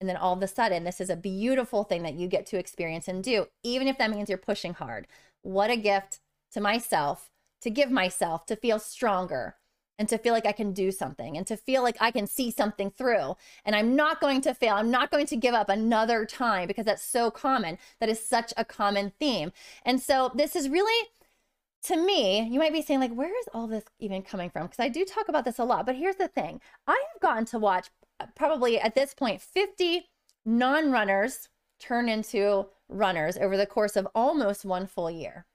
And 0.00 0.08
then 0.08 0.16
all 0.16 0.32
of 0.32 0.42
a 0.42 0.48
sudden, 0.48 0.82
this 0.82 1.00
is 1.00 1.10
a 1.10 1.16
beautiful 1.16 1.84
thing 1.84 2.02
that 2.02 2.14
you 2.14 2.26
get 2.26 2.44
to 2.46 2.58
experience 2.58 3.06
and 3.06 3.22
do, 3.22 3.46
even 3.62 3.86
if 3.86 3.98
that 3.98 4.10
means 4.10 4.28
you're 4.28 4.38
pushing 4.38 4.74
hard. 4.74 5.06
What 5.42 5.70
a 5.70 5.76
gift 5.76 6.18
to 6.52 6.60
myself 6.60 7.30
to 7.62 7.70
give 7.70 7.90
myself 7.90 8.44
to 8.46 8.56
feel 8.56 8.78
stronger, 8.78 9.56
and 9.98 10.08
to 10.08 10.18
feel 10.18 10.32
like 10.32 10.46
I 10.46 10.52
can 10.52 10.72
do 10.72 10.90
something 10.90 11.36
and 11.36 11.46
to 11.46 11.56
feel 11.56 11.82
like 11.82 11.96
I 12.00 12.10
can 12.10 12.26
see 12.26 12.50
something 12.50 12.90
through. 12.90 13.36
And 13.64 13.76
I'm 13.76 13.94
not 13.94 14.20
going 14.20 14.40
to 14.42 14.54
fail. 14.54 14.74
I'm 14.74 14.90
not 14.90 15.10
going 15.10 15.26
to 15.26 15.36
give 15.36 15.54
up 15.54 15.68
another 15.68 16.24
time 16.24 16.66
because 16.66 16.86
that's 16.86 17.02
so 17.02 17.30
common. 17.30 17.78
That 18.00 18.08
is 18.08 18.24
such 18.24 18.52
a 18.56 18.64
common 18.64 19.12
theme. 19.20 19.52
And 19.84 20.00
so 20.00 20.30
this 20.34 20.56
is 20.56 20.68
really 20.68 21.08
to 21.84 21.96
me, 21.96 22.48
you 22.48 22.60
might 22.60 22.72
be 22.72 22.80
saying, 22.80 23.00
like, 23.00 23.12
where 23.12 23.36
is 23.40 23.48
all 23.52 23.66
this 23.66 23.84
even 23.98 24.22
coming 24.22 24.50
from? 24.50 24.66
Because 24.66 24.78
I 24.78 24.88
do 24.88 25.04
talk 25.04 25.28
about 25.28 25.44
this 25.44 25.58
a 25.58 25.64
lot. 25.64 25.84
But 25.84 25.96
here's 25.96 26.16
the 26.16 26.28
thing 26.28 26.60
I 26.86 26.92
have 27.12 27.20
gotten 27.20 27.44
to 27.46 27.58
watch 27.58 27.88
uh, 28.20 28.26
probably 28.36 28.78
at 28.78 28.94
this 28.94 29.14
point 29.14 29.40
50 29.40 30.08
non 30.44 30.92
runners 30.92 31.48
turn 31.80 32.08
into 32.08 32.66
runners 32.88 33.36
over 33.36 33.56
the 33.56 33.66
course 33.66 33.96
of 33.96 34.06
almost 34.14 34.64
one 34.64 34.86
full 34.86 35.10
year. 35.10 35.46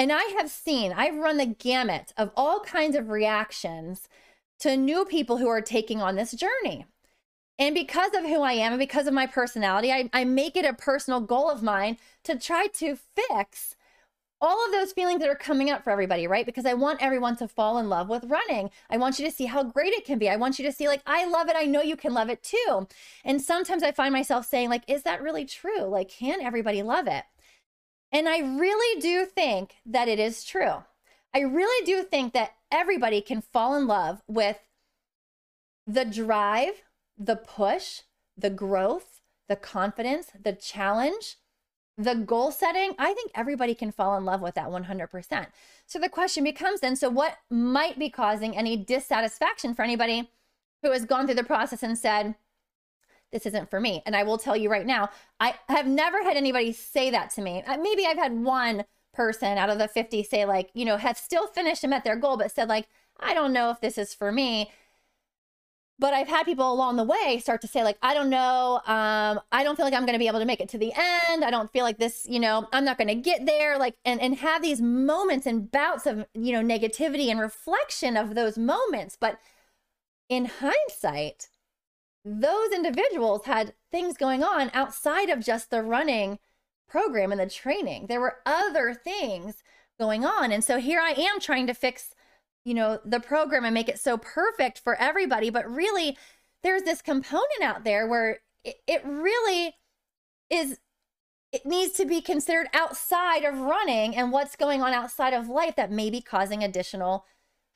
And 0.00 0.10
I 0.10 0.22
have 0.38 0.48
seen, 0.48 0.94
I've 0.94 1.18
run 1.18 1.36
the 1.36 1.44
gamut 1.44 2.14
of 2.16 2.30
all 2.34 2.60
kinds 2.60 2.96
of 2.96 3.10
reactions 3.10 4.08
to 4.60 4.74
new 4.74 5.04
people 5.04 5.36
who 5.36 5.48
are 5.48 5.60
taking 5.60 6.00
on 6.00 6.16
this 6.16 6.32
journey. 6.32 6.86
And 7.58 7.74
because 7.74 8.14
of 8.14 8.22
who 8.22 8.40
I 8.40 8.54
am 8.54 8.72
and 8.72 8.78
because 8.78 9.06
of 9.06 9.12
my 9.12 9.26
personality, 9.26 9.92
I, 9.92 10.08
I 10.14 10.24
make 10.24 10.56
it 10.56 10.64
a 10.64 10.72
personal 10.72 11.20
goal 11.20 11.50
of 11.50 11.62
mine 11.62 11.98
to 12.24 12.38
try 12.38 12.68
to 12.76 12.96
fix 12.96 13.76
all 14.40 14.64
of 14.64 14.72
those 14.72 14.92
feelings 14.94 15.20
that 15.20 15.28
are 15.28 15.34
coming 15.34 15.68
up 15.68 15.84
for 15.84 15.90
everybody, 15.90 16.26
right? 16.26 16.46
Because 16.46 16.64
I 16.64 16.72
want 16.72 17.02
everyone 17.02 17.36
to 17.36 17.46
fall 17.46 17.76
in 17.76 17.90
love 17.90 18.08
with 18.08 18.24
running. 18.24 18.70
I 18.88 18.96
want 18.96 19.18
you 19.18 19.26
to 19.26 19.30
see 19.30 19.44
how 19.44 19.64
great 19.64 19.92
it 19.92 20.06
can 20.06 20.18
be. 20.18 20.30
I 20.30 20.36
want 20.36 20.58
you 20.58 20.64
to 20.64 20.72
see, 20.72 20.88
like, 20.88 21.02
I 21.04 21.26
love 21.26 21.50
it. 21.50 21.56
I 21.58 21.66
know 21.66 21.82
you 21.82 21.96
can 21.96 22.14
love 22.14 22.30
it 22.30 22.42
too. 22.42 22.88
And 23.22 23.42
sometimes 23.42 23.82
I 23.82 23.92
find 23.92 24.14
myself 24.14 24.46
saying, 24.46 24.70
like, 24.70 24.84
is 24.88 25.02
that 25.02 25.20
really 25.20 25.44
true? 25.44 25.82
Like, 25.82 26.08
can 26.08 26.40
everybody 26.40 26.82
love 26.82 27.06
it? 27.06 27.24
And 28.12 28.28
I 28.28 28.38
really 28.38 29.00
do 29.00 29.24
think 29.24 29.76
that 29.86 30.08
it 30.08 30.18
is 30.18 30.44
true. 30.44 30.84
I 31.34 31.40
really 31.40 31.86
do 31.86 32.02
think 32.02 32.32
that 32.32 32.54
everybody 32.70 33.20
can 33.20 33.40
fall 33.40 33.76
in 33.76 33.86
love 33.86 34.22
with 34.26 34.58
the 35.86 36.04
drive, 36.04 36.82
the 37.16 37.36
push, 37.36 38.00
the 38.36 38.50
growth, 38.50 39.20
the 39.48 39.56
confidence, 39.56 40.28
the 40.40 40.52
challenge, 40.52 41.36
the 41.96 42.14
goal 42.14 42.50
setting. 42.50 42.94
I 42.98 43.12
think 43.12 43.30
everybody 43.34 43.74
can 43.74 43.92
fall 43.92 44.16
in 44.16 44.24
love 44.24 44.40
with 44.40 44.54
that 44.54 44.68
100%. 44.68 45.46
So 45.86 45.98
the 45.98 46.08
question 46.08 46.44
becomes 46.44 46.80
then 46.80 46.96
so, 46.96 47.08
what 47.08 47.36
might 47.50 47.98
be 47.98 48.08
causing 48.08 48.56
any 48.56 48.76
dissatisfaction 48.76 49.74
for 49.74 49.82
anybody 49.82 50.30
who 50.82 50.90
has 50.92 51.04
gone 51.04 51.26
through 51.26 51.34
the 51.34 51.44
process 51.44 51.82
and 51.82 51.98
said, 51.98 52.34
this 53.32 53.46
isn't 53.46 53.70
for 53.70 53.80
me. 53.80 54.02
And 54.06 54.16
I 54.16 54.22
will 54.22 54.38
tell 54.38 54.56
you 54.56 54.70
right 54.70 54.86
now, 54.86 55.10
I 55.38 55.54
have 55.68 55.86
never 55.86 56.22
had 56.22 56.36
anybody 56.36 56.72
say 56.72 57.10
that 57.10 57.30
to 57.30 57.42
me. 57.42 57.62
Maybe 57.80 58.06
I've 58.06 58.18
had 58.18 58.32
one 58.32 58.84
person 59.12 59.58
out 59.58 59.70
of 59.70 59.78
the 59.78 59.88
50 59.88 60.22
say, 60.22 60.44
like, 60.44 60.70
you 60.74 60.84
know, 60.84 60.96
have 60.96 61.18
still 61.18 61.46
finished 61.46 61.84
and 61.84 61.90
met 61.90 62.04
their 62.04 62.16
goal, 62.16 62.36
but 62.36 62.50
said, 62.50 62.68
like, 62.68 62.88
I 63.18 63.34
don't 63.34 63.52
know 63.52 63.70
if 63.70 63.80
this 63.80 63.98
is 63.98 64.14
for 64.14 64.32
me. 64.32 64.70
But 65.98 66.14
I've 66.14 66.28
had 66.28 66.44
people 66.44 66.72
along 66.72 66.96
the 66.96 67.04
way 67.04 67.38
start 67.42 67.60
to 67.60 67.68
say, 67.68 67.84
like, 67.84 67.98
I 68.00 68.14
don't 68.14 68.30
know. 68.30 68.80
Um, 68.86 69.40
I 69.52 69.62
don't 69.62 69.76
feel 69.76 69.84
like 69.84 69.92
I'm 69.92 70.06
going 70.06 70.14
to 70.14 70.18
be 70.18 70.28
able 70.28 70.38
to 70.38 70.46
make 70.46 70.60
it 70.60 70.70
to 70.70 70.78
the 70.78 70.92
end. 70.96 71.44
I 71.44 71.50
don't 71.50 71.70
feel 71.70 71.84
like 71.84 71.98
this, 71.98 72.26
you 72.28 72.40
know, 72.40 72.66
I'm 72.72 72.86
not 72.86 72.96
going 72.96 73.08
to 73.08 73.14
get 73.14 73.44
there. 73.44 73.78
Like, 73.78 73.96
and, 74.06 74.18
and 74.18 74.36
have 74.36 74.62
these 74.62 74.80
moments 74.80 75.44
and 75.44 75.70
bouts 75.70 76.06
of, 76.06 76.24
you 76.32 76.52
know, 76.52 76.62
negativity 76.62 77.26
and 77.26 77.38
reflection 77.38 78.16
of 78.16 78.34
those 78.34 78.56
moments. 78.56 79.18
But 79.20 79.38
in 80.30 80.46
hindsight, 80.46 81.50
those 82.24 82.72
individuals 82.72 83.46
had 83.46 83.74
things 83.90 84.16
going 84.16 84.42
on 84.42 84.70
outside 84.74 85.30
of 85.30 85.44
just 85.44 85.70
the 85.70 85.82
running 85.82 86.38
program 86.88 87.32
and 87.32 87.40
the 87.40 87.48
training. 87.48 88.06
There 88.06 88.20
were 88.20 88.38
other 88.44 88.94
things 88.94 89.62
going 89.98 90.24
on. 90.24 90.52
And 90.52 90.62
so 90.62 90.78
here 90.78 91.00
I 91.00 91.10
am 91.12 91.40
trying 91.40 91.66
to 91.66 91.74
fix, 91.74 92.14
you 92.64 92.74
know, 92.74 93.00
the 93.04 93.20
program 93.20 93.64
and 93.64 93.74
make 93.74 93.88
it 93.88 93.98
so 93.98 94.18
perfect 94.18 94.78
for 94.78 94.96
everybody. 94.96 95.50
But 95.50 95.70
really, 95.70 96.18
there's 96.62 96.82
this 96.82 97.00
component 97.00 97.62
out 97.62 97.84
there 97.84 98.06
where 98.06 98.40
it, 98.64 98.76
it 98.86 99.02
really 99.04 99.76
is 100.50 100.78
it 101.52 101.66
needs 101.66 101.94
to 101.94 102.04
be 102.04 102.20
considered 102.20 102.68
outside 102.72 103.44
of 103.44 103.58
running 103.58 104.14
and 104.14 104.30
what's 104.30 104.54
going 104.54 104.82
on 104.82 104.92
outside 104.92 105.34
of 105.34 105.48
life 105.48 105.74
that 105.74 105.90
may 105.90 106.08
be 106.08 106.20
causing 106.20 106.62
additional 106.62 107.24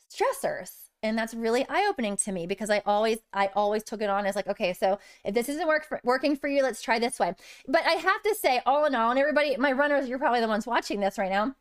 stressors 0.08 0.83
and 1.04 1.18
that's 1.18 1.34
really 1.34 1.66
eye-opening 1.68 2.16
to 2.16 2.32
me 2.32 2.46
because 2.46 2.70
i 2.70 2.82
always 2.86 3.18
i 3.32 3.50
always 3.54 3.84
took 3.84 4.00
it 4.00 4.10
on 4.10 4.26
as 4.26 4.34
like 4.34 4.48
okay 4.48 4.72
so 4.72 4.98
if 5.24 5.34
this 5.34 5.48
isn't 5.48 5.68
work 5.68 5.84
for, 5.86 6.00
working 6.02 6.34
for 6.34 6.48
you 6.48 6.62
let's 6.62 6.82
try 6.82 6.98
this 6.98 7.20
way. 7.20 7.34
But 7.68 7.82
i 7.86 7.92
have 7.92 8.22
to 8.22 8.34
say 8.34 8.60
all 8.66 8.86
in 8.86 8.94
all 8.94 9.10
and 9.10 9.18
everybody 9.18 9.56
my 9.56 9.70
runners 9.70 10.08
you're 10.08 10.18
probably 10.18 10.40
the 10.40 10.48
ones 10.48 10.66
watching 10.66 11.00
this 11.00 11.18
right 11.18 11.30
now 11.30 11.54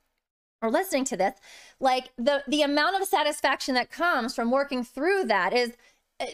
or 0.62 0.72
listening 0.72 1.04
to 1.06 1.18
this 1.18 1.36
like 1.80 2.10
the 2.18 2.44
the 2.48 2.62
amount 2.62 3.00
of 3.00 3.08
satisfaction 3.08 3.76
that 3.76 3.92
comes 3.92 4.34
from 4.34 4.50
working 4.50 4.84
through 4.84 5.26
that 5.26 5.54
is 5.54 5.74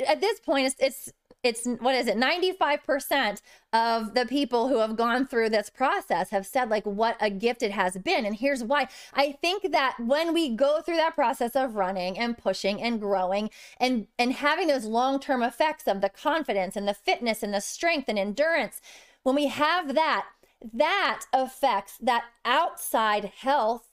at 0.07 0.21
this 0.21 0.39
point 0.39 0.67
it's, 0.67 0.75
it's 0.79 1.13
it's 1.43 1.65
what 1.79 1.95
is 1.95 2.07
it 2.07 2.17
95% 2.17 3.41
of 3.71 4.13
the 4.13 4.25
people 4.25 4.67
who 4.67 4.79
have 4.79 4.97
gone 4.97 5.25
through 5.25 5.49
this 5.49 5.69
process 5.69 6.31
have 6.31 6.45
said 6.45 6.69
like 6.69 6.85
what 6.85 7.15
a 7.21 7.29
gift 7.29 7.63
it 7.63 7.71
has 7.71 7.97
been. 7.97 8.25
And 8.25 8.35
here's 8.35 8.63
why. 8.63 8.87
I 9.13 9.33
think 9.33 9.71
that 9.71 9.95
when 9.99 10.33
we 10.33 10.49
go 10.49 10.81
through 10.81 10.97
that 10.97 11.15
process 11.15 11.55
of 11.55 11.75
running 11.75 12.17
and 12.17 12.37
pushing 12.37 12.81
and 12.81 12.99
growing 12.99 13.49
and 13.79 14.07
and 14.17 14.33
having 14.33 14.67
those 14.67 14.85
long-term 14.85 15.41
effects 15.43 15.87
of 15.87 16.01
the 16.01 16.09
confidence 16.09 16.75
and 16.75 16.87
the 16.87 16.93
fitness 16.93 17.41
and 17.41 17.53
the 17.53 17.61
strength 17.61 18.09
and 18.09 18.19
endurance 18.19 18.81
when 19.23 19.35
we 19.35 19.47
have 19.47 19.95
that 19.95 20.25
that 20.73 21.21
affects 21.31 21.97
that 22.01 22.25
outside 22.43 23.31
health 23.37 23.87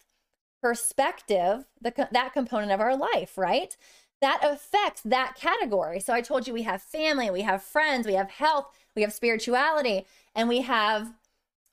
perspective 0.60 1.64
the, 1.80 2.08
that 2.10 2.32
component 2.32 2.72
of 2.72 2.80
our 2.80 2.96
life 2.96 3.38
right 3.38 3.76
that 4.20 4.40
affects 4.42 5.02
that 5.04 5.34
category. 5.36 6.00
So 6.00 6.12
I 6.12 6.20
told 6.20 6.46
you 6.46 6.54
we 6.54 6.62
have 6.62 6.82
family, 6.82 7.30
we 7.30 7.42
have 7.42 7.62
friends, 7.62 8.06
we 8.06 8.14
have 8.14 8.30
health, 8.30 8.66
we 8.94 9.02
have 9.02 9.12
spirituality, 9.12 10.06
and 10.34 10.48
we 10.48 10.62
have 10.62 11.12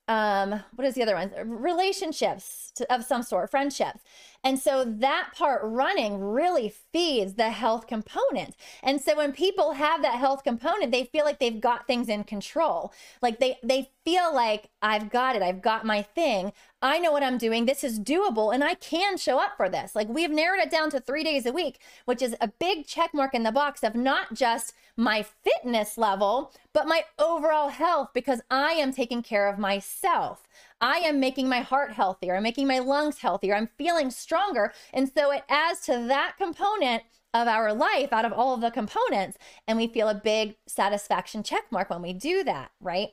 um 0.06 0.62
what 0.74 0.86
is 0.86 0.94
the 0.94 1.02
other 1.02 1.14
one? 1.14 1.32
Relationships 1.46 2.70
to, 2.74 2.94
of 2.94 3.04
some 3.04 3.22
sort 3.22 3.50
friendships. 3.50 4.00
And 4.42 4.58
so 4.58 4.84
that 4.84 5.30
part 5.34 5.62
running 5.64 6.20
really 6.20 6.68
feeds 6.92 7.34
the 7.34 7.48
health 7.50 7.86
component. 7.86 8.54
And 8.82 9.00
so 9.00 9.16
when 9.16 9.32
people 9.32 9.72
have 9.72 10.02
that 10.02 10.16
health 10.16 10.44
component 10.44 10.92
they 10.92 11.04
feel 11.04 11.24
like 11.24 11.38
they've 11.38 11.60
got 11.60 11.86
things 11.86 12.10
in 12.10 12.24
control. 12.24 12.92
Like 13.22 13.40
they 13.40 13.58
they 13.62 13.90
feel 14.04 14.34
like 14.34 14.68
i've 14.82 15.08
got 15.10 15.34
it 15.34 15.40
i've 15.40 15.62
got 15.62 15.86
my 15.86 16.02
thing 16.02 16.52
i 16.84 16.98
know 16.98 17.10
what 17.10 17.22
i'm 17.22 17.38
doing 17.38 17.66
this 17.66 17.82
is 17.82 17.98
doable 17.98 18.54
and 18.54 18.62
i 18.62 18.74
can 18.74 19.16
show 19.16 19.40
up 19.40 19.56
for 19.56 19.68
this 19.68 19.96
like 19.96 20.08
we've 20.08 20.30
narrowed 20.30 20.60
it 20.60 20.70
down 20.70 20.88
to 20.88 21.00
three 21.00 21.24
days 21.24 21.46
a 21.46 21.52
week 21.52 21.80
which 22.04 22.22
is 22.22 22.36
a 22.40 22.48
big 22.60 22.86
check 22.86 23.12
mark 23.12 23.34
in 23.34 23.42
the 23.42 23.50
box 23.50 23.82
of 23.82 23.96
not 23.96 24.34
just 24.34 24.72
my 24.96 25.24
fitness 25.42 25.98
level 25.98 26.52
but 26.72 26.86
my 26.86 27.02
overall 27.18 27.70
health 27.70 28.10
because 28.14 28.40
i 28.50 28.72
am 28.72 28.92
taking 28.92 29.22
care 29.22 29.48
of 29.48 29.58
myself 29.58 30.46
I 30.80 30.98
am 30.98 31.18
making 31.18 31.48
my 31.48 31.60
heart 31.60 31.92
healthier. 31.92 32.36
I'm 32.36 32.42
making 32.42 32.66
my 32.66 32.78
lungs 32.78 33.18
healthier. 33.18 33.54
I'm 33.54 33.70
feeling 33.78 34.10
stronger. 34.10 34.70
And 34.92 35.10
so 35.10 35.30
it 35.30 35.44
adds 35.48 35.80
to 35.86 36.04
that 36.08 36.34
component 36.36 37.04
of 37.32 37.48
our 37.48 37.72
life 37.72 38.12
out 38.12 38.24
of 38.24 38.32
all 38.32 38.54
of 38.54 38.60
the 38.60 38.70
components. 38.70 39.38
And 39.66 39.76
we 39.76 39.88
feel 39.88 40.08
a 40.08 40.14
big 40.14 40.56
satisfaction 40.66 41.42
check 41.42 41.64
mark 41.70 41.90
when 41.90 42.02
we 42.02 42.12
do 42.12 42.44
that, 42.44 42.70
right? 42.80 43.10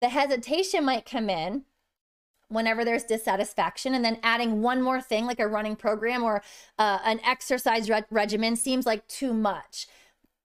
The 0.00 0.10
hesitation 0.10 0.84
might 0.84 1.06
come 1.06 1.30
in 1.30 1.64
whenever 2.54 2.84
there's 2.84 3.04
dissatisfaction 3.04 3.94
and 3.94 4.04
then 4.04 4.18
adding 4.22 4.62
one 4.62 4.80
more 4.80 5.00
thing 5.00 5.26
like 5.26 5.40
a 5.40 5.46
running 5.46 5.76
program 5.76 6.22
or 6.22 6.42
uh, 6.78 6.98
an 7.04 7.20
exercise 7.24 7.90
re- 7.90 8.04
regimen 8.10 8.56
seems 8.56 8.86
like 8.86 9.06
too 9.08 9.34
much 9.34 9.86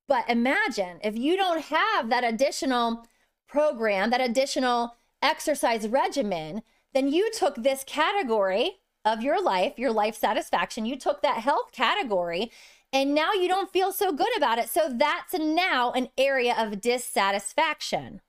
but 0.08 0.28
imagine 0.30 1.00
if 1.04 1.16
you 1.16 1.38
don't 1.38 1.62
have 1.66 2.10
that 2.10 2.24
additional 2.24 3.06
program 3.48 4.10
that 4.10 4.22
additional 4.22 4.96
exercise 5.22 5.88
regimen, 5.88 6.62
then 6.94 7.12
you 7.12 7.30
took 7.32 7.56
this 7.56 7.84
category 7.86 8.80
of 9.06 9.22
your 9.22 9.42
life, 9.42 9.74
your 9.78 9.92
life 9.92 10.16
satisfaction, 10.16 10.86
you 10.86 10.98
took 10.98 11.22
that 11.22 11.38
health 11.38 11.72
category, 11.72 12.52
and 12.92 13.14
now 13.14 13.34
you 13.34 13.48
don't 13.48 13.72
feel 13.72 13.92
so 13.92 14.12
good 14.12 14.36
about 14.36 14.58
it. 14.58 14.70
So 14.70 14.90
that's 14.92 15.34
now 15.34 15.92
an 15.92 16.10
area 16.18 16.56
of 16.58 16.82
dissatisfaction. 16.82 18.22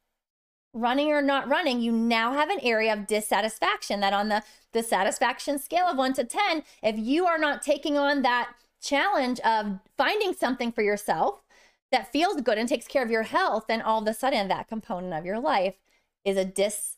Running 0.72 1.08
or 1.08 1.20
not 1.20 1.48
running, 1.48 1.80
you 1.80 1.90
now 1.90 2.32
have 2.32 2.48
an 2.48 2.60
area 2.62 2.92
of 2.92 3.08
dissatisfaction 3.08 4.00
that 4.00 4.12
on 4.12 4.28
the, 4.28 4.42
the 4.72 4.84
satisfaction 4.84 5.58
scale 5.58 5.86
of 5.86 5.96
one 5.96 6.12
to 6.14 6.24
10, 6.24 6.62
if 6.82 6.96
you 6.96 7.26
are 7.26 7.38
not 7.38 7.60
taking 7.60 7.98
on 7.98 8.22
that 8.22 8.52
challenge 8.80 9.40
of 9.40 9.80
finding 9.96 10.32
something 10.32 10.70
for 10.70 10.82
yourself 10.82 11.42
that 11.90 12.12
feels 12.12 12.40
good 12.40 12.56
and 12.56 12.68
takes 12.68 12.86
care 12.86 13.02
of 13.02 13.10
your 13.10 13.24
health, 13.24 13.64
then 13.66 13.82
all 13.82 14.00
of 14.00 14.06
a 14.06 14.14
sudden 14.14 14.46
that 14.46 14.68
component 14.68 15.12
of 15.12 15.26
your 15.26 15.40
life 15.40 15.74
is 16.24 16.36
a 16.36 16.44
dis 16.44 16.96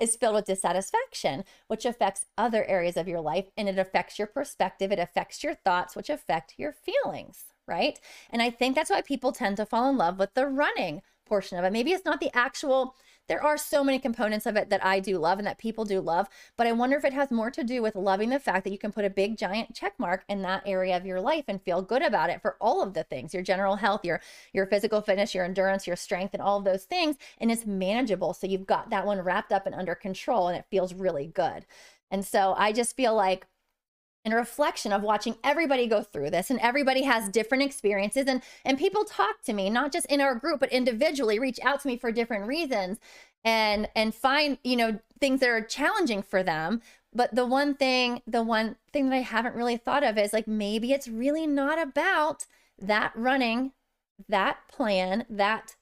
is 0.00 0.16
filled 0.16 0.34
with 0.34 0.44
dissatisfaction, 0.46 1.44
which 1.66 1.84
affects 1.84 2.26
other 2.38 2.64
areas 2.66 2.96
of 2.96 3.08
your 3.08 3.20
life 3.20 3.46
and 3.56 3.68
it 3.68 3.78
affects 3.78 4.18
your 4.18 4.28
perspective, 4.28 4.92
it 4.92 4.98
affects 4.98 5.42
your 5.42 5.54
thoughts, 5.54 5.96
which 5.96 6.10
affect 6.10 6.54
your 6.58 6.72
feelings, 6.72 7.46
right? 7.66 7.98
And 8.30 8.40
I 8.40 8.50
think 8.50 8.74
that's 8.74 8.90
why 8.90 9.02
people 9.02 9.32
tend 9.32 9.56
to 9.56 9.66
fall 9.66 9.88
in 9.90 9.96
love 9.96 10.18
with 10.18 10.34
the 10.34 10.46
running 10.46 11.02
portion 11.26 11.58
of 11.58 11.64
it. 11.64 11.72
Maybe 11.72 11.92
it's 11.92 12.04
not 12.04 12.20
the 12.20 12.34
actual 12.36 12.94
there 13.28 13.42
are 13.42 13.56
so 13.56 13.84
many 13.84 13.98
components 13.98 14.46
of 14.46 14.56
it 14.56 14.68
that 14.70 14.84
I 14.84 15.00
do 15.00 15.16
love 15.18 15.38
and 15.38 15.46
that 15.46 15.58
people 15.58 15.84
do 15.84 16.00
love. 16.00 16.28
But 16.56 16.66
I 16.66 16.72
wonder 16.72 16.96
if 16.96 17.04
it 17.04 17.12
has 17.12 17.30
more 17.30 17.50
to 17.52 17.62
do 17.62 17.80
with 17.80 17.94
loving 17.94 18.30
the 18.30 18.40
fact 18.40 18.64
that 18.64 18.72
you 18.72 18.78
can 18.78 18.92
put 18.92 19.04
a 19.04 19.10
big 19.10 19.38
giant 19.38 19.74
check 19.74 19.94
mark 19.98 20.24
in 20.28 20.42
that 20.42 20.64
area 20.66 20.96
of 20.96 21.06
your 21.06 21.20
life 21.20 21.44
and 21.48 21.62
feel 21.62 21.82
good 21.82 22.02
about 22.02 22.30
it 22.30 22.42
for 22.42 22.56
all 22.60 22.82
of 22.82 22.94
the 22.94 23.04
things 23.04 23.32
your 23.32 23.42
general 23.42 23.76
health, 23.76 24.04
your 24.04 24.20
your 24.52 24.66
physical 24.66 25.00
fitness, 25.00 25.34
your 25.34 25.44
endurance, 25.44 25.86
your 25.86 25.96
strength, 25.96 26.34
and 26.34 26.42
all 26.42 26.58
of 26.58 26.64
those 26.64 26.84
things. 26.84 27.16
And 27.38 27.50
it's 27.50 27.64
manageable. 27.64 28.34
So 28.34 28.46
you've 28.46 28.66
got 28.66 28.90
that 28.90 29.06
one 29.06 29.20
wrapped 29.20 29.52
up 29.52 29.66
and 29.66 29.74
under 29.74 29.94
control 29.94 30.48
and 30.48 30.58
it 30.58 30.66
feels 30.70 30.92
really 30.92 31.26
good. 31.26 31.64
And 32.10 32.24
so 32.24 32.54
I 32.58 32.72
just 32.72 32.96
feel 32.96 33.14
like 33.14 33.46
and 34.24 34.32
a 34.32 34.36
reflection 34.36 34.92
of 34.92 35.02
watching 35.02 35.36
everybody 35.42 35.86
go 35.86 36.02
through 36.02 36.30
this 36.30 36.50
and 36.50 36.60
everybody 36.60 37.02
has 37.02 37.28
different 37.28 37.64
experiences 37.64 38.26
and 38.26 38.42
and 38.64 38.78
people 38.78 39.04
talk 39.04 39.42
to 39.42 39.52
me 39.52 39.68
not 39.68 39.92
just 39.92 40.06
in 40.06 40.20
our 40.20 40.34
group 40.34 40.60
but 40.60 40.72
individually 40.72 41.38
reach 41.38 41.58
out 41.62 41.80
to 41.80 41.88
me 41.88 41.96
for 41.96 42.12
different 42.12 42.46
reasons 42.46 42.98
and 43.44 43.88
and 43.94 44.14
find 44.14 44.58
you 44.62 44.76
know 44.76 44.98
things 45.20 45.40
that 45.40 45.48
are 45.50 45.60
challenging 45.60 46.22
for 46.22 46.42
them. 46.42 46.82
But 47.14 47.34
the 47.34 47.46
one 47.46 47.74
thing 47.74 48.22
the 48.26 48.42
one 48.42 48.76
thing 48.92 49.10
that 49.10 49.16
i 49.16 49.20
haven't 49.20 49.54
really 49.54 49.76
thought 49.76 50.04
of 50.04 50.18
is 50.18 50.32
like 50.32 50.48
maybe 50.48 50.92
it's 50.92 51.08
really 51.08 51.46
not 51.46 51.80
about 51.80 52.46
that 52.78 53.12
running 53.14 53.72
that 54.28 54.58
plan 54.68 55.26
that 55.28 55.76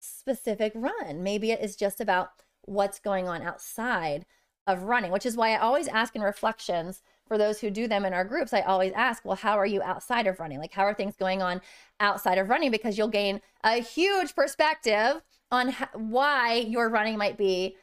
specific 0.00 0.72
run. 0.74 1.22
Maybe 1.22 1.52
it 1.52 1.60
is 1.60 1.76
just 1.76 2.00
about 2.00 2.30
what's 2.62 2.98
going 2.98 3.28
on 3.28 3.42
outside 3.42 4.24
of 4.66 4.84
running 4.84 5.10
which 5.10 5.26
is 5.26 5.36
why 5.36 5.52
i 5.52 5.56
always 5.56 5.88
ask 5.88 6.14
in 6.14 6.22
reflections 6.22 7.02
for 7.32 7.38
those 7.38 7.58
who 7.58 7.70
do 7.70 7.88
them 7.88 8.04
in 8.04 8.12
our 8.12 8.26
groups, 8.26 8.52
I 8.52 8.60
always 8.60 8.92
ask, 8.92 9.24
well, 9.24 9.36
how 9.36 9.58
are 9.58 9.64
you 9.64 9.82
outside 9.82 10.26
of 10.26 10.38
running? 10.38 10.58
Like, 10.58 10.74
how 10.74 10.82
are 10.82 10.92
things 10.92 11.16
going 11.16 11.40
on 11.40 11.62
outside 11.98 12.36
of 12.36 12.50
running? 12.50 12.70
Because 12.70 12.98
you'll 12.98 13.08
gain 13.08 13.40
a 13.64 13.76
huge 13.76 14.34
perspective 14.34 15.22
on 15.50 15.74
why 15.94 16.56
your 16.56 16.90
running 16.90 17.16
might 17.16 17.38
be 17.38 17.74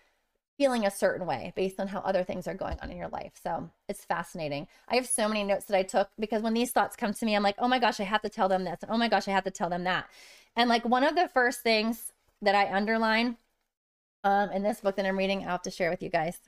feeling 0.59 0.85
a 0.85 0.91
certain 0.91 1.25
way 1.25 1.51
based 1.55 1.79
on 1.79 1.87
how 1.87 1.97
other 2.01 2.23
things 2.23 2.47
are 2.47 2.53
going 2.53 2.77
on 2.83 2.91
in 2.91 2.97
your 2.97 3.07
life. 3.07 3.31
So 3.41 3.71
it's 3.87 4.05
fascinating. 4.05 4.67
I 4.87 4.97
have 4.97 5.07
so 5.07 5.27
many 5.27 5.43
notes 5.43 5.65
that 5.65 5.75
I 5.75 5.81
took 5.81 6.11
because 6.19 6.43
when 6.43 6.53
these 6.53 6.69
thoughts 6.69 6.95
come 6.95 7.15
to 7.15 7.25
me, 7.25 7.35
I'm 7.35 7.41
like, 7.41 7.55
oh 7.57 7.67
my 7.67 7.79
gosh, 7.79 7.99
I 7.99 8.03
have 8.03 8.21
to 8.21 8.29
tell 8.29 8.49
them 8.49 8.65
this. 8.65 8.77
oh 8.87 8.99
my 8.99 9.07
gosh, 9.07 9.27
I 9.27 9.31
have 9.31 9.45
to 9.45 9.51
tell 9.51 9.71
them 9.71 9.83
that. 9.85 10.05
And 10.55 10.69
like 10.69 10.85
one 10.85 11.03
of 11.03 11.15
the 11.15 11.27
first 11.33 11.61
things 11.61 12.11
that 12.43 12.53
I 12.53 12.71
underline 12.71 13.37
um, 14.23 14.51
in 14.51 14.61
this 14.61 14.81
book 14.81 14.95
that 14.97 15.07
I'm 15.07 15.17
reading, 15.17 15.41
I'll 15.41 15.53
have 15.53 15.63
to 15.63 15.71
share 15.71 15.89
with 15.89 16.03
you 16.03 16.09
guys 16.11 16.39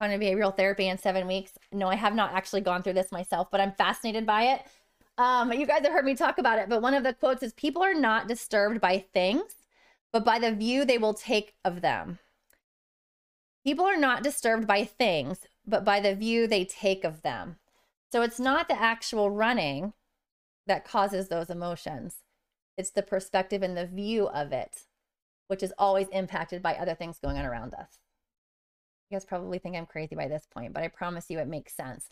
on 0.00 0.10
behavioral 0.10 0.56
therapy 0.56 0.88
in 0.88 0.98
seven 0.98 1.26
weeks. 1.26 1.52
No, 1.72 1.88
I 1.88 1.96
have 1.96 2.14
not 2.14 2.32
actually 2.32 2.60
gone 2.60 2.82
through 2.82 2.92
this 2.94 3.12
myself, 3.12 3.48
but 3.50 3.60
I'm 3.60 3.72
fascinated 3.72 4.26
by 4.26 4.44
it. 4.44 4.62
Um, 5.16 5.52
you 5.52 5.66
guys 5.66 5.82
have 5.82 5.92
heard 5.92 6.04
me 6.04 6.14
talk 6.14 6.38
about 6.38 6.58
it, 6.58 6.68
but 6.68 6.82
one 6.82 6.94
of 6.94 7.02
the 7.02 7.12
quotes 7.12 7.42
is 7.42 7.52
people 7.54 7.82
are 7.82 7.94
not 7.94 8.28
disturbed 8.28 8.80
by 8.80 9.04
things, 9.12 9.56
but 10.12 10.24
by 10.24 10.38
the 10.38 10.52
view 10.52 10.84
they 10.84 10.98
will 10.98 11.14
take 11.14 11.54
of 11.64 11.80
them. 11.80 12.20
People 13.64 13.84
are 13.84 13.96
not 13.96 14.22
disturbed 14.22 14.66
by 14.66 14.84
things, 14.84 15.40
but 15.66 15.84
by 15.84 15.98
the 16.00 16.14
view 16.14 16.46
they 16.46 16.64
take 16.64 17.04
of 17.04 17.22
them. 17.22 17.56
So 18.12 18.22
it's 18.22 18.38
not 18.38 18.68
the 18.68 18.80
actual 18.80 19.30
running 19.30 19.92
that 20.66 20.84
causes 20.84 21.28
those 21.28 21.50
emotions, 21.50 22.18
it's 22.76 22.90
the 22.90 23.02
perspective 23.02 23.62
and 23.62 23.76
the 23.76 23.86
view 23.86 24.28
of 24.28 24.52
it, 24.52 24.82
which 25.48 25.62
is 25.62 25.72
always 25.78 26.06
impacted 26.08 26.62
by 26.62 26.74
other 26.74 26.94
things 26.94 27.18
going 27.18 27.36
on 27.36 27.44
around 27.44 27.74
us. 27.74 27.98
You 29.10 29.16
guys 29.16 29.24
probably 29.24 29.58
think 29.58 29.76
I'm 29.76 29.86
crazy 29.86 30.14
by 30.14 30.28
this 30.28 30.46
point, 30.50 30.72
but 30.72 30.82
I 30.82 30.88
promise 30.88 31.26
you 31.28 31.38
it 31.38 31.48
makes 31.48 31.74
sense. 31.74 32.08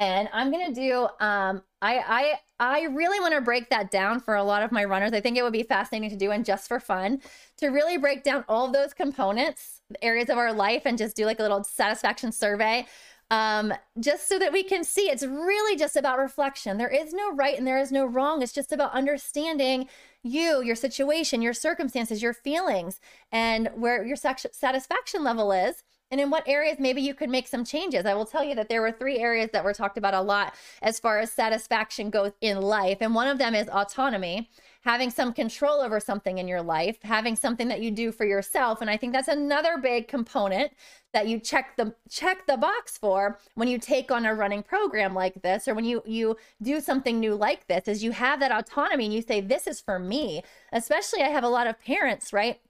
And 0.00 0.28
I'm 0.32 0.50
gonna 0.52 0.72
do. 0.72 1.08
Um, 1.20 1.62
I 1.82 1.98
I 1.98 2.40
I 2.60 2.82
really 2.84 3.18
want 3.20 3.34
to 3.34 3.40
break 3.40 3.68
that 3.70 3.90
down 3.90 4.20
for 4.20 4.36
a 4.36 4.44
lot 4.44 4.62
of 4.62 4.70
my 4.70 4.84
runners. 4.84 5.12
I 5.12 5.20
think 5.20 5.36
it 5.36 5.42
would 5.42 5.52
be 5.52 5.64
fascinating 5.64 6.10
to 6.10 6.16
do, 6.16 6.30
and 6.30 6.44
just 6.44 6.68
for 6.68 6.78
fun, 6.78 7.20
to 7.58 7.68
really 7.68 7.98
break 7.98 8.22
down 8.22 8.44
all 8.48 8.66
of 8.66 8.72
those 8.72 8.94
components, 8.94 9.82
areas 10.00 10.30
of 10.30 10.38
our 10.38 10.52
life, 10.52 10.82
and 10.84 10.96
just 10.96 11.16
do 11.16 11.26
like 11.26 11.40
a 11.40 11.42
little 11.42 11.64
satisfaction 11.64 12.30
survey 12.30 12.86
um, 13.30 13.74
just 14.00 14.26
so 14.28 14.38
that 14.38 14.52
we 14.52 14.62
can 14.62 14.84
see 14.84 15.10
it's 15.10 15.24
really 15.24 15.76
just 15.76 15.96
about 15.96 16.18
reflection. 16.18 16.78
There 16.78 16.88
is 16.88 17.12
no 17.12 17.32
right 17.32 17.56
and 17.58 17.66
there 17.66 17.78
is 17.78 17.92
no 17.92 18.06
wrong. 18.06 18.42
It's 18.42 18.52
just 18.52 18.72
about 18.72 18.92
understanding 18.92 19.88
you, 20.22 20.62
your 20.62 20.76
situation, 20.76 21.42
your 21.42 21.52
circumstances, 21.52 22.22
your 22.22 22.32
feelings, 22.32 23.00
and 23.30 23.68
where 23.74 24.04
your 24.04 24.16
satisfaction 24.16 25.24
level 25.24 25.52
is 25.52 25.84
and 26.10 26.20
in 26.20 26.30
what 26.30 26.48
areas 26.48 26.78
maybe 26.78 27.02
you 27.02 27.14
could 27.14 27.28
make 27.28 27.46
some 27.46 27.64
changes. 27.64 28.06
I 28.06 28.14
will 28.14 28.24
tell 28.24 28.42
you 28.42 28.54
that 28.54 28.68
there 28.68 28.80
were 28.80 28.92
three 28.92 29.18
areas 29.18 29.50
that 29.52 29.64
were 29.64 29.74
talked 29.74 29.98
about 29.98 30.14
a 30.14 30.20
lot 30.20 30.54
as 30.80 30.98
far 30.98 31.18
as 31.18 31.30
satisfaction 31.30 32.08
goes 32.10 32.32
in 32.40 32.60
life. 32.62 32.98
And 33.00 33.14
one 33.14 33.28
of 33.28 33.38
them 33.38 33.54
is 33.54 33.68
autonomy, 33.68 34.48
having 34.82 35.10
some 35.10 35.32
control 35.34 35.80
over 35.80 36.00
something 36.00 36.38
in 36.38 36.48
your 36.48 36.62
life, 36.62 36.98
having 37.02 37.36
something 37.36 37.68
that 37.68 37.82
you 37.82 37.90
do 37.90 38.10
for 38.10 38.24
yourself. 38.24 38.80
And 38.80 38.88
I 38.88 38.96
think 38.96 39.12
that's 39.12 39.28
another 39.28 39.76
big 39.76 40.08
component 40.08 40.72
that 41.12 41.26
you 41.26 41.38
check 41.38 41.76
the 41.76 41.94
check 42.10 42.46
the 42.46 42.56
box 42.56 42.96
for 42.96 43.38
when 43.54 43.68
you 43.68 43.78
take 43.78 44.10
on 44.10 44.26
a 44.26 44.34
running 44.34 44.62
program 44.62 45.14
like 45.14 45.42
this 45.42 45.66
or 45.66 45.74
when 45.74 45.84
you 45.84 46.02
you 46.06 46.36
do 46.62 46.80
something 46.80 47.18
new 47.18 47.34
like 47.34 47.66
this 47.66 47.88
is 47.88 48.04
you 48.04 48.12
have 48.12 48.40
that 48.40 48.52
autonomy 48.52 49.06
and 49.06 49.14
you 49.14 49.22
say 49.22 49.40
this 49.40 49.66
is 49.66 49.80
for 49.80 49.98
me. 49.98 50.42
Especially 50.72 51.22
I 51.22 51.28
have 51.28 51.44
a 51.44 51.48
lot 51.48 51.66
of 51.66 51.80
parents, 51.80 52.32
right? 52.32 52.60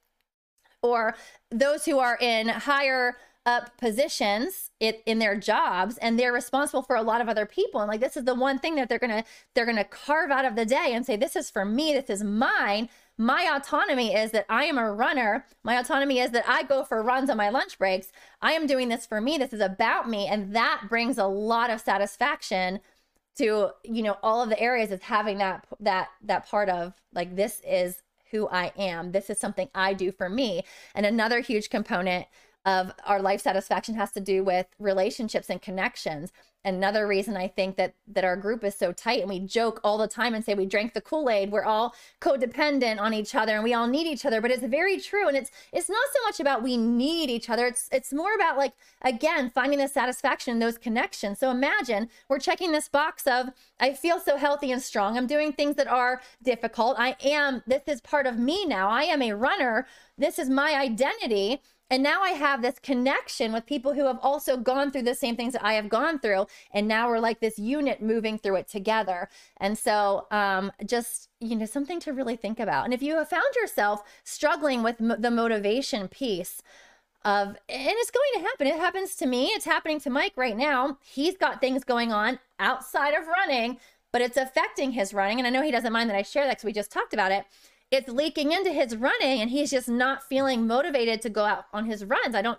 Or 0.83 1.17
those 1.51 1.85
who 1.85 1.99
are 1.99 2.17
in 2.21 2.49
higher 2.49 3.17
up 3.49 3.79
positions 3.79 4.71
it, 4.79 5.03
in 5.07 5.19
their 5.19 5.35
jobs 5.35 5.97
and 5.99 6.19
they're 6.19 6.35
responsible 6.35 6.83
for 6.83 6.97
a 6.97 7.03
lot 7.03 7.23
of 7.23 7.31
other 7.31 7.47
people. 7.47 7.81
And 7.81 7.89
like 7.89 8.01
this 8.01 8.17
is 8.17 8.25
the 8.25 8.35
one 8.35 8.59
thing 8.59 8.75
that 8.75 8.91
they're 8.91 8.99
gonna 8.99 9.25
they're 9.55 9.65
gonna 9.65 9.85
carve 9.85 10.31
out 10.31 10.45
of 10.45 10.55
the 10.55 10.67
day 10.67 10.93
and 10.93 11.05
say 11.05 11.17
this 11.17 11.35
is 11.35 11.49
for 11.49 11.65
me. 11.65 11.95
This 11.95 12.11
is 12.11 12.23
mine. 12.23 12.91
My 13.17 13.51
autonomy 13.57 14.15
is 14.15 14.33
that 14.33 14.45
i 14.51 14.65
am 14.65 14.77
a 14.77 14.93
runner. 14.93 15.47
My 15.65 15.79
autonomy 15.79 16.19
is 16.19 16.31
that 16.33 16.47
i 16.47 16.63
go 16.63 16.85
for 16.85 17.03
runs 17.03 17.31
on 17.31 17.39
my 17.39 17.49
lunch 17.49 17.79
breaks. 17.79 18.13
I 18.43 18.53
am 18.53 18.67
doing 18.67 18.91
this 18.91 19.07
for 19.07 19.19
me. 19.19 19.39
This 19.39 19.55
is 19.55 19.63
about 19.63 20.11
me. 20.11 20.27
And 20.27 20.55
that 20.55 20.83
brings 20.91 21.17
a 21.17 21.27
lot 21.27 21.71
of 21.71 21.81
satisfaction 21.81 22.81
to 23.39 23.71
you 23.83 24.03
know 24.03 24.19
all 24.23 24.43
of 24.43 24.51
the 24.51 24.61
areas 24.61 24.91
of 24.91 25.03
having 25.03 25.39
that 25.39 25.67
that 25.81 26.09
that 26.23 26.47
part 26.47 26.69
of 26.69 26.93
like 27.15 27.35
this 27.35 27.63
is 27.67 28.03
who 28.31 28.47
i 28.49 28.73
am. 28.77 29.13
This 29.13 29.31
is 29.31 29.39
something 29.39 29.71
i 29.75 29.95
do 29.95 30.13
for 30.13 30.29
me. 30.29 30.65
And 30.95 31.07
another 31.07 31.41
huge 31.41 31.71
component 31.71 32.27
of 32.69 32.93
our 33.07 33.23
life 33.23 33.41
satisfaction 33.41 33.95
has 33.95 34.13
to 34.13 34.21
do 34.21 34.45
with 34.45 34.67
relationships 34.79 35.49
and 35.49 35.63
connections. 35.63 36.33
Another 36.65 37.07
reason 37.07 37.35
I 37.35 37.49
think 37.49 37.77
that 37.77 37.95
that 38.09 38.25
our 38.25 38.37
group 38.37 38.63
is 38.63 38.75
so 38.75 38.93
tight 38.93 39.21
and 39.21 39.31
we 39.31 39.39
joke 39.41 39.81
all 39.83 39.97
the 39.97 40.09
time 40.09 40.35
and 40.35 40.45
say 40.45 40.53
we 40.53 40.67
drank 40.67 40.93
the 40.93 41.01
Kool-Aid, 41.01 41.51
we're 41.51 41.65
all 41.65 41.95
codependent 42.21 43.01
on 43.01 43.15
each 43.15 43.35
other 43.35 43.55
and 43.55 43.65
we 43.65 43.73
all 43.73 43.87
need 43.87 44.07
each 44.07 44.27
other, 44.27 44.43
but 44.43 44.51
it's 44.51 44.65
very 44.65 45.01
true 45.01 45.29
and 45.29 45.37
it's 45.37 45.51
it's 45.73 45.89
not 45.89 46.05
so 46.13 46.21
much 46.25 46.41
about 46.41 46.63
we 46.63 46.77
need 46.77 47.31
each 47.31 47.49
other. 47.49 47.67
It's 47.67 47.89
it's 47.91 48.13
more 48.13 48.35
about 48.35 48.59
like 48.59 48.75
again, 49.01 49.49
finding 49.49 49.79
the 49.79 49.89
satisfaction 49.89 50.53
in 50.53 50.59
those 50.59 50.77
connections. 50.77 51.39
So 51.39 51.51
imagine 51.51 52.11
we're 52.29 52.39
checking 52.39 52.73
this 52.73 52.89
box 52.89 53.27
of 53.27 53.47
I 53.81 53.95
feel 53.95 54.21
so 54.21 54.37
healthy 54.37 54.71
and 54.73 54.83
strong. 54.83 55.17
I'm 55.17 55.29
doing 55.29 55.53
things 55.55 55.77
that 55.77 55.87
are 55.87 56.21
difficult. 56.43 56.97
I 56.99 57.17
am 57.25 57.63
this 57.67 57.85
is 57.87 58.03
part 58.03 58.27
of 58.27 58.39
me 58.39 58.67
now. 58.67 58.91
I 58.91 59.05
am 59.05 59.23
a 59.23 59.33
runner. 59.33 59.87
This 60.19 60.39
is 60.39 60.51
my 60.51 60.75
identity 60.75 61.63
and 61.91 62.03
now 62.03 62.21
I 62.23 62.31
have 62.31 62.61
this 62.61 62.79
connection 62.79 63.53
with 63.53 63.65
people 63.65 63.95
who 63.95 64.05
have 64.07 64.19
also 64.23 64.57
gone 64.57 64.91
through 64.91 65.03
the 65.03 65.15
same 65.15 65.37
things 65.37 65.55
that 65.55 65.65
I 65.65 65.75
have 65.75 65.89
gone 65.89 66.19
through. 66.19 66.47
And 66.73 66.87
now 66.87 67.09
we're 67.09 67.19
like 67.19 67.41
this 67.41 67.59
unit 67.59 68.03
moving 68.03 68.39
through 68.39 68.57
it 68.57 68.69
together. 68.69 69.29
And 69.57 69.79
so, 69.79 70.27
um, 70.31 70.71
just, 70.85 71.31
you 71.41 71.57
know, 71.57 71.65
something 71.65 71.99
to 72.01 72.13
really 72.13 72.37
think 72.37 72.61
about. 72.61 72.85
And 72.85 72.93
if 72.93 73.03
you 73.03 73.17
have 73.17 73.31
found 73.31 73.55
yourself 73.57 74.03
struggling 74.23 74.83
with 74.83 75.01
mo- 75.01 75.17
the 75.19 75.31
motivation 75.31 76.09
piece, 76.09 76.63
of 77.25 77.49
and 77.49 77.57
it's 77.69 78.13
going 78.13 78.31
to 78.35 78.41
happen. 78.49 78.67
It 78.69 78.79
happens 78.79 79.17
to 79.17 79.27
me. 79.27 79.47
It's 79.47 79.65
happening 79.65 79.99
to 80.01 80.11
Mike 80.11 80.35
right 80.37 80.57
now. 80.57 80.99
He's 81.03 81.37
got 81.37 81.61
things 81.61 81.83
going 81.83 82.13
on 82.13 82.39
outside 82.61 83.13
of 83.13 83.27
running, 83.27 83.79
but 84.13 84.23
it's 84.23 84.37
affecting 84.37 84.93
his 84.93 85.13
running. 85.13 85.39
And 85.39 85.47
I 85.47 85.51
know 85.51 85.63
he 85.63 85.73
doesn't 85.73 85.93
mind 85.93 86.09
that 86.09 86.17
I 86.17 86.23
share 86.23 86.45
that 86.45 86.53
because 86.53 86.65
we 86.65 86.73
just 86.73 86.93
talked 86.93 87.13
about 87.13 87.33
it 87.33 87.45
it's 87.91 88.09
leaking 88.09 88.53
into 88.53 88.71
his 88.71 88.97
running 88.97 89.41
and 89.41 89.51
he's 89.51 89.71
just 89.71 89.89
not 89.89 90.23
feeling 90.23 90.67
motivated 90.67 91.23
to 91.23 91.31
go 91.31 91.45
out 91.45 91.65
on 91.73 91.87
his 91.87 92.05
runs. 92.05 92.35
I 92.35 92.43
don't 92.43 92.59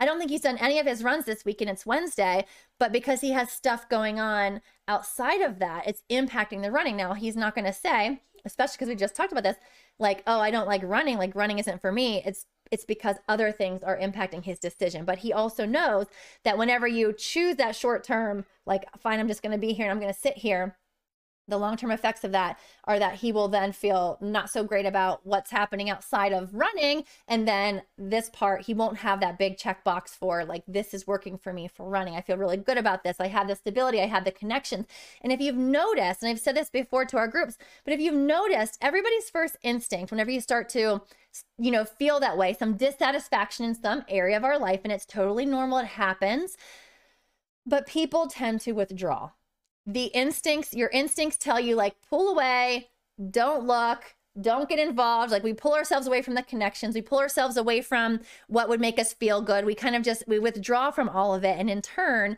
I 0.00 0.06
don't 0.06 0.18
think 0.18 0.30
he's 0.30 0.42
done 0.42 0.58
any 0.58 0.78
of 0.78 0.86
his 0.86 1.02
runs 1.02 1.24
this 1.24 1.44
week 1.44 1.60
and 1.60 1.68
it's 1.68 1.84
Wednesday, 1.84 2.46
but 2.78 2.92
because 2.92 3.20
he 3.20 3.32
has 3.32 3.50
stuff 3.50 3.88
going 3.88 4.20
on 4.20 4.60
outside 4.86 5.40
of 5.40 5.58
that, 5.58 5.88
it's 5.88 6.04
impacting 6.08 6.62
the 6.62 6.70
running. 6.70 6.96
Now, 6.96 7.14
he's 7.14 7.36
not 7.36 7.56
going 7.56 7.64
to 7.64 7.72
say, 7.72 8.20
especially 8.44 8.74
because 8.74 8.88
we 8.88 8.94
just 8.94 9.16
talked 9.16 9.32
about 9.32 9.42
this, 9.42 9.56
like, 9.98 10.22
"Oh, 10.26 10.38
I 10.38 10.52
don't 10.52 10.68
like 10.68 10.82
running, 10.84 11.18
like 11.18 11.34
running 11.34 11.58
isn't 11.58 11.80
for 11.80 11.90
me." 11.90 12.22
It's 12.24 12.46
it's 12.70 12.84
because 12.84 13.16
other 13.28 13.50
things 13.50 13.82
are 13.82 13.98
impacting 13.98 14.44
his 14.44 14.58
decision. 14.58 15.04
But 15.04 15.18
he 15.18 15.32
also 15.32 15.66
knows 15.66 16.06
that 16.44 16.58
whenever 16.58 16.86
you 16.86 17.12
choose 17.12 17.56
that 17.56 17.74
short 17.74 18.04
term, 18.04 18.44
like, 18.66 18.84
fine, 18.98 19.18
I'm 19.18 19.28
just 19.28 19.42
going 19.42 19.52
to 19.52 19.58
be 19.58 19.72
here 19.72 19.86
and 19.86 19.92
I'm 19.92 20.00
going 20.00 20.12
to 20.12 20.20
sit 20.20 20.36
here, 20.36 20.76
the 21.48 21.58
long-term 21.58 21.90
effects 21.90 22.24
of 22.24 22.32
that 22.32 22.58
are 22.84 22.98
that 22.98 23.16
he 23.16 23.32
will 23.32 23.48
then 23.48 23.72
feel 23.72 24.18
not 24.20 24.50
so 24.50 24.62
great 24.62 24.86
about 24.86 25.24
what's 25.24 25.50
happening 25.50 25.90
outside 25.90 26.32
of 26.32 26.54
running. 26.54 27.04
And 27.26 27.48
then 27.48 27.82
this 27.96 28.30
part 28.30 28.66
he 28.66 28.74
won't 28.74 28.98
have 28.98 29.20
that 29.20 29.38
big 29.38 29.56
checkbox 29.56 30.10
for 30.10 30.44
like 30.44 30.62
this 30.68 30.94
is 30.94 31.06
working 31.06 31.38
for 31.38 31.52
me 31.52 31.68
for 31.68 31.88
running. 31.88 32.14
I 32.14 32.20
feel 32.20 32.36
really 32.36 32.56
good 32.56 32.78
about 32.78 33.02
this. 33.02 33.16
I 33.18 33.28
have 33.28 33.48
the 33.48 33.56
stability. 33.56 34.00
I 34.00 34.06
have 34.06 34.24
the 34.24 34.32
connections. 34.32 34.86
And 35.22 35.32
if 35.32 35.40
you've 35.40 35.56
noticed 35.56 36.22
and 36.22 36.30
i've 36.30 36.40
said 36.40 36.56
this 36.56 36.70
before 36.70 37.04
to 37.04 37.16
our 37.16 37.28
groups 37.28 37.56
but 37.84 37.94
if 37.94 38.00
you've 38.00 38.14
noticed 38.14 38.78
everybody's 38.80 39.30
first 39.30 39.56
instinct 39.62 40.10
whenever 40.10 40.30
you 40.30 40.40
start 40.40 40.68
to 40.68 41.00
you 41.58 41.70
know 41.70 41.84
feel 41.84 42.20
that 42.20 42.36
way 42.36 42.52
some 42.52 42.76
dissatisfaction 42.76 43.64
in 43.64 43.74
some 43.74 44.04
area 44.08 44.36
of 44.36 44.44
our 44.44 44.58
life 44.58 44.80
and 44.84 44.92
it's 44.92 45.06
totally 45.06 45.46
normal 45.46 45.78
it 45.78 45.86
happens 45.86 46.56
but 47.66 47.86
people 47.86 48.26
tend 48.26 48.60
to 48.60 48.72
withdraw 48.72 49.30
the 49.88 50.04
instincts, 50.06 50.74
your 50.74 50.90
instincts 50.90 51.38
tell 51.38 51.58
you 51.58 51.74
like 51.74 51.94
pull 52.08 52.28
away, 52.28 52.90
don't 53.30 53.64
look, 53.64 54.14
don't 54.38 54.68
get 54.68 54.78
involved. 54.78 55.32
Like 55.32 55.42
we 55.42 55.54
pull 55.54 55.74
ourselves 55.74 56.06
away 56.06 56.20
from 56.20 56.34
the 56.34 56.42
connections, 56.42 56.94
we 56.94 57.00
pull 57.00 57.18
ourselves 57.18 57.56
away 57.56 57.80
from 57.80 58.20
what 58.48 58.68
would 58.68 58.80
make 58.80 58.98
us 58.98 59.14
feel 59.14 59.40
good. 59.40 59.64
We 59.64 59.74
kind 59.74 59.96
of 59.96 60.02
just 60.02 60.24
we 60.28 60.38
withdraw 60.38 60.90
from 60.90 61.08
all 61.08 61.34
of 61.34 61.42
it 61.42 61.58
and 61.58 61.70
in 61.70 61.80
turn 61.80 62.36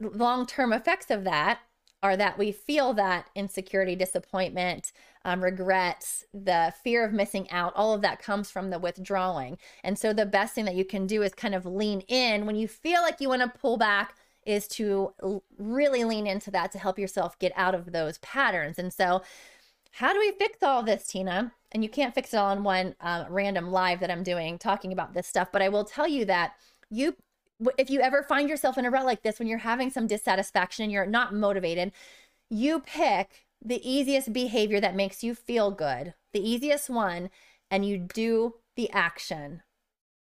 long-term 0.00 0.72
effects 0.72 1.10
of 1.10 1.24
that 1.24 1.58
are 2.02 2.16
that 2.16 2.38
we 2.38 2.52
feel 2.52 2.94
that 2.94 3.28
insecurity, 3.34 3.96
disappointment, 3.96 4.92
um, 5.24 5.42
regrets, 5.42 6.24
the 6.32 6.72
fear 6.82 7.04
of 7.04 7.12
missing 7.12 7.50
out, 7.50 7.72
all 7.74 7.92
of 7.92 8.00
that 8.02 8.22
comes 8.22 8.50
from 8.50 8.70
the 8.70 8.78
withdrawing. 8.78 9.58
And 9.82 9.98
so 9.98 10.12
the 10.12 10.24
best 10.24 10.54
thing 10.54 10.64
that 10.66 10.76
you 10.76 10.84
can 10.84 11.06
do 11.06 11.22
is 11.22 11.34
kind 11.34 11.54
of 11.54 11.66
lean 11.66 12.00
in 12.02 12.46
when 12.46 12.56
you 12.56 12.68
feel 12.68 13.02
like 13.02 13.20
you 13.20 13.28
want 13.28 13.42
to 13.42 13.58
pull 13.58 13.76
back 13.76 14.14
is 14.46 14.66
to 14.68 15.12
really 15.58 16.04
lean 16.04 16.26
into 16.26 16.50
that 16.50 16.72
to 16.72 16.78
help 16.78 16.98
yourself 16.98 17.38
get 17.38 17.52
out 17.56 17.74
of 17.74 17.92
those 17.92 18.18
patterns. 18.18 18.78
And 18.78 18.92
so, 18.92 19.22
how 19.92 20.12
do 20.12 20.18
we 20.20 20.32
fix 20.32 20.62
all 20.62 20.82
this, 20.82 21.06
Tina? 21.06 21.52
And 21.72 21.82
you 21.82 21.88
can't 21.88 22.14
fix 22.14 22.32
it 22.32 22.36
all 22.36 22.52
in 22.52 22.62
one 22.62 22.94
um, 23.00 23.26
random 23.28 23.70
live 23.70 24.00
that 24.00 24.10
I'm 24.10 24.22
doing 24.22 24.58
talking 24.58 24.92
about 24.92 25.14
this 25.14 25.26
stuff, 25.26 25.48
but 25.52 25.62
I 25.62 25.68
will 25.68 25.84
tell 25.84 26.06
you 26.08 26.24
that 26.26 26.52
you 26.90 27.16
if 27.76 27.90
you 27.90 28.00
ever 28.00 28.22
find 28.22 28.48
yourself 28.48 28.78
in 28.78 28.86
a 28.86 28.90
rut 28.90 29.04
like 29.04 29.22
this 29.22 29.38
when 29.38 29.48
you're 29.48 29.58
having 29.58 29.90
some 29.90 30.06
dissatisfaction 30.06 30.84
and 30.84 30.92
you're 30.92 31.06
not 31.06 31.34
motivated, 31.34 31.92
you 32.48 32.80
pick 32.80 33.46
the 33.62 33.86
easiest 33.88 34.32
behavior 34.32 34.80
that 34.80 34.96
makes 34.96 35.22
you 35.22 35.34
feel 35.34 35.70
good, 35.70 36.14
the 36.32 36.48
easiest 36.48 36.88
one, 36.88 37.30
and 37.70 37.84
you 37.84 37.98
do 37.98 38.54
the 38.76 38.90
action. 38.90 39.62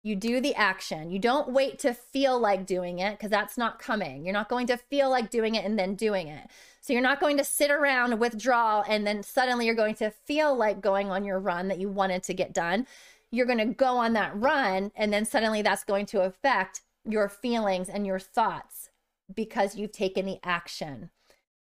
You 0.02 0.14
do 0.14 0.40
the 0.40 0.54
action. 0.54 1.10
You 1.10 1.18
don't 1.18 1.50
wait 1.50 1.78
to 1.80 1.92
feel 1.92 2.38
like 2.38 2.66
doing 2.66 3.00
it 3.00 3.18
because 3.18 3.30
that's 3.30 3.58
not 3.58 3.78
coming. 3.78 4.24
You're 4.24 4.32
not 4.32 4.48
going 4.48 4.66
to 4.68 4.76
feel 4.76 5.10
like 5.10 5.30
doing 5.30 5.54
it 5.56 5.64
and 5.64 5.78
then 5.78 5.96
doing 5.96 6.28
it. 6.28 6.48
So 6.80 6.92
you're 6.92 7.02
not 7.02 7.20
going 7.20 7.36
to 7.38 7.44
sit 7.44 7.70
around, 7.70 8.18
withdraw, 8.18 8.82
and 8.88 9.06
then 9.06 9.22
suddenly 9.22 9.66
you're 9.66 9.74
going 9.74 9.96
to 9.96 10.10
feel 10.10 10.56
like 10.56 10.80
going 10.80 11.10
on 11.10 11.24
your 11.24 11.40
run 11.40 11.68
that 11.68 11.80
you 11.80 11.88
wanted 11.88 12.22
to 12.24 12.34
get 12.34 12.54
done. 12.54 12.86
You're 13.30 13.46
going 13.46 13.58
to 13.58 13.66
go 13.66 13.96
on 13.98 14.14
that 14.14 14.34
run, 14.34 14.92
and 14.96 15.12
then 15.12 15.24
suddenly 15.24 15.60
that's 15.62 15.84
going 15.84 16.06
to 16.06 16.22
affect 16.22 16.82
your 17.04 17.28
feelings 17.28 17.88
and 17.88 18.06
your 18.06 18.18
thoughts 18.18 18.90
because 19.34 19.76
you've 19.76 19.92
taken 19.92 20.24
the 20.24 20.38
action. 20.42 21.10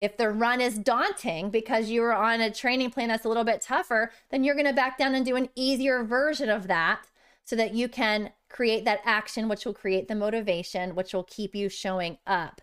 If 0.02 0.18
the 0.18 0.30
run 0.30 0.60
is 0.60 0.78
daunting 0.78 1.50
because 1.50 1.90
you 1.90 2.02
were 2.02 2.14
on 2.14 2.42
a 2.42 2.52
training 2.52 2.90
plan 2.90 3.08
that's 3.08 3.24
a 3.24 3.30
little 3.30 3.46
bit 3.46 3.62
tougher, 3.62 4.12
then 4.32 4.44
you're 4.44 4.56
going 4.56 4.68
to 4.68 4.74
back 4.74 4.98
down 4.98 5.16
and 5.16 5.26
do 5.26 5.38
an 5.38 5.48
easier 5.56 6.04
version 6.04 6.50
of 6.50 6.68
that 6.68 7.06
so 7.46 7.56
that 7.56 7.74
you 7.74 7.88
can 7.88 8.32
create 8.50 8.86
that 8.86 9.02
action, 9.04 9.50
which 9.50 9.66
will 9.66 9.74
create 9.74 10.08
the 10.08 10.16
motivation, 10.16 10.96
which 10.96 11.14
will 11.14 11.24
keep 11.24 11.56
you 11.56 11.70
showing 11.70 12.18
up. 12.26 12.62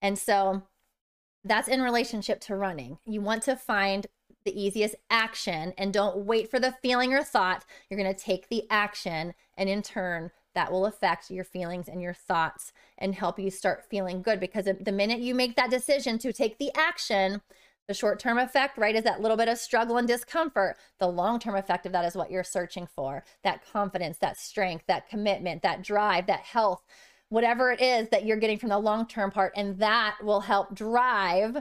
And 0.00 0.18
so 0.18 0.62
that's 1.44 1.68
in 1.68 1.82
relationship 1.82 2.40
to 2.42 2.56
running. 2.56 2.98
You 3.04 3.20
want 3.20 3.42
to 3.44 3.56
find 3.56 4.06
the 4.44 4.60
easiest 4.60 4.96
action 5.10 5.72
and 5.78 5.92
don't 5.92 6.24
wait 6.24 6.50
for 6.50 6.58
the 6.58 6.72
feeling 6.82 7.12
or 7.12 7.22
thought. 7.22 7.64
You're 7.88 8.00
going 8.00 8.12
to 8.12 8.20
take 8.20 8.48
the 8.48 8.64
action, 8.70 9.34
and 9.56 9.68
in 9.68 9.82
turn, 9.82 10.30
that 10.54 10.70
will 10.70 10.86
affect 10.86 11.30
your 11.30 11.44
feelings 11.44 11.88
and 11.88 12.02
your 12.02 12.12
thoughts 12.12 12.72
and 12.98 13.14
help 13.14 13.38
you 13.38 13.50
start 13.50 13.84
feeling 13.88 14.20
good. 14.20 14.38
Because 14.38 14.64
the 14.64 14.92
minute 14.92 15.20
you 15.20 15.34
make 15.34 15.56
that 15.56 15.70
decision 15.70 16.18
to 16.18 16.32
take 16.32 16.58
the 16.58 16.70
action, 16.76 17.40
the 17.92 17.98
short 17.98 18.18
term 18.18 18.38
effect, 18.38 18.78
right, 18.78 18.96
is 18.96 19.04
that 19.04 19.20
little 19.20 19.36
bit 19.36 19.48
of 19.48 19.58
struggle 19.58 19.98
and 19.98 20.08
discomfort. 20.08 20.78
The 20.98 21.06
long 21.06 21.38
term 21.38 21.56
effect 21.56 21.84
of 21.84 21.92
that 21.92 22.06
is 22.06 22.16
what 22.16 22.30
you're 22.30 22.42
searching 22.42 22.86
for 22.86 23.22
that 23.44 23.60
confidence, 23.70 24.16
that 24.18 24.38
strength, 24.38 24.84
that 24.88 25.10
commitment, 25.10 25.60
that 25.60 25.82
drive, 25.82 26.26
that 26.26 26.40
health, 26.40 26.82
whatever 27.28 27.70
it 27.70 27.82
is 27.82 28.08
that 28.08 28.24
you're 28.24 28.38
getting 28.38 28.58
from 28.58 28.70
the 28.70 28.78
long 28.78 29.06
term 29.06 29.30
part. 29.30 29.52
And 29.56 29.78
that 29.78 30.16
will 30.22 30.40
help 30.40 30.74
drive 30.74 31.58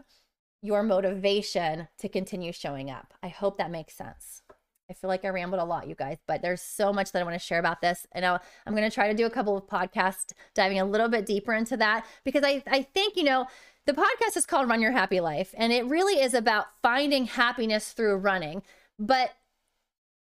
your 0.61 0.83
motivation 0.83 1.89
to 1.99 2.07
continue 2.07 2.53
showing 2.53 2.89
up. 2.89 3.13
I 3.21 3.27
hope 3.27 3.57
that 3.57 3.69
makes 3.69 3.93
sense. 3.93 4.41
I 4.89 4.93
feel 4.93 5.07
like 5.07 5.23
I 5.23 5.29
rambled 5.29 5.61
a 5.61 5.65
lot, 5.65 5.87
you 5.87 5.95
guys, 5.95 6.17
but 6.27 6.41
there's 6.41 6.61
so 6.61 6.91
much 6.91 7.13
that 7.13 7.21
I 7.21 7.23
want 7.23 7.39
to 7.39 7.45
share 7.45 7.59
about 7.59 7.79
this. 7.79 8.05
And 8.11 8.25
i 8.25 8.37
am 8.67 8.75
going 8.75 8.87
to 8.87 8.93
try 8.93 9.07
to 9.07 9.13
do 9.13 9.25
a 9.25 9.29
couple 9.29 9.55
of 9.55 9.65
podcasts 9.65 10.33
diving 10.53 10.81
a 10.81 10.85
little 10.85 11.07
bit 11.07 11.25
deeper 11.25 11.53
into 11.53 11.77
that 11.77 12.05
because 12.25 12.43
I, 12.43 12.61
I 12.67 12.83
think, 12.83 13.15
you 13.15 13.23
know, 13.23 13.47
the 13.85 13.93
podcast 13.93 14.37
is 14.37 14.45
called 14.45 14.69
Run 14.69 14.81
Your 14.81 14.91
Happy 14.91 15.19
Life, 15.19 15.53
and 15.57 15.73
it 15.73 15.85
really 15.85 16.21
is 16.21 16.33
about 16.33 16.67
finding 16.81 17.25
happiness 17.25 17.91
through 17.93 18.17
running. 18.17 18.61
But 18.99 19.31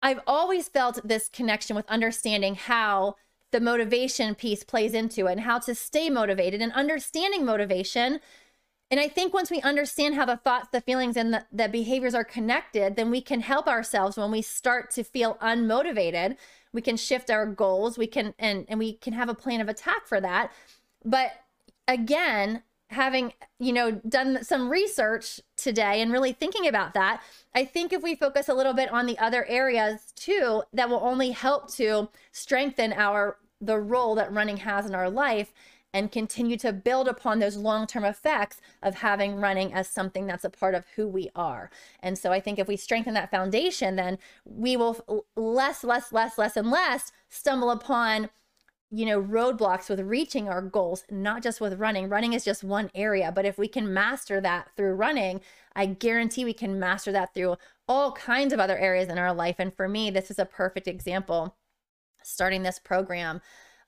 I've 0.01 0.21
always 0.25 0.67
felt 0.67 0.99
this 1.07 1.29
connection 1.29 1.75
with 1.75 1.89
understanding 1.89 2.55
how 2.55 3.15
the 3.51 3.59
motivation 3.59 4.35
piece 4.35 4.63
plays 4.63 4.93
into 4.93 5.27
it 5.27 5.33
and 5.33 5.41
how 5.41 5.59
to 5.59 5.75
stay 5.75 6.09
motivated 6.09 6.61
and 6.61 6.71
understanding 6.73 7.45
motivation. 7.45 8.19
And 8.91 8.99
I 8.99 9.07
think 9.07 9.33
once 9.33 9.49
we 9.49 9.61
understand 9.61 10.15
how 10.15 10.25
the 10.25 10.37
thoughts, 10.37 10.67
the 10.71 10.81
feelings, 10.81 11.15
and 11.15 11.33
the, 11.33 11.45
the 11.51 11.69
behaviors 11.69 12.13
are 12.13 12.23
connected, 12.23 12.95
then 12.95 13.09
we 13.09 13.21
can 13.21 13.41
help 13.41 13.67
ourselves 13.67 14.17
when 14.17 14.31
we 14.31 14.41
start 14.41 14.91
to 14.91 15.03
feel 15.03 15.35
unmotivated. 15.35 16.37
We 16.73 16.81
can 16.81 16.97
shift 16.97 17.29
our 17.29 17.45
goals. 17.45 17.97
We 17.97 18.07
can 18.07 18.33
and 18.37 18.65
and 18.67 18.79
we 18.79 18.93
can 18.93 19.13
have 19.13 19.29
a 19.29 19.35
plan 19.35 19.61
of 19.61 19.69
attack 19.69 20.05
for 20.05 20.19
that. 20.19 20.51
But 21.03 21.31
again, 21.87 22.63
having 22.95 23.33
you 23.59 23.71
know 23.71 23.91
done 23.91 24.43
some 24.43 24.69
research 24.69 25.39
today 25.55 26.01
and 26.01 26.11
really 26.11 26.31
thinking 26.31 26.67
about 26.67 26.93
that 26.93 27.21
i 27.53 27.63
think 27.63 27.93
if 27.93 28.01
we 28.01 28.15
focus 28.15 28.49
a 28.49 28.53
little 28.53 28.73
bit 28.73 28.91
on 28.91 29.05
the 29.05 29.17
other 29.19 29.45
areas 29.45 30.13
too 30.15 30.63
that 30.73 30.89
will 30.89 31.01
only 31.03 31.31
help 31.31 31.71
to 31.71 32.09
strengthen 32.31 32.93
our 32.93 33.37
the 33.61 33.77
role 33.77 34.15
that 34.15 34.31
running 34.31 34.57
has 34.57 34.85
in 34.85 34.95
our 34.95 35.09
life 35.09 35.53
and 35.93 36.11
continue 36.11 36.57
to 36.57 36.73
build 36.73 37.07
upon 37.07 37.39
those 37.39 37.55
long-term 37.55 38.03
effects 38.03 38.59
of 38.83 38.95
having 38.95 39.37
running 39.37 39.73
as 39.73 39.87
something 39.87 40.27
that's 40.27 40.43
a 40.43 40.49
part 40.49 40.75
of 40.75 40.83
who 40.97 41.07
we 41.07 41.29
are. 41.35 41.69
And 42.01 42.17
so 42.17 42.33
i 42.33 42.39
think 42.39 42.59
if 42.59 42.67
we 42.67 42.75
strengthen 42.75 43.13
that 43.13 43.31
foundation 43.31 43.95
then 43.95 44.17
we 44.43 44.75
will 44.75 45.25
less 45.35 45.83
less 45.83 46.11
less 46.11 46.37
less 46.37 46.57
and 46.57 46.69
less 46.69 47.11
stumble 47.29 47.71
upon 47.71 48.29
you 48.95 49.05
know, 49.05 49.21
roadblocks 49.21 49.89
with 49.89 49.99
reaching 49.99 50.47
our 50.47 50.61
goals, 50.61 51.03
not 51.11 51.43
just 51.43 51.59
with 51.59 51.77
running. 51.77 52.07
Running 52.07 52.31
is 52.31 52.45
just 52.45 52.63
one 52.63 52.89
area, 52.95 53.29
but 53.29 53.45
if 53.45 53.57
we 53.57 53.67
can 53.67 53.93
master 53.93 54.39
that 54.39 54.69
through 54.77 54.93
running, 54.93 55.41
I 55.75 55.85
guarantee 55.87 56.45
we 56.45 56.53
can 56.53 56.79
master 56.79 57.11
that 57.11 57.33
through 57.33 57.57
all 57.89 58.13
kinds 58.13 58.53
of 58.53 58.59
other 58.61 58.77
areas 58.77 59.09
in 59.09 59.17
our 59.17 59.33
life. 59.33 59.57
And 59.59 59.75
for 59.75 59.89
me, 59.89 60.11
this 60.11 60.31
is 60.31 60.39
a 60.39 60.45
perfect 60.45 60.87
example. 60.87 61.57
Starting 62.23 62.63
this 62.63 62.79
program 62.79 63.41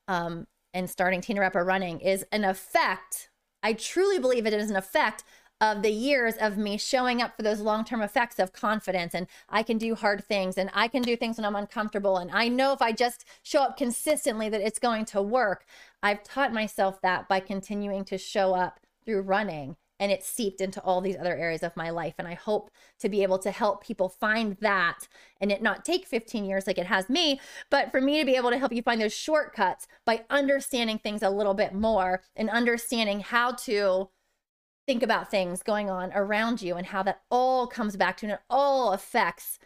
um, 0.10 0.46
and 0.74 0.90
starting 0.90 1.22
Tina 1.22 1.40
Repa 1.40 1.66
Running 1.66 2.02
is 2.02 2.26
an 2.34 2.44
effect. 2.44 3.30
I 3.64 3.74
truly 3.74 4.20
believe 4.20 4.46
it 4.46 4.52
is 4.52 4.70
an 4.70 4.76
effect 4.76 5.24
of 5.60 5.82
the 5.82 5.92
years 5.92 6.36
of 6.36 6.58
me 6.58 6.78
showing 6.78 7.22
up 7.22 7.36
for 7.36 7.44
those 7.44 7.60
long 7.60 7.84
term 7.84 8.02
effects 8.02 8.40
of 8.40 8.54
confidence 8.54 9.14
and 9.14 9.28
I 9.50 9.64
can 9.64 9.78
do 9.78 9.96
hard 9.96 10.24
things 10.24 10.58
and 10.58 10.70
I 10.74 10.88
can 10.88 11.02
do 11.02 11.16
things 11.16 11.38
when 11.38 11.46
I'm 11.46 11.56
uncomfortable. 11.56 12.18
And 12.18 12.32
I 12.32 12.48
know 12.48 12.74
if 12.74 12.82
I 12.82 12.92
just 12.92 13.26
show 13.44 13.62
up 13.64 13.78
consistently 13.78 14.50
that 14.50 14.62
it's 14.62 14.80
going 14.80 15.06
to 15.06 15.22
work. 15.22 15.66
I've 16.04 16.24
taught 16.24 16.54
myself 16.54 17.02
that 17.02 17.28
by 17.28 17.40
continuing 17.40 18.06
to 18.06 18.18
show 18.18 18.54
up 18.54 18.80
through 19.06 19.22
running 19.22 19.78
and 20.00 20.12
it's 20.12 20.28
seeped 20.28 20.62
into 20.62 20.82
all 20.82 21.02
these 21.02 21.18
other 21.18 21.36
areas 21.36 21.64
of 21.64 21.76
my 21.76 21.90
life. 21.90 22.14
And 22.20 22.28
I 22.28 22.36
hope 22.36 22.70
to 23.00 23.10
be 23.10 23.24
able 23.24 23.40
to 23.40 23.50
help 23.50 23.84
people 23.84 24.10
find 24.10 24.56
that 24.62 25.08
and 25.42 25.52
it 25.52 25.64
not 25.64 25.84
take 25.84 26.06
15 26.06 26.46
years 26.46 26.68
like 26.68 26.78
it 26.78 26.86
has 26.86 27.10
me, 27.10 27.40
but 27.72 27.90
for 27.92 28.00
me 28.00 28.20
to 28.20 28.26
be 28.26 28.36
able 28.36 28.52
to 28.52 28.60
help 28.60 28.74
you 28.74 28.84
find 28.84 29.02
those 29.02 29.14
shortcuts 29.14 29.88
by 30.06 30.24
understanding 30.30 31.00
things 31.00 31.24
a 31.24 31.30
little 31.30 31.56
bit 31.56 31.74
more 31.74 32.22
and 32.36 32.50
understanding 32.50 33.22
how 33.22 33.52
to 33.54 34.10
think 34.88 35.04
about 35.04 35.30
things 35.30 35.62
going 35.62 35.90
on 35.90 36.12
around 36.16 36.62
you 36.62 36.76
and 36.76 36.88
how 36.88 37.04
that 37.04 37.22
all 37.30 37.68
comes 37.68 37.96
back 37.96 38.18
to 38.18 38.26
and 38.26 38.34
it 38.34 38.40
all 38.50 38.94
affects 38.94 39.60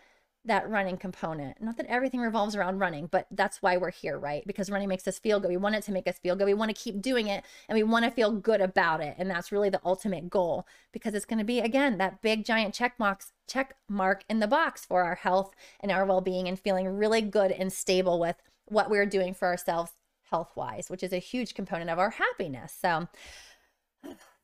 that 0.44 0.68
running 0.68 0.98
component. 0.98 1.62
Not 1.62 1.78
that 1.78 1.86
everything 1.86 2.20
revolves 2.20 2.56
around 2.56 2.80
running, 2.80 3.06
but 3.06 3.28
that's 3.30 3.62
why 3.62 3.78
we're 3.78 3.92
here, 3.92 4.18
right? 4.18 4.44
Because 4.48 4.72
running 4.72 4.90
makes 4.90 5.08
us 5.08 5.20
feel 5.20 5.40
good. 5.40 5.52
We 5.52 5.58
want 5.58 5.76
it 5.76 5.84
to 5.84 5.92
make 5.92 6.08
us 6.08 6.18
feel 6.18 6.36
good. 6.36 6.46
We 6.46 6.56
want 6.56 6.76
to 6.76 6.82
keep 6.82 7.00
doing 7.00 7.28
it 7.28 7.44
and 7.70 7.76
we 7.76 7.84
want 7.84 8.06
to 8.06 8.12
feel 8.12 8.32
good 8.32 8.60
about 8.60 9.02
it. 9.02 9.16
And 9.20 9.30
that's 9.30 9.52
really 9.52 9.70
the 9.70 9.82
ultimate 9.86 10.32
goal 10.32 10.66
because 10.92 11.14
it's 11.14 11.26
going 11.26 11.38
to 11.38 11.46
be 11.46 11.60
again 11.60 12.00
that 12.00 12.24
big 12.24 12.44
giant 12.44 12.74
check 12.74 12.98
box 12.98 13.34
check 13.48 13.76
mark 13.88 14.24
in 14.28 14.40
the 14.40 14.48
box 14.48 14.84
for 14.84 15.04
our 15.04 15.16
health 15.16 15.54
and 15.80 15.92
our 15.92 16.06
well-being 16.06 16.48
and 16.48 16.60
feeling 16.60 16.88
really 16.88 17.22
good 17.22 17.52
and 17.52 17.72
stable 17.72 18.20
with 18.20 18.38
what 18.66 18.90
we're 18.90 19.06
doing 19.06 19.36
for 19.36 19.48
ourselves 19.48 19.92
health-wise, 20.32 20.90
which 20.90 21.04
is 21.04 21.14
a 21.14 21.20
huge 21.20 21.54
component 21.54 21.92
of 21.92 22.00
our 22.00 22.12
happiness. 22.12 22.76
So 22.82 23.08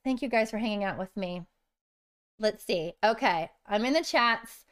Thank 0.07 0.21
you 0.21 0.29
guys 0.29 0.51
for 0.51 0.57
hanging 0.57 0.85
out 0.85 0.97
with 0.97 1.17
me. 1.17 1.41
Let's 2.39 2.63
see. 2.63 2.93
Okay. 3.03 3.51
I'm 3.65 3.83
in 3.83 3.91
the 3.91 4.01
chats. 4.01 4.63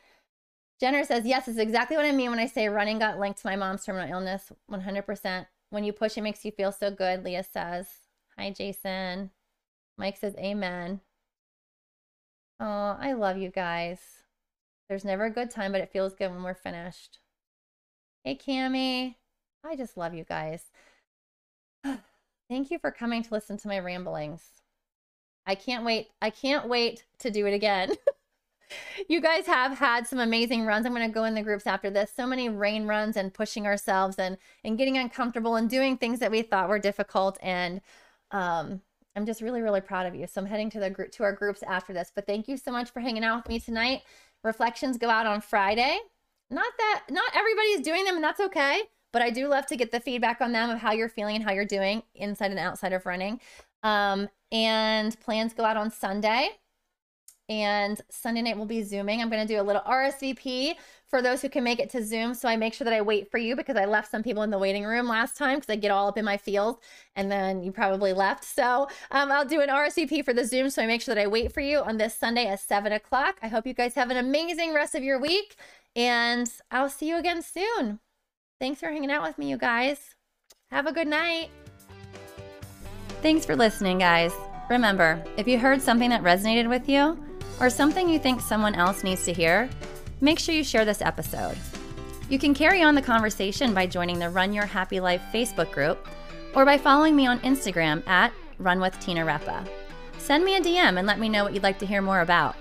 Jenner 0.79 1.03
says, 1.03 1.25
Yes, 1.25 1.49
it's 1.49 1.59
exactly 1.59 1.97
what 1.97 2.05
I 2.05 2.13
mean 2.13 2.29
when 2.29 2.39
I 2.39 2.45
say 2.45 2.69
running 2.69 2.99
got 2.99 3.19
linked 3.19 3.41
to 3.41 3.47
my 3.47 3.57
mom's 3.57 3.83
terminal 3.83 4.09
illness. 4.09 4.53
100%. 4.71 5.45
When 5.71 5.83
you 5.83 5.91
push, 5.91 6.17
it 6.17 6.21
makes 6.21 6.45
you 6.45 6.53
feel 6.53 6.71
so 6.71 6.89
good, 6.89 7.25
Leah 7.25 7.43
says. 7.43 7.89
Hi, 8.37 8.49
Jason. 8.49 9.31
Mike 9.97 10.15
says, 10.15 10.35
Amen. 10.37 11.01
Oh, 12.61 12.95
I 12.97 13.11
love 13.11 13.37
you 13.37 13.49
guys. 13.49 13.99
There's 14.87 15.03
never 15.03 15.25
a 15.25 15.29
good 15.29 15.51
time, 15.51 15.73
but 15.73 15.81
it 15.81 15.91
feels 15.91 16.13
good 16.13 16.31
when 16.31 16.43
we're 16.43 16.53
finished. 16.53 17.19
Hey, 18.23 18.37
Cami. 18.37 19.15
I 19.65 19.75
just 19.75 19.97
love 19.97 20.13
you 20.13 20.23
guys. 20.23 20.63
Thank 22.49 22.71
you 22.71 22.79
for 22.79 22.89
coming 22.89 23.21
to 23.21 23.33
listen 23.33 23.57
to 23.57 23.67
my 23.67 23.79
ramblings. 23.79 24.61
I 25.45 25.55
can't 25.55 25.85
wait. 25.85 26.09
I 26.21 26.29
can't 26.29 26.67
wait 26.67 27.03
to 27.19 27.29
do 27.29 27.45
it 27.45 27.53
again. 27.53 27.93
you 29.09 29.21
guys 29.21 29.45
have 29.45 29.77
had 29.77 30.07
some 30.07 30.19
amazing 30.19 30.65
runs. 30.65 30.85
I'm 30.85 30.93
going 30.93 31.07
to 31.07 31.13
go 31.13 31.25
in 31.25 31.35
the 31.35 31.41
groups 31.41 31.67
after 31.67 31.89
this. 31.89 32.11
So 32.15 32.25
many 32.25 32.49
rain 32.49 32.87
runs 32.87 33.17
and 33.17 33.33
pushing 33.33 33.65
ourselves 33.65 34.17
and 34.17 34.37
and 34.63 34.77
getting 34.77 34.97
uncomfortable 34.97 35.55
and 35.55 35.69
doing 35.69 35.97
things 35.97 36.19
that 36.19 36.31
we 36.31 36.41
thought 36.41 36.69
were 36.69 36.79
difficult 36.79 37.37
and 37.41 37.81
um 38.31 38.81
I'm 39.15 39.25
just 39.25 39.41
really 39.41 39.61
really 39.61 39.81
proud 39.81 40.07
of 40.07 40.15
you. 40.15 40.27
So 40.27 40.41
I'm 40.41 40.47
heading 40.47 40.69
to 40.71 40.79
the 40.79 40.89
group 40.89 41.11
to 41.13 41.23
our 41.23 41.33
groups 41.33 41.63
after 41.63 41.93
this. 41.93 42.11
But 42.13 42.27
thank 42.27 42.47
you 42.47 42.57
so 42.57 42.71
much 42.71 42.89
for 42.91 42.99
hanging 42.99 43.23
out 43.23 43.37
with 43.37 43.49
me 43.49 43.59
tonight. 43.59 44.01
Reflections 44.43 44.97
go 44.97 45.09
out 45.09 45.25
on 45.25 45.41
Friday. 45.41 45.99
Not 46.49 46.73
that 46.77 47.03
not 47.09 47.31
everybody's 47.35 47.81
doing 47.81 48.05
them 48.05 48.15
and 48.15 48.23
that's 48.23 48.39
okay, 48.39 48.81
but 49.11 49.21
I 49.21 49.29
do 49.29 49.47
love 49.47 49.65
to 49.67 49.77
get 49.77 49.91
the 49.91 49.99
feedback 49.99 50.41
on 50.41 50.51
them 50.51 50.69
of 50.69 50.79
how 50.79 50.91
you're 50.91 51.09
feeling 51.09 51.37
and 51.37 51.45
how 51.45 51.53
you're 51.53 51.65
doing 51.65 52.03
inside 52.15 52.51
and 52.51 52.59
outside 52.59 52.93
of 52.93 53.05
running. 53.05 53.39
Um 53.85 54.27
and 54.51 55.17
plans 55.21 55.53
go 55.53 55.63
out 55.63 55.77
on 55.77 55.91
Sunday 55.91 56.49
and 57.47 58.01
Sunday 58.09 58.41
night 58.41 58.57
we'll 58.57 58.65
be 58.65 58.81
Zooming. 58.81 59.21
I'm 59.21 59.29
going 59.29 59.45
to 59.45 59.53
do 59.53 59.61
a 59.61 59.63
little 59.63 59.81
RSVP 59.83 60.73
for 61.07 61.21
those 61.21 61.41
who 61.41 61.49
can 61.49 61.63
make 61.63 61.79
it 61.79 61.89
to 61.91 62.03
Zoom. 62.03 62.33
So 62.33 62.49
I 62.49 62.57
make 62.57 62.73
sure 62.73 62.85
that 62.85 62.93
I 62.93 63.01
wait 63.01 63.29
for 63.29 63.37
you 63.37 63.55
because 63.55 63.77
I 63.77 63.85
left 63.85 64.09
some 64.09 64.23
people 64.23 64.41
in 64.43 64.49
the 64.49 64.57
waiting 64.57 64.83
room 64.83 65.07
last 65.07 65.37
time 65.37 65.57
because 65.57 65.71
I 65.71 65.75
get 65.75 65.91
all 65.91 66.07
up 66.07 66.17
in 66.17 66.25
my 66.25 66.37
field 66.37 66.79
and 67.15 67.31
then 67.31 67.61
you 67.61 67.71
probably 67.71 68.13
left. 68.13 68.43
So 68.43 68.87
um, 69.11 69.31
I'll 69.31 69.45
do 69.45 69.61
an 69.61 69.69
RSVP 69.69 70.25
for 70.25 70.33
the 70.33 70.45
Zoom. 70.45 70.69
So 70.69 70.81
I 70.81 70.87
make 70.87 71.01
sure 71.01 71.13
that 71.13 71.21
I 71.21 71.27
wait 71.27 71.53
for 71.53 71.61
you 71.61 71.79
on 71.79 71.97
this 71.97 72.15
Sunday 72.15 72.47
at 72.47 72.59
7 72.59 72.91
o'clock. 72.91 73.37
I 73.43 73.47
hope 73.47 73.67
you 73.67 73.73
guys 73.73 73.93
have 73.93 74.09
an 74.09 74.17
amazing 74.17 74.73
rest 74.73 74.95
of 74.95 75.03
your 75.03 75.19
week 75.19 75.55
and 75.95 76.51
I'll 76.71 76.89
see 76.89 77.09
you 77.09 77.17
again 77.17 77.43
soon. 77.43 77.99
Thanks 78.59 78.79
for 78.79 78.87
hanging 78.87 79.11
out 79.11 79.21
with 79.21 79.37
me, 79.37 79.49
you 79.49 79.57
guys. 79.57 80.15
Have 80.71 80.87
a 80.87 80.91
good 80.91 81.07
night. 81.07 81.49
Thanks 83.25 83.43
for 83.43 83.55
listening, 83.55 83.97
guys. 83.97 84.31
Remember, 84.69 85.19
if 85.35 85.47
you 85.47 85.57
heard 85.57 85.81
something 85.81 86.11
that 86.11 86.21
resonated 86.21 86.69
with 86.69 86.87
you, 86.87 87.17
or 87.59 87.71
something 87.71 88.07
you 88.07 88.19
think 88.19 88.39
someone 88.39 88.75
else 88.75 89.03
needs 89.03 89.25
to 89.25 89.33
hear, 89.33 89.67
make 90.21 90.37
sure 90.37 90.53
you 90.53 90.63
share 90.63 90.85
this 90.85 91.01
episode. 91.01 91.57
You 92.29 92.37
can 92.37 92.53
carry 92.53 92.83
on 92.83 92.93
the 92.93 93.01
conversation 93.01 93.73
by 93.73 93.87
joining 93.87 94.19
the 94.19 94.29
Run 94.29 94.53
Your 94.53 94.67
Happy 94.67 94.99
Life 94.99 95.23
Facebook 95.33 95.71
group 95.71 96.07
or 96.53 96.65
by 96.65 96.77
following 96.77 97.15
me 97.15 97.25
on 97.25 97.39
Instagram 97.39 98.07
at 98.07 98.31
Run 98.59 98.79
with 98.79 98.99
Tina 98.99 99.25
Repa. 99.25 99.67
Send 100.19 100.45
me 100.45 100.57
a 100.57 100.61
DM 100.61 100.99
and 100.99 101.07
let 101.07 101.17
me 101.17 101.27
know 101.27 101.43
what 101.43 101.55
you'd 101.55 101.63
like 101.63 101.79
to 101.79 101.87
hear 101.87 102.03
more 102.03 102.21
about. 102.21 102.55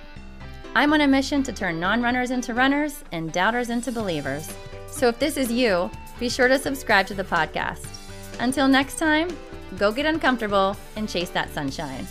I'm 0.75 0.95
on 0.95 1.03
a 1.03 1.07
mission 1.07 1.43
to 1.43 1.53
turn 1.53 1.79
non 1.79 2.01
runners 2.01 2.31
into 2.31 2.55
runners 2.55 3.05
and 3.13 3.31
doubters 3.31 3.69
into 3.69 3.93
believers. 3.93 4.51
So 4.87 5.09
if 5.09 5.19
this 5.19 5.37
is 5.37 5.53
you, 5.53 5.91
be 6.19 6.31
sure 6.31 6.49
to 6.49 6.59
subscribe 6.59 7.07
to 7.09 7.15
the 7.15 7.23
podcast. 7.23 7.87
Until 8.41 8.67
next 8.67 8.99
time, 8.99 9.29
go 9.79 9.93
get 9.93 10.07
uncomfortable 10.07 10.77
and 10.97 11.09
chase 11.09 11.31
that 11.31 11.53
sunshine. 11.53 12.07